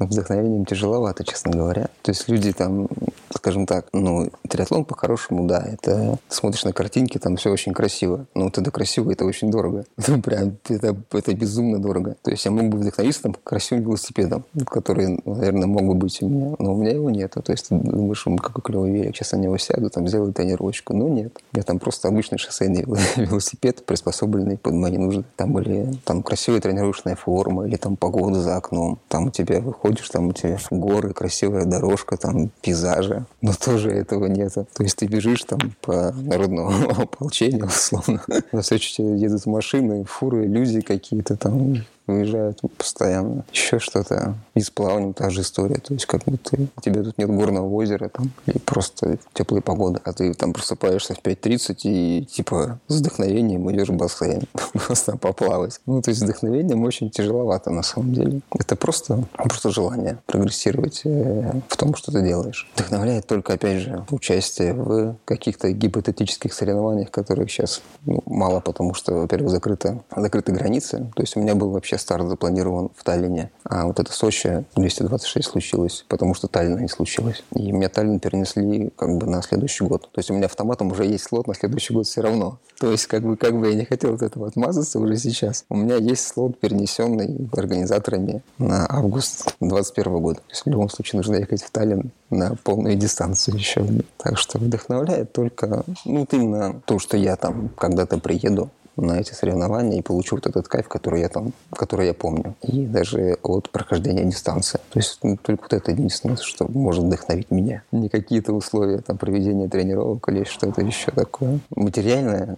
Вдохновением 0.00 0.64
тяжеловато, 0.64 1.24
честно 1.24 1.52
говоря. 1.52 1.88
То 2.02 2.10
есть 2.10 2.28
люди 2.28 2.52
там 2.52 2.88
скажем 3.36 3.66
так, 3.66 3.86
ну, 3.92 4.30
триатлон 4.48 4.84
по-хорошему, 4.84 5.46
да, 5.46 5.64
это 5.66 6.18
смотришь 6.28 6.64
на 6.64 6.72
картинки, 6.72 7.18
там 7.18 7.36
все 7.36 7.50
очень 7.50 7.72
красиво. 7.72 8.26
Но 8.34 8.44
вот 8.44 8.58
это 8.58 8.70
красиво, 8.70 9.10
это 9.10 9.24
очень 9.24 9.50
дорого. 9.50 9.84
Ну, 10.10 10.20
прям, 10.20 10.56
это, 10.68 10.96
это 11.12 11.34
безумно 11.34 11.78
дорого. 11.78 12.16
То 12.22 12.32
есть 12.32 12.44
я 12.44 12.50
мог 12.50 12.68
бы 12.68 12.78
вдохновиться 12.78 13.22
там 13.22 13.36
красивым 13.44 13.84
велосипедом, 13.84 14.44
который, 14.66 15.20
наверное, 15.24 15.68
мог 15.68 15.84
бы 15.84 15.94
быть 15.94 16.20
у 16.20 16.28
меня, 16.28 16.56
но 16.58 16.74
у 16.74 16.76
меня 16.76 16.90
его 16.90 17.10
нет. 17.10 17.32
То 17.32 17.52
есть 17.52 17.68
ты 17.68 17.76
думаешь, 17.76 18.24
какой 18.42 18.62
клевый 18.62 18.90
велик, 18.90 19.16
сейчас 19.16 19.32
на 19.32 19.36
него 19.36 19.56
сяду, 19.56 19.88
там 19.88 20.08
сделаю 20.08 20.32
тренировочку. 20.32 20.96
Ну, 20.96 21.08
нет. 21.08 21.38
Я 21.52 21.62
там 21.62 21.78
просто 21.78 22.08
обычный 22.08 22.38
шоссейный 22.38 22.84
велосипед, 23.16 23.86
приспособленный 23.86 24.58
под 24.58 24.74
мои 24.74 24.98
нужды. 24.98 25.24
Там 25.36 25.52
были 25.52 25.94
там 26.04 26.22
красивая 26.24 26.60
тренировочная 26.60 27.14
форма 27.14 27.68
или 27.68 27.76
там 27.76 27.96
погода 27.96 28.40
за 28.40 28.56
окном. 28.56 28.98
Там 29.08 29.28
у 29.28 29.30
тебя 29.30 29.62
выходишь, 29.90 30.08
там 30.10 30.28
у 30.28 30.32
тебя 30.32 30.58
горы, 30.70 31.12
красивая 31.12 31.64
дорожка, 31.64 32.16
там 32.16 32.50
пейзажи 32.62 33.24
но 33.42 33.52
тоже 33.52 33.90
этого 33.90 34.26
нет. 34.26 34.52
То 34.52 34.82
есть 34.82 34.96
ты 34.96 35.06
бежишь 35.06 35.44
там 35.44 35.58
по 35.80 36.12
народному 36.12 36.90
ополчению, 37.02 37.66
условно. 37.66 38.22
На 38.52 38.62
встречу 38.62 38.94
тебе 38.94 39.16
едут 39.16 39.46
машины, 39.46 40.04
фуры, 40.04 40.46
люди 40.46 40.80
какие-то 40.80 41.36
там 41.36 41.84
выезжают 42.06 42.60
постоянно. 42.76 43.44
Еще 43.52 43.78
что-то. 43.78 44.34
И 44.54 44.60
с 44.60 44.70
плаванием 44.70 45.14
та 45.14 45.30
же 45.30 45.42
история. 45.42 45.76
То 45.76 45.94
есть 45.94 46.06
как 46.06 46.24
будто 46.24 46.56
у 46.76 46.80
тебя 46.80 47.02
тут 47.02 47.18
нет 47.18 47.30
горного 47.30 47.68
озера 47.68 48.08
там, 48.08 48.30
и 48.46 48.58
просто 48.58 49.18
теплая 49.32 49.62
погода. 49.62 50.00
А 50.04 50.12
ты 50.12 50.34
там 50.34 50.52
просыпаешься 50.52 51.14
в 51.14 51.22
5.30 51.22 51.76
и 51.84 52.24
типа 52.24 52.78
с 52.88 52.96
вдохновением 52.96 53.70
идешь 53.70 53.88
в 53.88 53.94
бассейн. 53.94 54.42
просто 54.72 55.16
поплавать. 55.16 55.80
Ну, 55.86 56.02
то 56.02 56.10
есть 56.10 56.22
вдохновением 56.22 56.82
очень 56.84 57.10
тяжеловато 57.10 57.70
на 57.70 57.82
самом 57.82 58.12
деле. 58.12 58.40
Это 58.58 58.76
просто, 58.76 59.24
просто 59.34 59.70
желание 59.70 60.18
прогрессировать 60.26 61.02
э, 61.04 61.52
в 61.68 61.76
том, 61.76 61.94
что 61.94 62.12
ты 62.12 62.22
делаешь. 62.22 62.68
Вдохновляет 62.74 63.26
только, 63.26 63.54
опять 63.54 63.82
же, 63.82 64.04
участие 64.10 64.74
в 64.74 65.16
каких-то 65.24 65.70
гипотетических 65.72 66.52
соревнованиях, 66.52 67.10
которых 67.10 67.50
сейчас 67.50 67.82
ну, 68.04 68.22
мало, 68.26 68.60
потому 68.60 68.94
что, 68.94 69.14
во-первых, 69.14 69.50
закрыты, 69.50 70.00
закрыты 70.14 70.52
границы. 70.52 71.10
То 71.14 71.22
есть 71.22 71.36
у 71.36 71.40
меня 71.40 71.54
был 71.54 71.70
вообще 71.70 71.96
старт 72.00 72.28
запланирован 72.28 72.90
в 72.94 73.04
Таллине. 73.04 73.50
А 73.64 73.86
вот 73.86 74.00
это 74.00 74.12
Сочи 74.12 74.64
226 74.76 75.48
случилось, 75.48 76.04
потому 76.08 76.34
что 76.34 76.48
Таллина 76.48 76.78
не 76.78 76.88
случилось. 76.88 77.42
И 77.54 77.72
меня 77.72 77.88
Таллин 77.88 78.20
перенесли 78.20 78.90
как 78.96 79.16
бы 79.16 79.26
на 79.26 79.42
следующий 79.42 79.84
год. 79.84 80.02
То 80.12 80.18
есть 80.18 80.30
у 80.30 80.34
меня 80.34 80.46
автоматом 80.46 80.90
уже 80.90 81.04
есть 81.04 81.24
слот 81.24 81.46
на 81.46 81.54
следующий 81.54 81.94
год 81.94 82.06
все 82.06 82.20
равно. 82.20 82.58
То 82.78 82.90
есть 82.90 83.06
как 83.06 83.22
бы, 83.22 83.36
как 83.36 83.58
бы 83.58 83.68
я 83.68 83.74
не 83.74 83.84
хотел 83.84 84.14
от 84.14 84.22
этого 84.22 84.46
отмазаться 84.46 84.98
уже 84.98 85.16
сейчас. 85.16 85.64
У 85.68 85.76
меня 85.76 85.96
есть 85.96 86.26
слот, 86.26 86.58
перенесенный 86.58 87.48
организаторами 87.52 88.42
на 88.58 88.86
август 88.88 89.54
2021 89.60 90.22
года. 90.22 90.40
То 90.40 90.50
есть 90.50 90.62
в 90.64 90.70
любом 90.70 90.88
случае 90.88 91.18
нужно 91.18 91.36
ехать 91.36 91.62
в 91.62 91.70
Таллин 91.70 92.10
на 92.30 92.54
полную 92.64 92.96
дистанцию 92.96 93.56
еще. 93.56 93.86
Так 94.16 94.38
что 94.38 94.58
вдохновляет 94.58 95.32
только 95.32 95.84
ну, 96.04 96.20
вот 96.20 96.32
именно 96.32 96.80
то, 96.86 96.98
что 96.98 97.16
я 97.16 97.36
там 97.36 97.68
когда-то 97.76 98.18
приеду, 98.18 98.70
на 98.96 99.20
эти 99.20 99.32
соревнования 99.32 99.98
и 99.98 100.02
получу 100.02 100.36
вот 100.36 100.46
этот 100.46 100.68
кайф, 100.68 100.88
который 100.88 101.20
я 101.20 101.28
там, 101.28 101.52
который 101.70 102.06
я 102.06 102.14
помню. 102.14 102.54
И 102.62 102.86
даже 102.86 103.38
от 103.42 103.70
прохождения 103.70 104.24
дистанции. 104.24 104.78
То 104.90 104.98
есть 104.98 105.18
ну, 105.22 105.36
только 105.36 105.62
вот 105.62 105.72
это 105.72 105.90
единственное, 105.90 106.36
что 106.36 106.66
может 106.68 107.04
вдохновить 107.04 107.50
меня. 107.50 107.82
Не 107.92 108.08
какие-то 108.08 108.52
условия 108.52 108.98
там 108.98 109.18
проведения 109.18 109.68
тренировок 109.68 110.28
или 110.28 110.44
что-то 110.44 110.82
еще 110.82 111.10
такое. 111.12 111.60
Материальное 111.74 112.56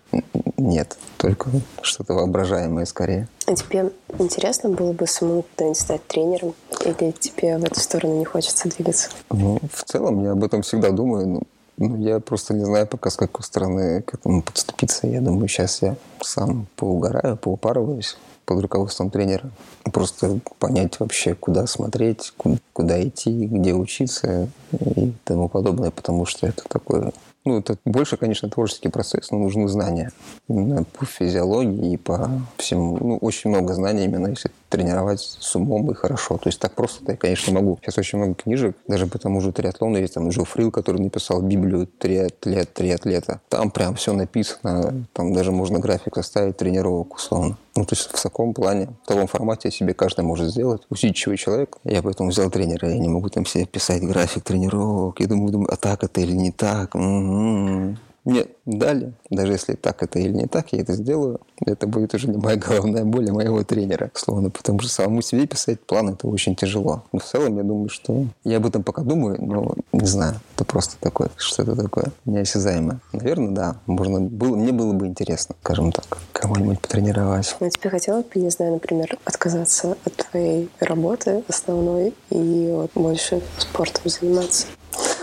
нет. 0.57 0.97
Только 1.19 1.51
что-то 1.83 2.15
воображаемое 2.15 2.85
скорее. 2.85 3.29
А 3.47 3.55
тебе 3.55 3.91
интересно 4.19 4.71
было 4.71 4.93
бы 4.93 5.07
самому 5.07 5.43
когда-нибудь 5.43 5.79
стать 5.79 6.07
тренером? 6.07 6.55
Или 6.85 7.11
тебе 7.13 7.59
в 7.59 7.65
эту 7.65 7.81
сторону 7.81 8.19
не 8.19 8.25
хочется 8.25 8.69
двигаться? 8.69 9.09
Ну, 9.31 9.59
в 9.73 9.85
целом 9.85 10.23
я 10.23 10.33
об 10.33 10.45
этом 10.45 10.63
всегда 10.63 10.91
думаю. 10.91 11.43
Ну, 11.85 11.97
я 11.97 12.21
просто 12.21 12.55
не 12.55 12.65
знаю 12.65 12.87
пока 12.87 13.11
с 13.11 13.17
какой 13.17 13.43
стороны 13.43 14.03
к 14.03 14.15
этому 14.15 14.41
подступиться. 14.41 15.09
Я 15.09 15.21
думаю, 15.21 15.49
сейчас 15.49 15.83
я 15.83 15.97
сам 16.21 16.69
поугараю, 16.77 17.37
поупарываюсь 17.37 18.17
под 18.45 18.61
руководством 18.61 19.11
тренера. 19.11 19.51
Просто 19.93 20.39
понять 20.61 21.01
вообще, 21.01 21.35
куда 21.35 21.67
смотреть, 21.67 22.35
куда 22.73 23.03
идти, 23.03 23.47
где 23.47 23.75
учиться 23.75 24.49
и 24.95 25.13
тому 25.25 25.49
подобное, 25.49 25.91
потому 25.91 26.25
что 26.25 26.47
это 26.47 26.63
такое 26.69 27.13
ну, 27.45 27.59
это 27.59 27.77
больше, 27.85 28.17
конечно, 28.17 28.49
творческий 28.49 28.89
процесс, 28.89 29.31
но 29.31 29.39
нужны 29.39 29.69
знания 29.69 30.13
именно 30.49 30.85
по 30.85 31.05
физиологии 31.05 31.95
и 31.95 31.97
по 31.97 32.31
всему. 32.57 32.97
Ну, 33.01 33.17
очень 33.19 33.51
много 33.51 33.75
знаний 33.75 34.05
именно, 34.05 34.29
если 34.29 34.51
тренировать 34.69 35.21
с 35.21 35.57
умом 35.57 35.91
и 35.91 35.95
хорошо. 35.95 36.39
То 36.39 36.49
есть 36.49 36.59
так 36.59 36.75
просто 36.75 37.13
я, 37.13 37.17
конечно, 37.17 37.53
могу. 37.53 37.79
Сейчас 37.83 37.99
очень 37.99 38.19
много 38.19 38.35
книжек, 38.35 38.77
даже 38.87 39.07
по 39.07 39.19
тому 39.19 39.41
же 39.41 39.53
триатлону 39.53 39.99
есть 39.99 40.15
там 40.15 40.29
Джо 40.29 40.45
Фрил, 40.45 40.71
который 40.71 41.03
написал 41.03 41.43
Библию 41.43 41.87
триатлет, 41.87 42.73
триатлета. 42.73 43.41
Там 43.49 43.71
прям 43.71 43.97
все 43.97 44.13
написано, 44.13 45.05
там 45.13 45.33
даже 45.33 45.53
можно 45.53 45.79
график 45.79 46.15
составить 46.15 46.57
тренировок 46.57 47.15
условно. 47.17 47.59
Ну, 47.75 47.85
то 47.87 47.95
есть 47.95 48.11
в 48.11 48.23
таком 48.23 48.53
плане, 48.53 48.89
в 49.05 49.07
таком 49.07 49.27
формате 49.27 49.71
себе 49.71 49.95
каждый 49.95 50.25
может 50.25 50.51
сделать. 50.51 50.83
Усидчивый 50.91 51.39
человек. 51.39 51.79
Я 51.85 52.03
поэтому 52.03 52.29
взял 52.29 52.51
тренера. 52.51 52.89
Я 52.89 52.99
не 52.99 53.09
могу 53.09 53.29
там 53.31 53.47
себе 53.47 53.65
писать 53.65 54.03
график 54.03 54.45
тренировок. 54.45 55.21
Я 55.21 55.27
думаю, 55.27 55.53
думаю 55.53 55.73
а 55.73 55.77
так 55.77 56.05
это 56.05 56.21
или 56.21 56.33
не 56.33 56.51
так. 56.51 56.95
М-м-м. 56.95 57.99
Нет, 58.25 58.51
дали. 58.67 59.15
Даже 59.31 59.53
если 59.53 59.75
так 59.75 60.03
это 60.03 60.19
или 60.19 60.33
не 60.33 60.47
так, 60.47 60.73
я 60.73 60.81
это 60.81 60.93
сделаю. 60.93 61.41
Это 61.65 61.87
будет 61.87 62.15
уже 62.15 62.29
не 62.29 62.37
моя 62.37 62.57
головная 62.57 63.05
боль, 63.05 63.29
а 63.31 63.33
моего 63.33 63.65
тренера, 63.65 64.11
словно. 64.15 64.51
Потому 64.51 64.81
что 64.81 64.91
самому 64.91 65.23
себе 65.23 65.47
писать 65.47 65.81
план 65.81 66.11
это 66.11 66.29
очень 66.29 66.55
тяжело. 66.55 67.03
Но 67.13 67.19
в 67.19 67.25
целом 67.25 67.57
я 67.57 67.65
думаю, 67.65 67.89
что... 67.89 68.27
Я 68.45 68.59
об 68.59 68.67
этом 68.67 68.85
пока 68.85 69.03
думаю, 69.03 69.39
но 69.45 69.75
не 69.93 70.07
знаю. 70.07 70.37
Это 70.55 70.65
просто 70.65 70.97
такое, 71.01 71.31
что 71.37 71.63
это 71.63 71.75
такое 71.75 72.13
неосязаемое. 72.25 73.01
Наверное, 73.13 73.51
да. 73.51 73.77
Можно 73.87 74.21
было, 74.21 74.57
мне 74.57 74.73
было 74.73 74.93
бы 74.93 75.07
интересно, 75.07 75.57
скажем 75.61 75.91
так, 75.91 76.19
кого-нибудь 76.33 76.81
потренировать. 76.81 77.57
Я 77.61 77.71
тебе 77.71 77.91
хотела 77.91 78.23
бы, 78.23 78.41
не 78.41 78.51
знаю, 78.51 78.75
например, 78.75 79.19
отказаться 79.25 79.97
от 80.05 80.15
твоей 80.31 80.71
работы 80.79 81.43
основной 81.49 82.15
и 82.31 82.71
вот 82.73 82.91
больше 82.95 83.43
спортом 83.59 84.03
заниматься? 84.09 84.67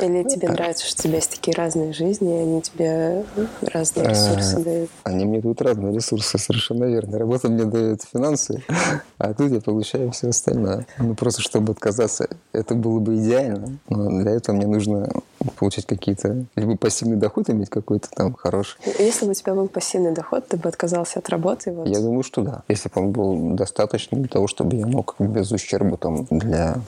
Или 0.01 0.23
тебе 0.23 0.49
нравится, 0.49 0.85
что 0.85 1.01
у 1.01 1.03
тебя 1.03 1.15
есть 1.15 1.31
такие 1.31 1.55
разные 1.55 1.93
жизни, 1.93 2.37
и 2.37 2.41
они 2.41 2.61
тебе 2.61 3.25
разные 3.61 4.05
э, 4.05 4.09
ресурсы 4.09 4.63
дают? 4.63 4.89
Они 5.03 5.25
мне 5.25 5.41
дают 5.41 5.61
разные 5.61 5.93
ресурсы, 5.93 6.37
совершенно 6.37 6.85
верно. 6.85 7.17
Работа 7.17 7.49
мне 7.49 7.65
дает 7.65 8.03
финансы, 8.03 8.63
а 9.17 9.33
тут 9.33 9.51
я 9.51 9.59
получаю 9.59 10.11
все 10.11 10.29
остальное. 10.29 10.85
Ну, 10.99 11.15
просто 11.15 11.41
чтобы 11.41 11.73
отказаться, 11.73 12.29
это 12.53 12.75
было 12.75 12.99
бы 12.99 13.17
идеально. 13.17 13.77
Но 13.89 14.21
для 14.21 14.31
этого 14.31 14.55
мне 14.55 14.67
нужно 14.67 15.09
получать 15.57 15.85
какие-то... 15.85 16.45
Либо 16.55 16.77
пассивный 16.77 17.17
доход 17.17 17.49
иметь 17.49 17.69
какой-то 17.69 18.09
там 18.09 18.33
хороший. 18.33 18.77
Если 18.99 19.25
бы 19.25 19.31
у 19.31 19.33
тебя 19.33 19.53
был 19.53 19.67
пассивный 19.67 20.11
доход, 20.11 20.47
ты 20.47 20.57
бы 20.57 20.69
отказался 20.69 21.19
от 21.19 21.29
работы? 21.29 21.71
Вот. 21.71 21.87
Я 21.87 21.99
думаю, 21.99 22.23
что 22.23 22.41
да. 22.41 22.63
Если 22.67 22.89
бы 22.89 23.01
он 23.01 23.11
был 23.11 23.55
достаточным 23.55 24.21
для 24.21 24.29
того, 24.29 24.47
чтобы 24.47 24.75
я 24.75 24.85
мог 24.85 25.15
без 25.19 25.51
ущерба 25.51 25.97
там 25.97 26.25
для, 26.29 26.81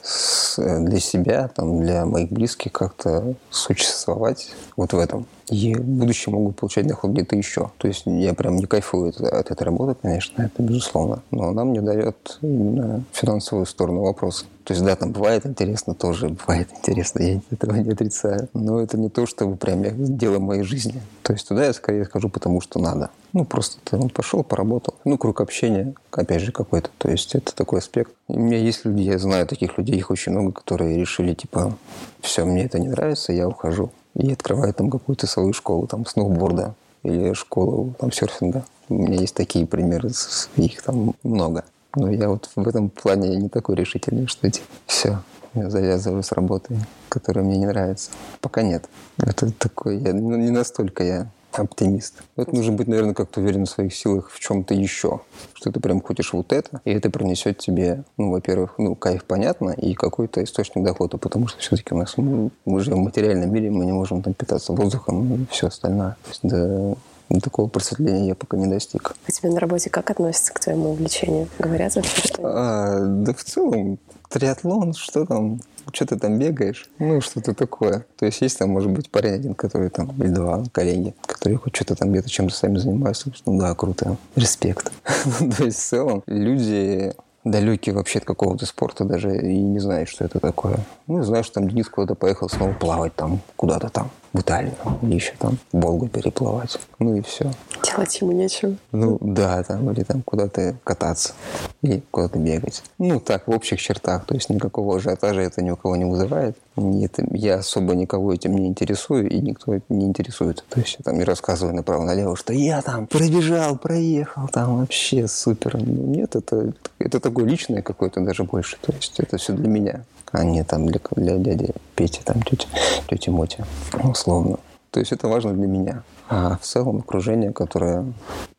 для 0.58 1.00
себя, 1.00 1.48
там, 1.48 1.82
для 1.82 2.06
моих 2.06 2.32
близких 2.32 2.72
как-то 2.72 3.36
существовать 3.50 4.52
вот 4.76 4.94
в 4.94 5.00
этом 5.00 5.26
и 5.52 5.76
в 5.76 5.84
будущем 5.84 6.32
могут 6.32 6.56
получать 6.56 6.88
доход 6.88 7.12
где-то 7.12 7.36
еще. 7.36 7.72
То 7.78 7.88
есть 7.88 8.04
я 8.06 8.34
прям 8.34 8.56
не 8.56 8.66
кайфую 8.66 9.10
от, 9.10 9.20
от 9.20 9.52
этой 9.52 9.64
работы, 9.64 9.96
конечно, 10.02 10.44
это 10.44 10.64
безусловно. 10.64 11.22
Но 11.30 11.50
она 11.50 11.66
мне 11.66 11.82
дает 11.82 12.40
именно 12.42 13.04
финансовую 13.12 13.66
сторону 13.66 14.04
вопроса. 14.04 14.46
То 14.64 14.74
есть, 14.74 14.86
да, 14.86 14.96
там 14.96 15.12
бывает 15.12 15.46
интересно 15.46 15.94
тоже, 15.94 16.30
бывает 16.30 16.70
интересно, 16.78 17.22
я 17.22 17.42
этого 17.52 17.76
не 17.76 17.92
отрицаю. 17.92 18.48
Но 18.54 18.80
это 18.80 18.98
не 18.98 19.10
то, 19.10 19.26
чтобы 19.26 19.58
прям 19.58 19.84
я 19.84 19.92
дело 19.92 20.40
моей 20.40 20.64
жизни. 20.64 21.02
То 21.24 21.34
есть 21.34 21.48
туда 21.48 21.66
я 21.66 21.74
скорее 21.74 22.06
скажу, 22.06 22.30
потому 22.30 22.62
что 22.62 22.80
надо. 22.80 23.10
Ну, 23.34 23.44
просто 23.44 23.78
ты 23.84 23.98
он 23.98 24.10
пошел, 24.10 24.44
поработал. 24.44 24.94
Ну, 25.04 25.18
круг 25.18 25.42
общения, 25.42 25.94
опять 26.12 26.42
же, 26.42 26.54
какой-то. 26.54 26.90
То 26.98 27.10
есть 27.10 27.36
это 27.36 27.54
такой 27.54 27.80
аспект. 27.80 28.12
у 28.30 28.40
меня 28.40 28.58
есть 28.58 28.86
люди, 28.86 29.02
я 29.02 29.18
знаю 29.18 29.48
таких 29.48 29.78
людей, 29.78 29.98
их 29.98 30.12
очень 30.12 30.32
много, 30.32 30.54
которые 30.54 30.98
решили, 30.98 31.34
типа, 31.34 31.76
все, 32.22 32.46
мне 32.46 32.66
это 32.66 32.80
не 32.80 32.88
нравится, 32.88 33.34
я 33.34 33.50
ухожу 33.50 33.92
и 34.16 34.32
открывают 34.32 34.78
там 34.78 34.90
какую-то 34.90 35.28
свою 35.28 35.54
школу 35.54 35.88
там 35.88 36.06
сноуборда 36.06 36.76
или 37.04 37.34
школу 37.34 37.94
там 38.00 38.12
серфинга. 38.12 38.66
У 38.90 38.96
меня 38.96 39.20
есть 39.20 39.36
такие 39.36 39.66
примеры, 39.66 40.12
их 40.58 40.82
там 40.82 41.16
много. 41.24 41.64
Но 41.96 42.10
я 42.10 42.30
вот 42.30 42.50
в 42.56 42.68
этом 42.68 42.90
плане 42.90 43.36
не 43.36 43.50
такой 43.50 43.76
решительный, 43.76 44.28
что 44.28 44.48
эти 44.48 44.62
все, 44.86 45.20
я 45.54 45.70
завязываю 45.70 46.24
с 46.24 46.32
работой, 46.32 46.78
которая 47.10 47.44
мне 47.44 47.58
не 47.58 47.66
нравится. 47.66 48.12
Пока 48.40 48.62
нет. 48.62 48.86
Это 49.18 49.52
такой, 49.52 49.98
я 49.98 50.14
не 50.14 50.52
настолько 50.52 51.04
я 51.04 51.28
оптимист. 51.60 52.24
Это 52.36 52.56
нужно 52.56 52.74
быть, 52.74 52.88
наверное, 52.88 53.14
как-то 53.14 53.42
уверен 53.42 53.66
в 53.66 53.70
своих 53.70 53.94
силах 53.94 54.30
в 54.32 54.40
чем-то 54.40 54.74
еще. 54.74 55.22
Что 55.54 55.72
ты 55.72 55.80
прям 55.80 56.02
хочешь 56.02 56.34
вот 56.34 56.54
это, 56.54 56.82
и 56.86 56.92
это 56.92 57.10
принесет 57.10 57.58
тебе, 57.58 58.04
ну, 58.18 58.32
во-первых, 58.32 58.76
ну, 58.78 58.96
кайф, 58.96 59.26
понятно, 59.26 59.72
и 59.72 59.94
какой-то 59.94 60.44
источник 60.44 60.84
дохода, 60.84 61.18
потому 61.18 61.48
что 61.48 61.60
все-таки 61.60 61.94
у 61.94 61.98
нас, 61.98 62.18
мы, 62.18 62.50
мы 62.66 62.80
живем 62.80 63.02
в 63.02 63.04
материальном 63.06 63.54
мире, 63.54 63.70
мы 63.70 63.86
не 63.86 63.92
можем 63.92 64.22
там 64.22 64.34
питаться 64.34 64.74
воздухом 64.74 65.44
и 65.44 65.48
все 65.52 65.68
остальное. 65.68 66.18
То 66.24 66.30
есть, 66.30 66.40
да, 66.44 66.96
такого 67.40 67.68
просветления 67.68 68.28
я 68.28 68.36
пока 68.36 68.58
не 68.58 68.68
достиг. 68.68 69.16
А 69.26 69.32
тебе 69.32 69.50
на 69.50 69.60
работе 69.60 69.90
как 69.90 70.10
относятся 70.10 70.54
к 70.54 70.60
твоему 70.60 70.92
увлечению? 70.92 71.48
Говорят 71.60 71.96
вообще, 71.96 72.22
что... 72.28 72.42
А, 72.44 73.00
да 73.00 73.34
в 73.34 73.44
целом, 73.44 74.00
триатлон, 74.32 74.94
что 74.94 75.26
там, 75.26 75.60
что 75.94 76.06
ты 76.06 76.18
там 76.18 76.40
бегаешь, 76.40 76.90
ну, 77.00 77.22
что-то 77.22 77.54
такое. 77.54 78.06
То 78.18 78.26
есть 78.26 78.42
есть 78.42 78.58
там, 78.58 78.70
может 78.70 78.92
быть, 78.92 79.10
парень 79.10 79.34
один, 79.34 79.54
который 79.54 79.90
там, 79.90 80.12
или 80.22 80.30
два 80.30 80.64
коллеги, 80.72 81.14
которые 81.26 81.58
хоть 81.58 81.76
что-то 81.76 81.96
там 81.96 82.12
где-то 82.12 82.30
чем-то 82.30 82.56
сами 82.56 82.78
занимаются. 82.78 83.32
Ну 83.46 83.60
да, 83.60 83.76
круто, 83.76 84.18
респект. 84.36 84.92
То 85.58 85.66
есть 85.66 85.80
в 85.80 85.84
целом 85.84 86.24
люди 86.28 87.14
далекие 87.44 87.96
вообще 87.96 88.20
от 88.20 88.26
какого-то 88.26 88.66
спорта 88.66 89.04
даже 89.04 89.36
и 89.36 89.60
не 89.60 89.80
знают, 89.80 90.10
что 90.10 90.26
это 90.26 90.40
такое. 90.40 90.80
Ну, 91.08 91.24
знаешь, 91.24 91.50
там 91.50 91.68
Денис 91.68 91.90
куда-то 91.90 92.16
поехал 92.16 92.50
снова 92.50 92.74
плавать 92.74 93.16
там, 93.16 93.42
куда-то 93.56 93.90
там 93.90 94.12
в 94.34 94.40
Италию 94.40 94.74
или 95.02 95.16
еще 95.16 95.34
там 95.38 95.58
Волгу 95.72 96.08
переплывать. 96.08 96.80
Ну 97.00 97.16
и 97.16 97.22
все. 97.22 97.52
Делать 97.84 98.22
ему 98.22 98.32
нечего. 98.32 98.76
Ну 98.92 99.18
да, 99.20 99.64
там, 99.64 99.92
или 99.92 100.04
там 100.04 100.22
куда-то 100.22 100.76
кататься, 100.84 101.34
или 101.82 102.02
куда-то 102.12 102.40
бегать. 102.40 102.84
Ну 102.98 103.20
так, 103.20 103.48
в 103.48 103.52
общих 103.52 103.82
чертах, 103.82 104.26
то 104.26 104.36
есть 104.36 104.50
никакого 104.50 104.98
ажиотажа 104.98 105.42
это 105.42 105.62
ни 105.62 105.72
у 105.72 105.76
кого 105.76 105.96
не 105.96 106.06
вызывает. 106.06 106.58
Нет, 106.78 107.16
я 107.32 107.56
особо 107.56 107.96
никого 107.96 108.34
этим 108.34 108.56
не 108.56 108.68
интересую, 108.68 109.30
и 109.30 109.40
никто 109.40 109.80
не 109.90 110.06
интересует. 110.06 110.64
То 110.70 110.80
есть 110.80 110.96
я 111.00 111.04
там 111.04 111.18
не 111.18 111.24
рассказываю 111.24 111.76
направо-налево, 111.76 112.36
что 112.38 112.54
я 112.54 112.82
там 112.82 113.08
пробежал, 113.08 113.78
проехал, 113.78 114.48
там 114.48 114.78
вообще 114.78 115.28
супер. 115.28 115.78
Ну, 115.78 116.08
нет, 116.08 116.36
это, 116.36 116.74
это 117.00 117.20
такое 117.20 117.46
личное 117.46 117.82
какое-то 117.82 118.22
даже 118.22 118.44
больше. 118.44 118.78
То 118.82 118.94
есть 118.94 119.20
это 119.20 119.38
все 119.38 119.54
для 119.54 119.68
меня 119.68 120.06
а 120.32 120.44
не 120.44 120.64
там 120.64 120.88
для, 120.88 121.00
для 121.16 121.38
дяди 121.38 121.74
Пети, 121.96 122.22
там 122.24 122.42
тети, 122.42 122.68
тети 123.08 123.30
Моти, 123.30 123.66
условно. 124.04 124.58
То 124.92 125.00
есть 125.00 125.12
это 125.12 125.28
важно 125.28 125.54
для 125.54 125.68
меня. 125.68 126.04
А 126.30 126.58
в 126.58 126.66
целом 126.66 127.00
окружение, 127.00 127.52
которое 127.52 128.06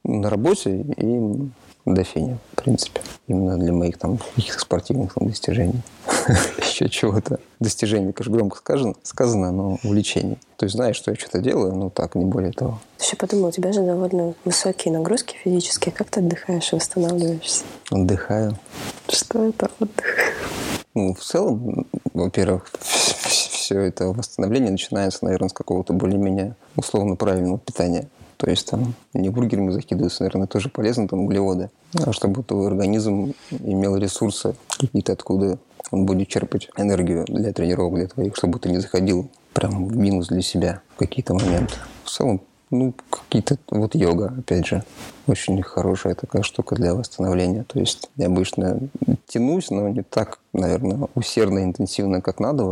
на 0.05 0.31
работе 0.31 0.81
и 0.97 1.51
до 1.85 2.05
фини, 2.05 2.39
в 2.63 2.65
принципе. 2.65 3.01
Именно 3.27 3.59
для 3.59 3.73
моих 3.73 3.99
там 3.99 4.19
каких-то 4.37 4.61
спортивных 4.61 5.15
там, 5.15 5.29
достижений. 5.29 5.83
Еще 6.59 6.89
чего-то. 6.89 7.41
Достижений, 7.59 8.13
конечно, 8.13 8.37
громко 8.37 8.57
сказано, 8.59 8.95
сказано, 9.03 9.51
но 9.51 9.79
увлечений. 9.83 10.39
То 10.57 10.67
есть 10.67 10.77
знаешь, 10.77 10.95
что 10.95 11.11
я 11.11 11.17
что-то 11.17 11.41
делаю, 11.41 11.75
но 11.75 11.91
так, 11.91 12.15
не 12.15 12.25
более 12.25 12.53
того. 12.53 12.81
Еще 13.01 13.17
подумал, 13.17 13.49
у 13.49 13.51
тебя 13.51 13.73
же 13.73 13.83
довольно 13.83 14.35
высокие 14.45 14.95
нагрузки 14.95 15.35
физические. 15.43 15.93
Как 15.93 16.09
ты 16.09 16.21
отдыхаешь 16.21 16.73
и 16.73 16.77
восстанавливаешься? 16.77 17.65
Отдыхаю. 17.91 18.57
Что 19.09 19.45
это 19.49 19.69
отдых? 19.81 20.05
Ну, 20.95 21.15
в 21.15 21.21
целом, 21.21 21.87
во-первых, 22.15 22.71
все 22.81 23.81
это 23.81 24.07
восстановление 24.09 24.71
начинается, 24.71 25.25
наверное, 25.25 25.49
с 25.49 25.53
какого-то 25.53 25.95
более-менее 25.95 26.55
условно 26.77 27.17
правильного 27.17 27.59
питания. 27.59 28.09
То 28.43 28.51
есть 28.51 28.69
там 28.69 28.95
не 29.15 29.29
бургерами 29.29 29.71
закидываются, 29.71 30.25
наверное, 30.25 30.49
тоже 30.49 30.69
полезно, 30.69 31.07
там 31.07 31.21
углеводы. 31.21 31.71
А 31.95 32.13
чтобы 32.13 32.43
твой 32.43 32.67
организм 32.67 33.35
имел 33.53 33.97
ресурсы 33.97 34.57
какие-то, 34.81 35.13
откуда 35.13 35.61
он 35.93 36.07
будет 36.07 36.27
черпать 36.27 36.69
энергию 36.77 37.25
для 37.29 37.53
тренировок, 37.53 37.95
для 37.95 38.09
твоих, 38.09 38.35
чтобы 38.35 38.59
ты 38.59 38.69
не 38.69 38.79
заходил 38.79 39.29
прям 39.53 39.87
в 39.87 39.97
минус 39.97 40.27
для 40.27 40.43
себя 40.43 40.83
в 40.97 40.99
какие-то 40.99 41.35
моменты. 41.35 41.75
В 42.03 42.11
целом 42.11 42.41
ну, 42.73 42.95
какие-то... 43.11 43.59
Вот 43.71 43.95
йога, 43.95 44.35
опять 44.39 44.67
же, 44.67 44.83
очень 45.27 45.63
хорошая 45.63 46.15
такая 46.15 46.43
штука 46.43 46.75
для 46.75 46.95
восстановления. 46.95 47.65
То 47.65 47.79
есть 47.79 48.11
я 48.17 48.27
обычно 48.27 48.81
тянусь, 49.27 49.71
но 49.71 49.89
не 49.89 50.03
так, 50.03 50.39
наверное, 50.53 51.09
усердно, 51.15 51.63
интенсивно, 51.63 52.21
как 52.21 52.41
надо 52.41 52.65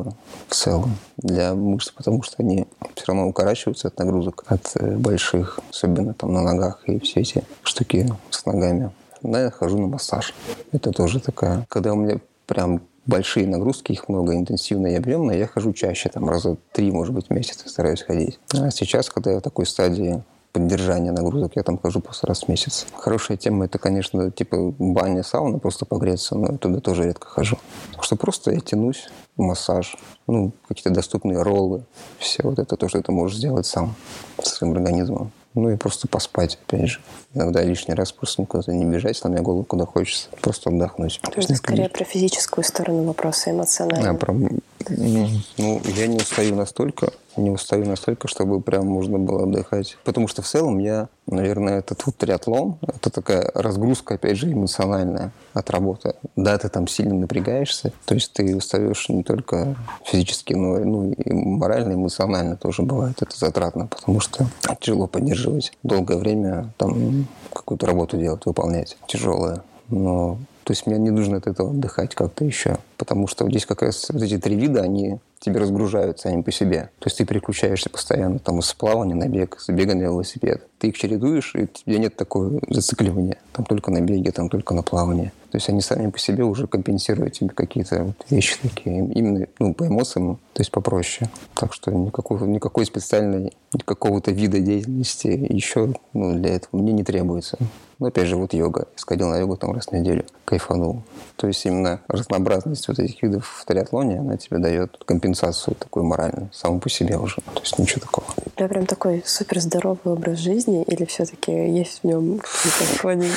в 0.49 0.55
целом 0.55 0.97
для 1.19 1.55
мышц, 1.55 1.91
потому 1.91 2.23
что 2.23 2.37
они 2.39 2.67
все 2.95 3.05
равно 3.09 3.29
укорачиваются 3.29 3.89
от 3.89 3.99
нагрузок, 3.99 4.45
от 4.47 4.73
э, 4.75 4.97
больших, 4.97 5.61
особенно 5.71 6.15
там 6.15 6.33
на 6.33 6.43
ногах 6.43 6.83
и 6.87 6.99
все 6.99 7.21
эти 7.21 7.45
штуки 7.63 8.09
с 8.31 8.47
ногами. 8.47 8.91
Да, 9.23 9.43
я 9.43 9.51
хожу 9.51 9.79
на 9.79 9.87
массаж. 9.87 10.35
Это 10.73 10.93
тоже 10.93 11.21
такая... 11.21 11.67
Когда 11.69 11.93
у 11.93 11.97
меня 11.97 12.21
прям 12.47 12.81
большие 13.07 13.47
нагрузки, 13.47 13.93
их 13.93 14.09
много, 14.09 14.35
интенсивные 14.35 14.95
и 14.95 14.97
объемные, 14.97 15.39
я 15.39 15.47
хожу 15.47 15.73
чаще, 15.73 16.09
там 16.09 16.29
раза 16.29 16.57
три, 16.73 16.91
может 16.91 17.15
быть, 17.15 17.29
в 17.29 17.31
месяц 17.31 17.63
стараюсь 17.67 18.03
ходить. 18.03 18.39
А 18.53 18.71
сейчас, 18.71 19.09
когда 19.11 19.33
я 19.33 19.39
в 19.39 19.43
такой 19.43 19.67
стадии 19.67 20.23
поддержания 20.53 21.13
нагрузок, 21.13 21.53
я 21.57 21.63
там 21.63 21.79
хожу 21.79 22.01
после 22.01 22.27
раз 22.27 22.43
в 22.43 22.49
месяц. 22.49 22.87
Хорошая 22.97 23.37
тема 23.37 23.67
это, 23.67 23.79
конечно, 23.79 24.31
типа 24.31 24.75
баня, 24.79 25.23
сауна, 25.23 25.59
просто 25.59 25.87
погреться, 25.87 26.35
но 26.35 26.57
туда 26.57 26.81
тоже 26.81 27.05
редко 27.05 27.29
хожу. 27.29 27.57
Так 27.93 28.05
что 28.05 28.17
просто 28.17 28.51
я 28.51 28.61
тянусь, 28.61 29.09
массаж, 29.37 29.97
ну, 30.27 30.53
какие-то 30.69 30.91
доступные 30.91 31.43
роллы, 31.43 31.85
все 32.19 32.43
вот 32.43 32.59
это 32.59 32.77
то, 32.77 32.89
что 32.89 33.03
ты 33.03 33.13
можешь 33.13 33.39
сделать 33.39 33.67
сам 33.67 33.95
со 34.43 34.57
своим 34.57 34.73
организмом. 34.73 35.31
Ну 35.55 35.69
и 35.71 35.77
просто 35.77 36.07
поспать, 36.07 36.59
опять 36.67 36.89
же. 36.89 37.01
Иногда 37.35 37.63
лишний 37.63 37.95
раз 37.95 38.13
просто 38.13 38.43
никуда 38.43 38.73
не 38.73 38.85
бежать, 38.85 39.17
сломя 39.17 39.41
голову 39.43 39.65
куда 39.65 39.85
хочется. 39.85 40.29
Просто 40.41 40.71
отдохнуть. 40.71 41.21
То 41.23 41.33
есть, 41.37 41.57
скорее 41.57 41.89
про 41.89 42.05
физическую 42.05 42.63
сторону 42.65 43.03
вопроса, 43.05 43.51
эмоционально. 43.51 44.11
А, 44.11 44.15
про... 44.15 44.33
Ну, 44.33 45.83
я 45.97 46.07
не 46.07 46.17
устаю 46.19 46.55
настолько, 46.55 47.13
не 47.37 47.51
устаю 47.51 47.87
настолько, 47.87 48.29
чтобы 48.29 48.61
прям 48.61 48.87
можно 48.87 49.19
было 49.19 49.45
отдыхать. 49.45 49.97
Потому 50.05 50.29
что 50.29 50.43
в 50.43 50.47
целом 50.47 50.79
я, 50.79 51.09
наверное, 51.27 51.79
этот 51.79 52.05
вот 52.07 52.17
триатлон, 52.17 52.79
это 52.83 53.11
такая 53.11 53.51
разгрузка, 53.55 54.15
опять 54.15 54.37
же, 54.37 54.53
эмоциональная 54.53 55.33
от 55.55 55.71
работы. 55.71 56.15
Да, 56.37 56.59
ты 56.59 56.69
там 56.69 56.89
сильно 56.89 57.15
напрягаешься, 57.15 57.93
то 58.05 58.15
есть 58.15 58.33
ты 58.33 58.57
устаешь 58.57 59.09
не 59.09 59.23
только 59.23 59.77
физически, 60.05 60.55
но 60.55 60.79
ну, 60.79 61.13
и 61.13 61.33
морально, 61.33 61.95
эмоционально 61.95 62.57
тоже 62.57 62.83
бывает. 62.83 63.21
Это 63.23 63.37
затратно, 63.37 63.87
потому 63.87 64.21
что 64.21 64.47
тяжело 64.81 65.07
поддерживать 65.07 65.73
долгое 65.83 66.19
время 66.19 66.73
там 66.79 67.27
какую-то 67.53 67.87
работу 67.87 68.17
делать, 68.17 68.45
выполнять 68.47 68.97
тяжелое. 69.07 69.63
Но 69.89 70.39
то 70.65 70.73
есть 70.73 70.87
мне 70.87 70.99
не 70.99 71.11
нужно 71.11 71.39
от 71.39 71.49
этого 71.49 71.71
отдыхать 71.71 72.15
как-то 72.15 72.45
еще. 72.45 72.79
Потому 72.97 73.27
что 73.27 73.49
здесь 73.49 73.67
как 73.67 73.83
раз 73.83 74.09
вот 74.09 74.23
эти 74.23 74.39
три 74.39 74.55
вида, 74.55 74.83
они 74.83 75.19
тебе 75.41 75.59
разгружаются 75.59 76.29
сами 76.29 76.43
по 76.43 76.53
себе. 76.53 76.91
То 76.99 77.07
есть 77.07 77.17
ты 77.19 77.25
переключаешься 77.25 77.89
постоянно 77.91 78.39
там 78.39 78.61
из 78.61 78.73
плавания 78.75 79.15
на 79.15 79.27
бег, 79.27 79.59
с 79.59 79.69
бега 79.69 79.95
на 79.95 80.03
велосипед. 80.03 80.69
Ты 80.79 80.89
их 80.89 80.99
чередуешь, 80.99 81.55
и 81.55 81.63
у 81.63 81.67
тебя 81.67 81.99
нет 81.99 82.15
такого 82.17 82.61
зацикливания. 82.69 83.39
Там 83.53 83.65
только 83.65 83.91
на 83.91 84.01
беге, 84.01 84.33
там 84.33 84.49
только 84.49 84.75
на 84.75 84.83
плавании. 84.83 85.33
То 85.51 85.57
есть 85.57 85.69
они 85.69 85.81
сами 85.81 86.11
по 86.11 86.19
себе 86.19 86.45
уже 86.45 86.67
компенсируют 86.67 87.33
тебе 87.33 87.51
какие-то 87.51 88.05
вот 88.05 88.27
вещи 88.31 88.57
такие, 88.63 88.99
именно 88.99 89.47
ну, 89.59 89.75
по 89.75 89.87
эмоциям, 89.87 90.37
то 90.53 90.61
есть 90.61 90.71
попроще. 90.71 91.29
Так 91.55 91.75
что 91.75 91.91
никакой, 91.91 92.41
никакой 92.47 92.87
специальной, 92.87 93.53
какого-то 93.85 94.31
вида 94.31 94.61
деятельности 94.61 95.27
еще 95.27 95.95
ну, 96.13 96.35
для 96.35 96.55
этого 96.57 96.81
мне 96.81 96.93
не 96.93 97.03
требуется. 97.03 97.59
Но 97.99 98.07
опять 98.07 98.29
же, 98.29 98.37
вот 98.37 98.55
йога. 98.55 98.87
Я 98.93 98.99
сходил 98.99 99.29
на 99.29 99.39
йогу 99.39 99.57
там 99.59 99.73
раз 99.73 99.89
в 99.89 99.93
неделю, 99.93 100.25
кайфанул. 100.47 101.03
То 101.37 101.47
есть 101.47 101.65
именно 101.67 102.01
разнообразность 102.09 102.89
вот 102.89 102.99
этих 102.99 103.23
видов 103.23 103.47
в 103.47 103.67
триатлоне, 103.67 104.21
она 104.21 104.39
тебе 104.39 104.59
дает 104.59 104.97
компенсацию 105.05 105.30
такую 105.35 106.05
моральную, 106.05 106.51
саму 106.53 106.81
по 106.81 106.89
себе 106.89 107.17
уже. 107.17 107.37
То 107.37 107.61
есть 107.61 107.79
ничего 107.79 108.01
такого. 108.01 108.27
У 108.47 108.51
тебя 108.57 108.69
прям 108.69 108.87
такой 108.87 109.23
супер 109.25 109.61
здоровый 109.61 110.15
образ 110.15 110.39
жизни 110.39 110.83
или 110.83 111.05
все-таки 111.05 111.53
есть 111.53 112.01
в 112.03 112.05
нем 112.05 112.39
какие-то 112.39 112.93
отклонения? 112.95 113.35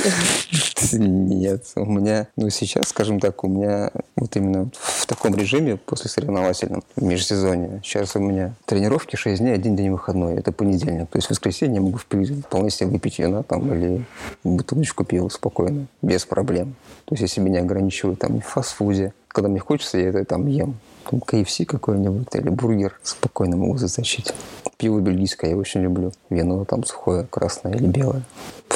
Нет, 0.91 1.63
у 1.75 1.85
меня, 1.85 2.27
ну 2.35 2.49
сейчас, 2.49 2.89
скажем 2.89 3.19
так, 3.19 3.43
у 3.43 3.47
меня 3.47 3.91
вот 4.15 4.35
именно 4.35 4.69
в 4.73 5.05
таком 5.05 5.35
режиме 5.35 5.77
после 5.77 6.09
соревновательном 6.09 6.83
межсезонье. 6.95 7.81
Сейчас 7.83 8.15
у 8.15 8.19
меня 8.19 8.53
тренировки 8.65 9.15
6 9.15 9.41
дней, 9.41 9.53
один 9.53 9.75
день 9.75 9.91
выходной. 9.91 10.35
Это 10.35 10.51
понедельник. 10.51 11.09
То 11.09 11.17
есть 11.17 11.27
в 11.27 11.31
воскресенье 11.31 11.75
я 11.75 11.81
могу 11.81 11.97
вполне 11.97 12.69
себе 12.69 12.89
выпить 12.89 13.19
вина 13.19 13.43
там 13.43 13.73
или 13.73 14.05
бутылочку 14.43 15.03
пива 15.03 15.29
спокойно, 15.29 15.87
без 16.01 16.25
проблем. 16.25 16.75
То 17.05 17.15
есть 17.15 17.21
я 17.21 17.27
себя 17.27 17.49
не 17.49 17.57
ограничиваю 17.57 18.15
там 18.15 18.41
в 18.41 18.45
фастфуде. 18.45 19.13
Когда 19.27 19.49
мне 19.49 19.59
хочется, 19.59 19.97
я 19.97 20.09
это 20.09 20.25
там 20.25 20.47
ем. 20.47 20.77
KFC 21.05 21.65
какой-нибудь 21.65 22.27
или 22.33 22.49
бургер 22.49 22.99
спокойно 23.03 23.57
могу 23.57 23.77
затащить. 23.77 24.33
Пиво 24.77 24.99
бельгийское 24.99 25.51
я 25.51 25.57
очень 25.57 25.81
люблю. 25.81 26.11
Вино 26.29 26.65
там 26.65 26.83
сухое, 26.83 27.25
красное 27.29 27.73
или 27.73 27.85
белое. 27.85 28.23
То 28.67 28.75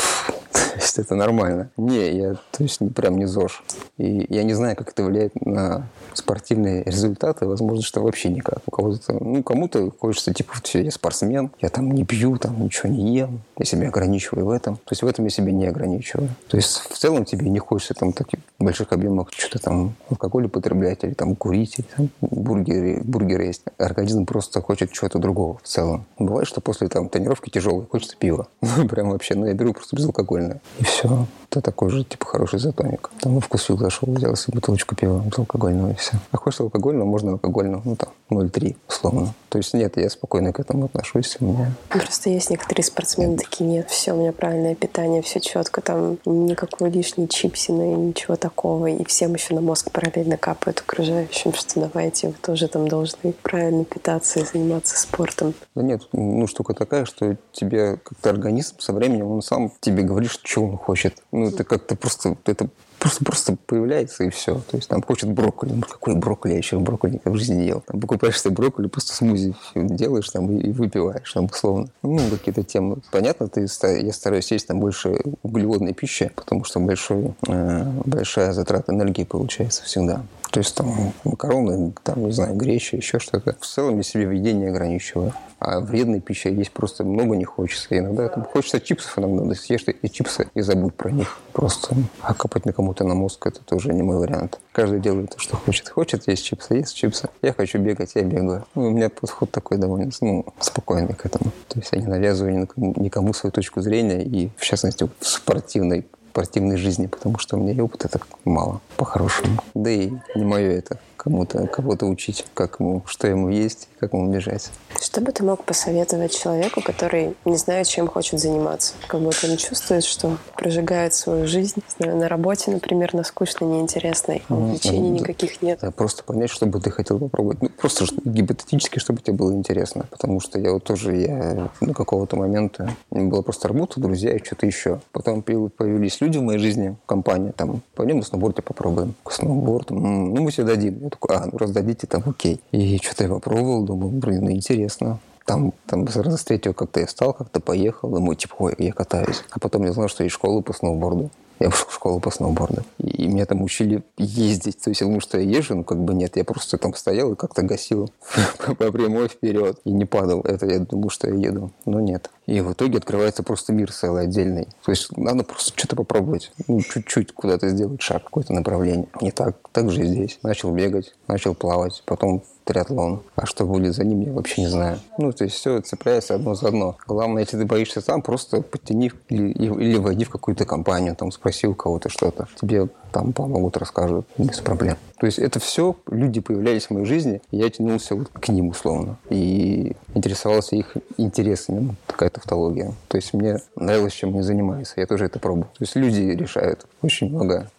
есть 0.88 1.00
это 1.00 1.16
нормально. 1.16 1.70
Не, 1.78 2.12
я 2.18 2.34
то 2.34 2.64
есть 2.64 2.80
прям 2.96 3.18
не 3.18 3.26
ЗОЖ. 3.26 3.64
И 3.98 4.26
я 4.30 4.44
не 4.44 4.54
знаю, 4.54 4.76
как 4.76 4.90
это 4.90 5.04
влияет 5.04 5.34
на 5.46 5.88
спортивные 6.14 6.84
результаты. 6.84 7.46
Возможно, 7.46 7.84
что 7.84 8.02
вообще 8.02 8.30
никак. 8.30 8.60
У 8.66 8.72
кого-то, 8.72 9.14
ну, 9.14 9.44
кому-то 9.44 9.92
хочется, 10.00 10.34
типа, 10.34 10.54
все, 10.64 10.84
я 10.84 10.92
спортсмен, 10.92 11.52
я 11.62 11.70
там 11.70 11.92
не 11.92 12.06
пью, 12.06 12.38
там 12.38 12.64
ничего 12.64 12.90
не 12.90 13.16
ем, 13.16 13.42
я 13.58 13.66
себя 13.66 13.90
ограничиваю 13.90 14.46
в 14.46 14.50
этом. 14.50 14.78
То 14.78 14.92
есть 14.92 15.04
в 15.04 15.08
этом 15.08 15.26
я 15.26 15.32
себя 15.32 15.52
не 15.52 15.68
ограничиваю. 15.68 16.30
То 16.48 16.58
есть 16.58 16.78
в 16.90 16.98
целом 16.98 17.26
тебе 17.26 17.50
не 17.50 17.60
хочется 17.60 17.94
там 17.94 18.14
таких 18.14 18.40
больших 18.60 18.92
объемах 18.94 19.30
что-то 19.32 19.60
там 19.60 19.96
алкоголь 20.10 20.46
употреблять 20.46 21.04
или 21.04 21.14
там 21.14 21.36
курить, 21.36 21.80
или 21.80 21.86
там 21.96 22.10
бургеры, 22.22 23.02
бургеры 23.04 23.46
есть. 23.46 23.64
Организм 23.78 24.26
просто 24.26 24.62
хочет 24.62 24.92
чего-то 24.92 25.20
другого 25.20 25.60
в 25.64 25.68
целом. 25.68 26.06
Бывает, 26.18 26.48
что 26.48 26.62
после 26.62 26.88
там 26.88 27.10
тренировки 27.10 27.50
тяжелой 27.50 27.86
хочется 27.86 28.16
пива. 28.18 28.48
Ну, 28.62 28.88
прям 28.90 29.10
вообще, 29.10 29.36
ну, 29.36 29.46
я 29.46 29.54
беру 29.54 29.74
просто 29.74 29.96
безалкогольное. 29.96 30.62
И 30.80 30.84
все. 30.84 31.28
Это 31.58 31.72
такой 31.72 31.90
же, 31.90 32.04
типа, 32.04 32.24
хороший 32.24 32.60
затоник. 32.60 33.10
Там 33.20 33.40
в 33.40 33.42
вкусвилл 33.42 33.80
зашел, 33.80 34.14
взял 34.14 34.36
себе 34.36 34.56
бутылочку 34.58 34.96
пива 34.96 35.24
безалкогольного 35.26 35.90
и 35.90 35.96
все. 35.96 36.12
А 36.32 36.38
хочешь 36.38 36.60
алкогольного, 36.60 37.08
можно 37.08 37.32
алкогольного, 37.32 37.82
ну 37.84 37.96
там 37.96 38.10
0,3 38.30 38.76
условно. 38.88 39.34
То 39.50 39.58
есть 39.58 39.74
нет, 39.74 39.98
я 39.98 40.10
спокойно 40.10 40.54
к 40.54 40.60
этому 40.60 40.86
отношусь. 40.86 41.38
У 41.40 41.46
меня... 41.46 41.72
Просто 41.90 42.30
есть 42.30 42.52
некоторые 42.52 42.84
спортсмены 42.84 43.38
такие, 43.38 43.68
нет, 43.68 43.90
все, 43.90 44.14
у 44.14 44.18
меня 44.20 44.34
правильное 44.34 44.76
питание, 44.76 45.24
все 45.24 45.40
четко, 45.40 45.82
там 45.82 46.20
никакой 46.26 46.92
лишней 46.92 47.28
чипсины, 47.28 47.96
ничего 47.96 48.36
такого. 48.36 48.88
И 48.88 49.04
всем 49.06 49.34
еще 49.34 49.56
на 49.56 49.62
мозг 49.62 49.90
параллельно 49.92 50.38
капают 50.38 50.82
окружающим, 50.82 51.54
что 51.54 51.80
давайте, 51.80 52.28
вы 52.28 52.34
тоже 52.34 52.68
там 52.68 52.88
должны 52.88 53.34
правильно 53.42 53.84
питаться 53.84 54.42
и 54.42 54.46
заниматься 54.46 54.96
спортом. 54.96 55.56
Да 55.74 55.82
нет, 55.82 56.04
ну 56.12 56.46
штука 56.46 56.76
такая, 56.76 57.06
что 57.06 57.38
тебе 57.52 57.98
как-то 57.98 58.30
организм 58.30 58.76
со 58.80 58.94
временем, 58.94 59.32
он 59.32 59.42
сам 59.42 59.72
тебе 59.80 60.04
говорит, 60.04 60.30
что 60.30 60.62
он 60.62 60.78
хочет. 60.78 61.24
Ну 61.32 61.47
это 61.50 61.64
как-то 61.64 61.96
просто, 61.96 62.38
это 62.46 62.70
просто, 63.00 63.24
просто 63.24 63.58
появляется 63.66 64.24
и 64.24 64.30
все. 64.30 64.56
То 64.70 64.78
есть 64.78 64.90
там 64.90 65.02
хочет 65.02 65.32
брокколи. 65.32 65.74
Ну, 65.74 65.82
какой 65.82 66.16
брокколи? 66.16 66.54
Я 66.54 66.58
еще 66.58 66.80
брокколи 66.80 67.14
никогда 67.14 67.32
в 67.32 67.38
жизни 67.38 67.56
не 67.56 67.68
ел. 67.68 67.82
Там 67.82 68.00
покупаешь 68.00 68.42
себе 68.42 68.54
брокколи, 68.54 68.88
просто 68.88 69.14
смузи 69.14 69.56
делаешь 69.76 70.30
там 70.30 70.50
и, 70.52 70.68
и 70.68 70.72
выпиваешь 70.72 71.32
там 71.32 71.46
условно. 71.46 71.90
Ну, 72.04 72.20
какие-то 72.30 72.64
темы. 72.64 72.98
Понятно, 73.12 73.48
ты, 73.48 73.68
я 74.02 74.14
стараюсь 74.14 74.52
есть 74.52 74.68
там 74.68 74.80
больше 74.80 75.18
углеводной 75.44 75.94
пищи, 75.94 76.32
потому 76.36 76.64
что 76.64 76.80
большой, 76.80 77.34
э, 77.48 77.84
большая 78.06 78.54
затрата 78.54 78.92
энергии 78.92 79.24
получается 79.24 79.84
всегда. 79.84 80.24
То 80.52 80.60
есть 80.60 80.76
там 80.76 81.14
макароны, 81.24 81.94
там, 82.04 82.26
не 82.26 82.32
знаю, 82.32 82.56
греча, 82.56 82.98
еще 82.98 83.20
что-то. 83.20 83.56
В 83.60 83.66
целом 83.66 83.98
я 83.98 84.04
себе 84.04 84.28
в 84.28 84.32
еде 84.32 84.54
не 84.54 84.68
ограничиваю. 84.68 85.34
А 85.60 85.80
вредной 85.80 86.20
пищи 86.20 86.50
есть 86.50 86.72
просто 86.72 87.04
много 87.04 87.36
не 87.36 87.44
хочется. 87.44 87.88
И 87.96 87.98
иногда 87.98 88.30
там, 88.30 88.44
хочется 88.44 88.80
чипсов 88.80 89.18
иногда. 89.18 89.44
Да 89.44 89.56
съешь 89.56 89.84
эти 89.88 90.12
чипсы 90.12 90.50
и 90.54 90.62
забудь 90.62 90.94
про 90.94 91.10
них. 91.10 91.40
Просто 91.52 91.96
а 92.22 92.34
копать 92.34 92.66
на 92.66 92.74
кому-то 92.74 93.04
на 93.04 93.16
мозг 93.16 93.46
это 93.48 93.64
тоже 93.64 93.92
не 93.94 94.04
мой 94.04 94.18
вариант. 94.18 94.60
Каждый 94.72 95.00
делает 95.00 95.32
то, 95.32 95.40
что 95.40 95.58
хочет. 95.58 95.90
Хочет 95.90 96.28
есть 96.28 96.46
чипсы, 96.46 96.76
есть 96.76 96.96
чипсы. 96.96 97.30
Я 97.42 97.54
хочу 97.54 97.80
бегать, 97.80 98.12
я 98.14 98.22
бегаю. 98.22 98.66
Ну, 98.76 98.88
у 98.88 98.92
меня 98.92 99.10
подход 99.10 99.50
такой 99.52 99.78
довольно 99.78 100.12
ну, 100.22 100.46
спокойный 100.60 101.14
к 101.14 101.26
этому. 101.26 101.52
То 101.68 101.80
есть 101.80 101.92
я 101.92 102.00
не 102.00 102.08
навязываю 102.08 102.60
никому, 102.60 102.94
никому 102.98 103.34
свою 103.34 103.52
точку 103.52 103.82
зрения. 103.82 104.24
И 104.24 104.52
в 104.58 104.64
частности 104.64 105.10
в 105.20 105.28
спортивной 105.28 106.06
спортивной 106.38 106.78
жизни, 106.78 107.08
потому 107.08 107.40
что 107.40 107.58
у 107.58 107.60
меня 107.60 107.74
и 107.74 107.80
опыта 107.80 108.08
так 108.08 108.28
мало, 108.46 108.80
по-хорошему. 108.96 109.60
Да 109.74 109.90
и 109.90 110.12
не 110.36 110.46
мое 110.46 110.74
это 110.74 111.00
кому-то, 111.28 111.68
кого-то 111.68 112.06
учить, 112.06 112.46
как 112.54 112.80
ему, 112.80 113.04
что 113.06 113.28
ему 113.28 113.50
есть, 113.50 113.90
как 114.00 114.14
ему 114.14 114.32
бежать. 114.32 114.72
Что 115.02 115.20
бы 115.20 115.34
ты 115.34 115.44
мог 115.44 115.66
посоветовать 115.66 116.32
человеку, 116.32 116.82
который 116.82 117.36
не 117.44 117.58
знает, 117.58 117.88
чем 117.88 118.08
хочет 118.08 118.40
заниматься? 118.40 118.94
Как 119.08 119.20
будто 119.20 119.50
он 119.50 119.58
чувствует, 119.58 120.06
что 120.06 120.38
прожигает 120.56 121.14
свою 121.14 121.46
жизнь. 121.46 121.82
Знаю, 121.98 122.16
на 122.18 122.30
работе, 122.30 122.72
например, 122.72 123.14
на 123.14 123.24
скучной, 123.24 123.68
неинтересной, 123.68 124.44
увлечений 124.48 125.10
mm-hmm. 125.10 125.20
никаких 125.20 125.62
нет. 125.62 125.80
Да, 125.82 125.92
просто 125.92 126.24
понять, 126.24 126.50
что 126.50 126.66
бы 126.66 126.80
ты 126.80 126.92
хотел 126.92 127.20
попробовать. 127.20 127.62
Ну, 127.62 127.70
просто 127.70 128.06
гипотетически, 128.24 129.00
чтобы 129.00 129.22
тебе 129.22 129.36
было 129.36 129.52
интересно. 129.52 130.06
Потому 130.10 130.40
что 130.40 130.60
я 130.60 130.72
вот 130.72 130.86
тоже, 130.86 131.18
я 131.18 131.70
до 131.82 131.94
какого-то 131.94 132.38
момента, 132.38 132.96
была 133.12 133.42
просто 133.42 133.68
работа, 133.68 134.00
друзья 134.00 134.34
и 134.34 134.44
что-то 134.44 134.66
еще. 134.66 135.02
Потом 135.12 135.42
появились 135.42 136.22
люди 136.22 136.38
в 136.38 136.44
моей 136.44 136.60
жизни, 136.60 136.96
компания, 137.06 137.52
там, 137.52 137.82
пойдем 137.96 138.20
на 138.20 138.24
сноуборде 138.24 138.62
попробуем. 138.62 139.14
Сноуборд, 139.30 139.90
ну, 139.90 140.42
мы 140.42 140.52
себе 140.54 140.68
дадим. 140.68 141.10
Такой, 141.20 141.36
а, 141.36 141.46
ну, 141.52 141.58
раздадите, 141.58 142.08
там, 142.08 142.24
окей. 142.26 142.62
И 142.72 142.98
что-то 142.98 143.24
я 143.24 143.30
попробовал, 143.30 143.84
думаю, 143.84 144.12
блин, 144.12 144.46
ну, 144.46 144.52
интересно. 144.52 145.20
Там, 145.46 145.74
там 145.86 146.08
с 146.08 146.44
третьего 146.44 146.74
как-то 146.74 147.00
я 147.00 147.06
встал, 147.06 147.34
как-то 147.34 147.60
поехал, 147.60 148.10
думаю, 148.10 148.36
типа, 148.36 148.56
ой, 148.60 148.76
я 148.78 148.92
катаюсь. 148.92 149.44
А 149.50 149.60
потом 149.60 149.84
я 149.86 149.94
знал, 149.94 150.10
что 150.10 150.24
есть 150.24 150.36
школа 150.36 150.62
по 150.62 150.74
сноуборду. 150.74 151.32
Я 151.60 151.70
пошел 151.72 151.88
в 151.88 151.94
школу 151.94 152.20
по 152.20 152.30
сноуборду. 152.30 152.84
И 153.00 153.26
меня 153.26 153.46
там 153.46 153.64
учили 153.64 154.04
ездить. 154.18 154.80
То 154.80 154.92
есть 154.92 155.02
я 155.02 155.08
думал, 155.08 155.22
что 155.22 155.40
я 155.40 155.58
езжу, 155.58 155.76
но 155.76 155.84
как 155.84 155.98
бы 155.98 156.14
нет. 156.14 156.38
Я 156.38 156.44
просто 156.44 156.78
там 156.78 156.94
стоял 156.94 157.32
и 157.32 157.36
как-то 157.36 157.64
гасил 157.64 158.12
по 158.78 158.92
прямой 158.92 159.28
вперед. 159.28 159.80
И 159.84 159.92
не 159.92 160.06
падал. 160.06 160.42
Это 160.42 160.68
я 160.68 160.80
думал, 160.80 161.10
что 161.10 161.28
я 161.28 161.36
еду. 161.36 161.72
Но 161.86 162.00
нет. 162.00 162.30
И 162.48 162.62
в 162.62 162.72
итоге 162.72 162.98
открывается 162.98 163.44
просто 163.44 163.74
мир 163.74 163.92
целый 163.92 164.24
отдельный. 164.24 164.68
То 164.86 164.92
есть 164.92 165.16
надо 165.18 165.44
просто 165.44 165.78
что-то 165.78 165.98
попробовать. 165.98 166.52
Ну, 166.68 166.82
чуть-чуть 166.82 167.34
куда-то 167.34 167.68
сделать 167.68 168.02
шаг, 168.02 168.24
какое-то 168.24 168.54
направление. 168.54 169.08
Не 169.22 169.32
так. 169.32 169.58
Так 169.74 169.92
же 169.92 170.02
и 170.02 170.06
здесь. 170.06 170.40
Начал 170.44 170.72
бегать, 170.72 171.14
начал 171.28 171.54
плавать. 171.54 172.02
Потом 172.06 172.42
триатлон. 172.64 173.22
А 173.36 173.46
что 173.46 173.66
будет 173.66 173.96
за 173.96 174.04
ним, 174.06 174.22
я 174.22 174.32
вообще 174.32 174.62
не 174.62 174.68
знаю. 174.68 175.00
Ну, 175.18 175.32
то 175.34 175.44
есть 175.44 175.56
все 175.56 175.82
цепляется 175.82 176.36
одно 176.36 176.56
за 176.56 176.70
одно. 176.70 176.98
Главное, 177.06 177.44
если 177.44 177.58
ты 177.58 177.66
боишься 177.66 178.02
сам, 178.02 178.22
просто 178.22 178.62
подтяни 178.62 179.12
или, 179.30 179.52
или 179.52 179.98
войди 179.98 180.26
в 180.26 180.30
какую-то 180.30 180.66
компанию, 180.66 181.16
там 181.16 181.32
спроси 181.32 181.68
у 181.68 181.76
кого-то 181.76 182.10
что-то. 182.10 182.48
Тебе 182.60 182.88
там 183.12 183.34
помогут, 183.34 183.78
расскажут 183.78 184.26
без 184.38 184.60
проблем. 184.60 184.98
То 185.20 185.26
есть 185.26 185.40
это 185.40 185.60
все, 185.60 185.96
люди 186.10 186.40
появлялись 186.40 186.88
в 186.88 186.92
моей 186.92 187.06
жизни, 187.06 187.42
я 187.52 187.70
тянулся 187.70 188.16
вот 188.16 188.30
к 188.30 188.50
ним 188.50 188.70
условно. 188.70 189.18
И 189.30 189.96
интересовался 190.14 190.76
их 190.76 190.96
интересами, 191.18 191.80
ну, 191.80 191.96
такая 192.06 192.30
тавтология. 192.30 192.94
То 193.08 193.18
есть 193.18 193.34
мне 193.34 193.60
нравилось, 193.76 194.14
чем 194.14 194.30
они 194.30 194.42
занимаются, 194.42 194.94
я 194.98 195.08
тоже 195.08 195.26
это 195.26 195.40
пробую. 195.40 195.66
То 195.66 195.84
есть 195.84 195.96
люди 195.96 196.22
решают 196.22 196.86
очень 197.02 197.30
много 197.30 197.70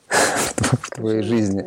в 0.64 0.90
твоей 0.90 1.22
жизни. 1.22 1.64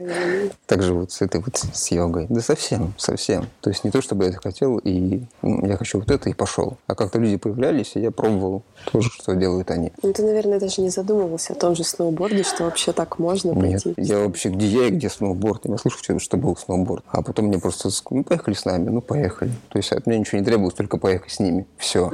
Также 0.65 0.93
вот 0.93 1.11
с 1.11 1.21
этой 1.21 1.41
вот 1.41 1.57
с 1.57 1.91
йогой. 1.91 2.27
Да 2.29 2.41
совсем, 2.41 2.93
совсем. 2.97 3.47
То 3.61 3.69
есть 3.69 3.83
не 3.83 3.91
то, 3.91 4.01
чтобы 4.01 4.25
я 4.25 4.29
это 4.29 4.39
хотел, 4.39 4.77
и 4.77 5.23
ну, 5.41 5.65
я 5.65 5.77
хочу 5.77 5.99
вот 5.99 6.11
это, 6.11 6.29
и 6.29 6.33
пошел. 6.33 6.77
А 6.87 6.95
как-то 6.95 7.19
люди 7.19 7.37
появлялись, 7.37 7.91
и 7.95 7.99
я 7.99 8.11
пробовал 8.11 8.63
тоже, 8.91 9.09
что 9.09 9.33
делают 9.35 9.71
они. 9.71 9.91
Ну, 10.01 10.13
ты, 10.13 10.23
наверное, 10.23 10.59
даже 10.59 10.81
не 10.81 10.89
задумывался 10.89 11.53
о 11.53 11.55
том 11.55 11.75
же 11.75 11.83
сноуборде, 11.83 12.43
что 12.43 12.65
вообще 12.65 12.91
так 12.91 13.19
можно 13.19 13.51
Нет, 13.51 13.83
пойти. 13.83 14.01
я 14.01 14.19
вообще, 14.19 14.49
где 14.49 14.67
я 14.67 14.87
и 14.87 14.91
где 14.91 15.09
сноуборд. 15.09 15.65
Я 15.65 15.77
слышал, 15.77 16.19
что 16.19 16.37
был 16.37 16.55
сноуборд. 16.55 17.03
А 17.09 17.21
потом 17.21 17.45
мне 17.45 17.59
просто, 17.59 17.89
ну, 18.09 18.23
поехали 18.23 18.53
с 18.53 18.65
нами, 18.65 18.89
ну, 18.89 19.01
поехали. 19.01 19.51
То 19.69 19.77
есть 19.77 19.91
от 19.91 20.05
меня 20.07 20.19
ничего 20.19 20.39
не 20.39 20.45
требовалось, 20.45 20.75
только 20.75 20.97
поехать 20.97 21.31
с 21.31 21.39
ними. 21.39 21.65
Все. 21.77 22.11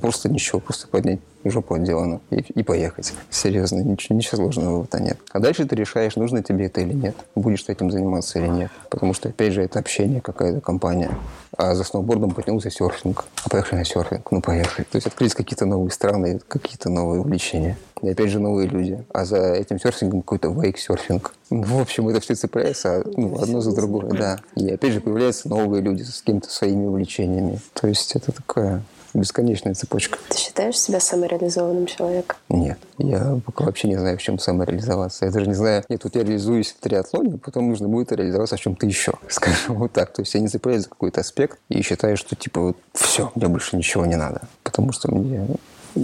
Просто 0.00 0.28
ничего, 0.28 0.60
просто 0.60 0.88
поднять 0.88 1.20
жопу 1.44 1.74
отделана 1.74 2.20
и, 2.30 2.36
и 2.36 2.62
поехать. 2.62 3.12
Серьезно, 3.30 3.80
ничего, 3.80 4.16
ничего 4.16 4.36
сложного 4.36 4.88
этом 4.98 5.04
нет. 5.04 5.18
А 5.32 5.38
дальше 5.38 5.64
ты 5.66 5.76
решаешь, 5.76 6.16
нужно 6.16 6.42
тебе 6.42 6.66
это 6.66 6.80
или 6.80 6.92
нет. 6.92 7.14
Будешь 7.34 7.62
ты 7.62 7.72
этим 7.72 7.90
заниматься 7.90 8.38
или 8.38 8.48
нет. 8.48 8.70
Потому 8.90 9.14
что, 9.14 9.28
опять 9.28 9.52
же, 9.52 9.62
это 9.62 9.78
общение, 9.78 10.20
какая-то 10.20 10.60
компания. 10.60 11.10
А 11.56 11.74
за 11.74 11.84
сноубордом 11.84 12.30
потянулся 12.30 12.70
серфинг. 12.70 13.24
А 13.44 13.48
поехали 13.48 13.80
на 13.80 13.84
серфинг. 13.84 14.30
Ну, 14.30 14.40
поехали. 14.40 14.86
То 14.90 14.96
есть 14.96 15.06
открылись 15.06 15.34
какие-то 15.34 15.66
новые 15.66 15.90
страны, 15.90 16.40
какие-то 16.46 16.90
новые 16.90 17.20
увлечения. 17.20 17.76
И 18.02 18.08
опять 18.08 18.30
же 18.30 18.38
новые 18.38 18.68
люди. 18.68 19.04
А 19.12 19.24
за 19.24 19.54
этим 19.54 19.78
серфингом 19.78 20.22
какой-то 20.22 20.48
вейк-серфинг. 20.48 21.32
Ну, 21.50 21.62
в 21.62 21.80
общем, 21.80 22.08
это 22.08 22.20
все 22.20 22.34
цепляется 22.34 23.02
ну, 23.16 23.40
одно 23.40 23.60
за 23.60 23.74
другое, 23.74 24.10
да. 24.10 24.38
И 24.54 24.70
опять 24.70 24.92
же 24.92 25.00
появляются 25.00 25.48
новые 25.48 25.82
люди 25.82 26.02
с 26.02 26.20
какими-то 26.20 26.50
своими 26.50 26.86
увлечениями. 26.86 27.58
То 27.72 27.88
есть 27.88 28.14
это 28.14 28.32
такая 28.32 28.82
бесконечная 29.20 29.74
цепочка. 29.74 30.18
Ты 30.28 30.38
считаешь 30.38 30.78
себя 30.78 31.00
самореализованным 31.00 31.86
человеком? 31.86 32.36
Нет. 32.48 32.78
Я 32.98 33.38
пока 33.44 33.64
вообще 33.64 33.88
не 33.88 33.96
знаю, 33.96 34.18
в 34.18 34.22
чем 34.22 34.38
самореализоваться. 34.38 35.26
Я 35.26 35.30
даже 35.30 35.46
не 35.46 35.54
знаю, 35.54 35.84
я 35.88 35.96
реализуюсь 35.96 36.72
в 36.72 36.80
триатлоне, 36.80 37.38
потом 37.38 37.68
нужно 37.68 37.88
будет 37.88 38.12
реализоваться 38.12 38.56
в 38.56 38.60
чем-то 38.60 38.86
еще, 38.86 39.14
скажем 39.28 39.76
вот 39.76 39.92
так. 39.92 40.12
То 40.12 40.22
есть 40.22 40.34
я 40.34 40.40
не 40.40 40.48
цепляюсь 40.48 40.82
за 40.82 40.88
какой-то 40.88 41.20
аспект 41.20 41.58
и 41.68 41.82
считаю, 41.82 42.16
что 42.16 42.36
типа 42.36 42.60
вот 42.60 42.76
все, 42.94 43.30
мне 43.34 43.48
больше 43.48 43.76
ничего 43.76 44.06
не 44.06 44.16
надо. 44.16 44.42
Потому 44.62 44.92
что 44.92 45.10
мне 45.10 45.46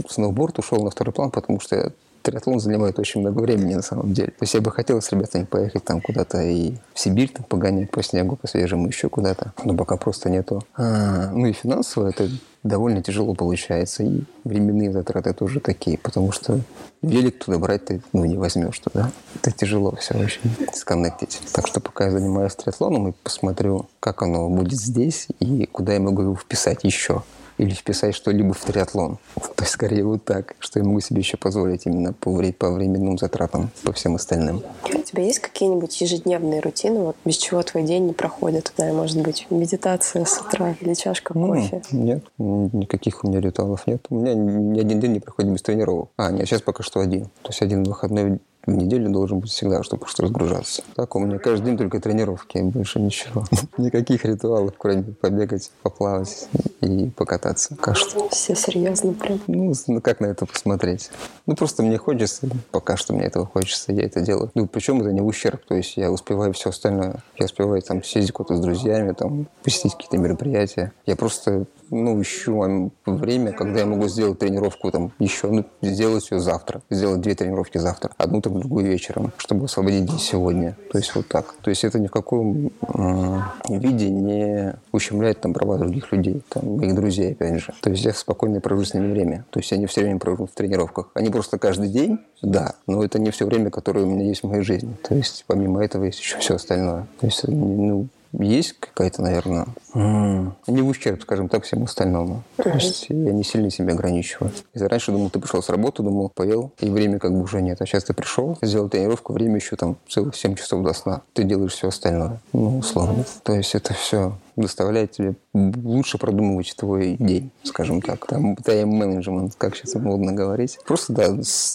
сноуборд 0.08 0.58
ушел 0.58 0.82
на 0.82 0.90
второй 0.90 1.12
план, 1.12 1.30
потому 1.30 1.60
что 1.60 1.92
триатлон 2.24 2.58
занимает 2.58 2.98
очень 2.98 3.20
много 3.20 3.40
времени 3.40 3.74
на 3.74 3.82
самом 3.82 4.12
деле. 4.12 4.28
То 4.28 4.42
есть 4.42 4.54
я 4.54 4.60
бы 4.60 4.70
хотел 4.70 5.00
с 5.00 5.12
ребятами 5.12 5.44
поехать 5.44 5.84
там 5.84 6.00
куда-то 6.00 6.40
и 6.40 6.74
в 6.94 7.00
Сибирь 7.00 7.30
там 7.30 7.44
погонять 7.44 7.90
по 7.90 8.02
снегу, 8.02 8.36
по 8.36 8.48
свежему 8.48 8.88
еще 8.88 9.08
куда-то. 9.08 9.52
Но 9.62 9.74
пока 9.74 9.96
просто 9.96 10.30
нету. 10.30 10.62
А, 10.74 11.30
ну 11.30 11.46
и 11.46 11.52
финансово 11.52 12.08
это 12.08 12.28
довольно 12.64 13.02
тяжело 13.02 13.34
получается. 13.34 14.02
И 14.02 14.22
временные 14.42 14.90
затраты 14.90 15.32
тоже 15.32 15.60
такие, 15.60 15.96
потому 15.98 16.32
что 16.32 16.60
велик 17.02 17.44
туда 17.44 17.58
брать 17.58 17.84
ты 17.84 18.02
ну, 18.12 18.24
не 18.24 18.36
возьмешь 18.36 18.78
туда. 18.80 19.12
Это 19.36 19.52
тяжело 19.52 19.94
все 19.96 20.14
очень 20.14 20.40
сконнектить. 20.72 21.40
Так 21.52 21.68
что 21.68 21.80
пока 21.80 22.06
я 22.06 22.10
занимаюсь 22.10 22.56
триатлоном 22.56 23.08
и 23.08 23.12
посмотрю, 23.22 23.86
как 24.00 24.22
оно 24.22 24.48
будет 24.48 24.80
здесь 24.80 25.28
и 25.38 25.66
куда 25.66 25.92
я 25.92 26.00
могу 26.00 26.22
его 26.22 26.34
вписать 26.34 26.82
еще 26.82 27.22
или 27.59 27.70
вписать 27.70 28.14
что-либо 28.14 28.52
в 28.52 28.64
триатлон. 28.64 29.18
То 29.36 29.62
есть, 29.62 29.72
скорее, 29.72 30.05
вот 30.05 30.24
так, 30.24 30.55
что 30.59 30.78
я 30.78 30.84
могу 30.84 31.00
себе 31.00 31.20
еще 31.20 31.36
позволить 31.36 31.86
именно 31.86 32.12
по, 32.12 32.30
вре- 32.30 32.52
по 32.52 32.70
временным 32.70 33.18
затратам, 33.18 33.70
по 33.84 33.92
всем 33.92 34.16
остальным. 34.16 34.62
У 34.92 35.02
тебя 35.02 35.22
есть 35.22 35.38
какие-нибудь 35.38 36.00
ежедневные 36.00 36.61
рутины, 36.61 37.00
вот 37.00 37.16
без 37.24 37.36
чего 37.36 37.62
твой 37.62 37.84
день 37.84 38.07
не 38.07 38.12
проходит? 38.12 38.72
Да, 38.76 38.92
может 38.92 39.20
быть, 39.20 39.46
медитация 39.50 40.24
с 40.24 40.40
утра 40.40 40.74
или 40.80 40.94
чашка 40.94 41.34
кофе? 41.34 41.82
Нет, 41.92 42.24
никаких 42.38 43.24
у 43.24 43.28
меня 43.28 43.40
ритуалов 43.40 43.86
нет. 43.86 44.05
У 44.11 44.16
меня 44.16 44.34
ни 44.34 44.80
один 44.80 45.00
день 45.00 45.12
не 45.12 45.20
проходит 45.20 45.52
без 45.52 45.62
тренировок. 45.62 46.11
А, 46.16 46.30
нет, 46.30 46.46
сейчас 46.46 46.62
пока 46.62 46.82
что 46.82 47.00
один. 47.00 47.24
То 47.42 47.50
есть 47.50 47.62
один 47.62 47.84
выходной 47.84 48.40
неделю 48.70 49.10
должен 49.10 49.40
быть 49.40 49.50
всегда, 49.50 49.82
чтобы 49.82 50.02
просто 50.02 50.22
разгружаться. 50.22 50.82
Так, 50.94 51.14
у 51.16 51.20
меня 51.20 51.38
каждый 51.38 51.66
день 51.66 51.78
только 51.78 52.00
тренировки, 52.00 52.58
больше 52.58 53.00
ничего. 53.00 53.44
Никаких 53.78 54.24
ритуалов, 54.24 54.74
кроме 54.78 55.02
побегать, 55.02 55.70
поплавать 55.82 56.48
и 56.80 57.10
покататься. 57.10 57.74
Пока 57.76 57.94
что. 57.94 58.28
Все 58.30 58.54
серьезно 58.54 59.12
прям. 59.12 59.40
Ну, 59.46 59.72
ну, 59.86 60.00
как 60.00 60.20
на 60.20 60.26
это 60.26 60.46
посмотреть? 60.46 61.10
Ну, 61.46 61.54
просто 61.56 61.82
мне 61.82 61.98
хочется, 61.98 62.48
пока 62.70 62.96
что 62.96 63.14
мне 63.14 63.24
этого 63.24 63.46
хочется, 63.46 63.92
я 63.92 64.04
это 64.04 64.20
делаю. 64.20 64.50
Ну, 64.54 64.66
причем 64.66 65.00
это 65.00 65.12
не 65.12 65.20
в 65.20 65.26
ущерб, 65.26 65.64
то 65.66 65.74
есть 65.74 65.96
я 65.96 66.10
успеваю 66.10 66.52
все 66.52 66.70
остальное. 66.70 67.22
Я 67.38 67.46
успеваю 67.46 67.82
там 67.82 68.02
съездить 68.02 68.32
куда-то 68.32 68.56
с 68.56 68.60
друзьями, 68.60 69.12
там, 69.12 69.46
посетить 69.62 69.92
какие-то 69.92 70.18
мероприятия. 70.18 70.92
Я 71.06 71.16
просто, 71.16 71.66
ну, 71.91 72.20
м, 72.47 72.93
время, 73.07 73.53
когда 73.53 73.80
я 73.80 73.87
могу 73.87 74.09
сделать 74.09 74.39
тренировку 74.39 74.91
там 74.91 75.12
еще, 75.18 75.49
ну, 75.49 75.64
сделать 75.82 76.30
ее 76.30 76.41
завтра, 76.41 76.82
сделать 76.91 77.20
две 77.20 77.35
тренировки 77.35 77.78
завтра, 77.78 78.11
одну 78.16 78.41
там, 78.41 78.59
другую 78.59 78.87
вечером, 78.87 79.32
чтобы 79.37 79.64
освободить 79.66 80.07
день 80.07 80.18
сегодня. 80.18 80.76
То 80.91 80.99
есть 80.99 81.14
вот 81.14 81.28
так. 81.28 81.55
То 81.62 81.70
есть 81.70 81.85
это 81.85 81.99
ни 81.99 82.07
в 82.07 82.11
каком 82.11 82.70
м, 82.95 83.43
виде 83.68 84.11
не 84.11 84.74
ущемляет 84.93 85.41
там 85.41 85.53
права 85.53 85.78
других 85.78 86.12
людей, 86.12 86.43
там, 86.49 86.76
моих 86.76 86.95
друзей, 86.95 87.32
опять 87.32 87.61
же. 87.61 87.72
То 87.80 87.91
есть 87.91 88.05
я 88.05 88.12
спокойно 88.12 88.61
провожу 88.61 88.85
с 88.85 88.95
ними 88.95 89.12
время. 89.12 89.45
То 89.51 89.61
есть 89.61 89.70
я 89.70 89.78
не 89.78 89.87
все 89.87 90.03
время 90.03 90.18
провожу 90.18 90.47
в 90.47 90.51
тренировках. 90.51 91.11
Они 91.14 91.30
просто 91.30 91.59
каждый 91.59 91.89
день, 91.89 92.18
да, 92.43 92.74
но 92.87 93.05
это 93.05 93.18
не 93.18 93.30
все 93.30 93.47
время, 93.47 93.70
которое 93.70 94.05
у 94.05 94.09
меня 94.09 94.26
есть 94.26 94.43
в 94.43 94.47
моей 94.49 94.62
жизни. 94.62 94.95
То 95.09 95.14
есть 95.14 95.45
помимо 95.47 95.85
этого 95.85 96.05
есть 96.05 96.20
еще 96.20 96.39
все 96.39 96.55
остальное. 96.57 97.07
То 97.20 97.26
есть, 97.26 97.47
ну, 97.47 98.07
есть 98.39 98.74
какая-то, 98.78 99.22
наверное, 99.22 99.66
не 99.95 100.82
в 100.82 100.89
ущерб, 100.89 101.22
скажем 101.22 101.49
так, 101.49 101.64
всему 101.64 101.85
остальному. 101.85 102.43
То 102.57 102.70
есть 102.70 103.07
я 103.09 103.32
не 103.32 103.45
сильно 103.45 103.70
себя 103.70 103.95
ограничиваю. 103.95 104.53
Если 104.74 104.87
раньше 104.87 105.12
думал, 105.12 105.30
ты 105.30 105.39
пришел 105.39 105.62
с 105.62 105.68
работы, 105.68 106.03
думал, 106.03 106.30
поел, 106.35 106.72
и 106.80 106.91
время 106.91 107.18
как 107.18 107.32
бы 107.32 107.43
уже 107.43 107.62
нет. 107.62 107.80
А 107.80 107.87
сейчас 107.87 108.05
ты 108.05 108.14
пришел, 108.14 108.59
сделал 108.62 108.89
тренировку, 108.89 109.32
время 109.32 109.57
еще 109.57 109.76
там 109.76 109.97
целых 110.09 110.37
7 110.37 110.55
часов 110.57 110.85
до 110.85 110.93
сна. 110.93 111.22
Ты 111.32 111.45
делаешь 111.45 111.72
все 111.72 111.89
остальное. 111.89 112.41
Ну, 112.53 112.78
условно. 112.78 113.24
То 113.43 113.55
есть 113.55 113.74
это 113.74 113.95
все 113.95 114.32
доставляет 114.57 115.12
тебе 115.12 115.34
лучше 115.52 116.18
продумывать 116.18 116.74
твой 116.76 117.16
день, 117.18 117.50
скажем 117.62 118.00
так. 118.02 118.26
Там 118.26 118.57
тайм-менеджмент, 118.57 119.55
как 119.57 119.76
сейчас 119.76 119.94
модно 119.94 120.32
говорить. 120.32 120.78
Просто, 120.86 121.12
да, 121.12 121.28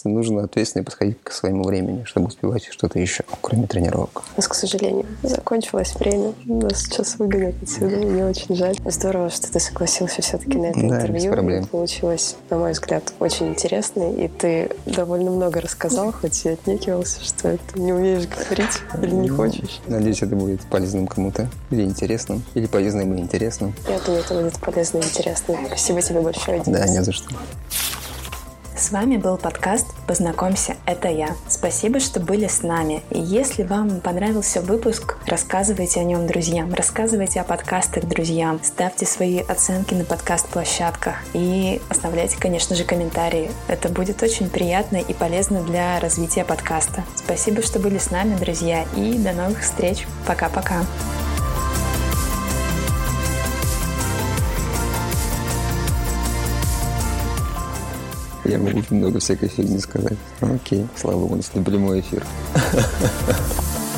нужно 0.04 0.44
ответственно 0.44 0.84
подходить 0.84 1.18
к 1.22 1.32
своему 1.32 1.64
времени, 1.64 2.04
чтобы 2.04 2.26
успевать 2.28 2.66
что-то 2.70 2.98
еще, 2.98 3.24
кроме 3.40 3.66
тренировок. 3.66 4.22
У 4.36 4.40
нас, 4.40 4.48
к 4.48 4.54
сожалению, 4.54 5.06
закончилось 5.22 5.94
время. 5.96 6.32
Нас 6.44 6.82
сейчас 6.84 7.16
выгонят 7.18 7.54
отсюда. 7.62 7.96
Мне 7.96 8.24
очень 8.24 8.54
жаль. 8.54 8.76
Здорово, 8.84 9.30
что 9.30 9.50
ты 9.52 9.60
согласился 9.60 10.22
все-таки 10.22 10.58
на 10.58 10.66
это 10.66 10.80
Да, 10.80 10.86
без 10.86 11.24
интервью. 11.24 11.32
проблем. 11.32 11.66
Получилось, 11.66 12.36
на 12.50 12.58
мой 12.58 12.72
взгляд, 12.72 13.12
очень 13.18 13.48
интересно. 13.48 14.12
И 14.12 14.28
ты 14.28 14.70
довольно 14.86 15.30
много 15.30 15.60
рассказал, 15.60 16.12
хоть 16.12 16.44
и 16.44 16.50
отнекивался, 16.50 17.22
что 17.24 17.48
это 17.48 17.78
не 17.78 17.92
умеешь 17.92 18.26
говорить 18.28 18.80
или 19.02 19.14
не 19.14 19.28
хочешь. 19.28 19.80
Надеюсь, 19.86 20.22
это 20.22 20.36
будет 20.36 20.60
полезным 20.62 21.06
кому-то. 21.06 21.48
Или 21.70 21.82
интересным. 21.82 22.42
Или 22.54 22.66
полезным 22.70 23.14
и 23.14 23.20
интересным. 23.20 23.74
Я 23.88 23.98
думаю, 24.00 24.22
это 24.22 24.34
будет 24.34 24.58
полезно 24.58 24.98
и 24.98 25.02
интересно. 25.02 25.56
Спасибо 25.66 26.02
тебе 26.02 26.20
большое, 26.20 26.60
Денис. 26.60 26.78
Да, 26.78 26.86
не 26.86 27.02
за 27.02 27.12
что. 27.12 27.28
С 28.80 28.92
вами 28.92 29.18
был 29.18 29.36
подкаст 29.36 29.86
«Познакомься, 30.06 30.74
это 30.86 31.08
я». 31.08 31.36
Спасибо, 31.48 32.00
что 32.00 32.18
были 32.18 32.46
с 32.46 32.62
нами. 32.62 33.02
И 33.10 33.20
если 33.20 33.62
вам 33.62 34.00
понравился 34.00 34.62
выпуск, 34.62 35.18
рассказывайте 35.26 36.00
о 36.00 36.04
нем 36.04 36.26
друзьям, 36.26 36.72
рассказывайте 36.72 37.42
о 37.42 37.44
подкастах 37.44 38.06
друзьям, 38.06 38.58
ставьте 38.64 39.04
свои 39.04 39.40
оценки 39.40 39.92
на 39.92 40.06
подкаст-площадках 40.06 41.16
и 41.34 41.82
оставляйте, 41.90 42.38
конечно 42.40 42.74
же, 42.74 42.84
комментарии. 42.84 43.50
Это 43.68 43.90
будет 43.90 44.22
очень 44.22 44.48
приятно 44.48 44.96
и 44.96 45.12
полезно 45.12 45.62
для 45.62 46.00
развития 46.00 46.46
подкаста. 46.46 47.04
Спасибо, 47.16 47.60
что 47.60 47.80
были 47.80 47.98
с 47.98 48.10
нами, 48.10 48.34
друзья, 48.36 48.86
и 48.96 49.18
до 49.18 49.32
новых 49.32 49.60
встреч. 49.60 50.06
Пока-пока. 50.26 50.86
Я 58.50 58.58
могу 58.58 58.82
много 58.90 59.20
всякой 59.20 59.48
фигни 59.48 59.78
сказать. 59.78 60.18
Окей, 60.40 60.84
слава 60.96 61.20
богу, 61.20 61.34
у 61.34 61.36
нас 61.36 61.52
не 61.54 61.62
прямой 61.62 62.00
эфир. 62.00 62.24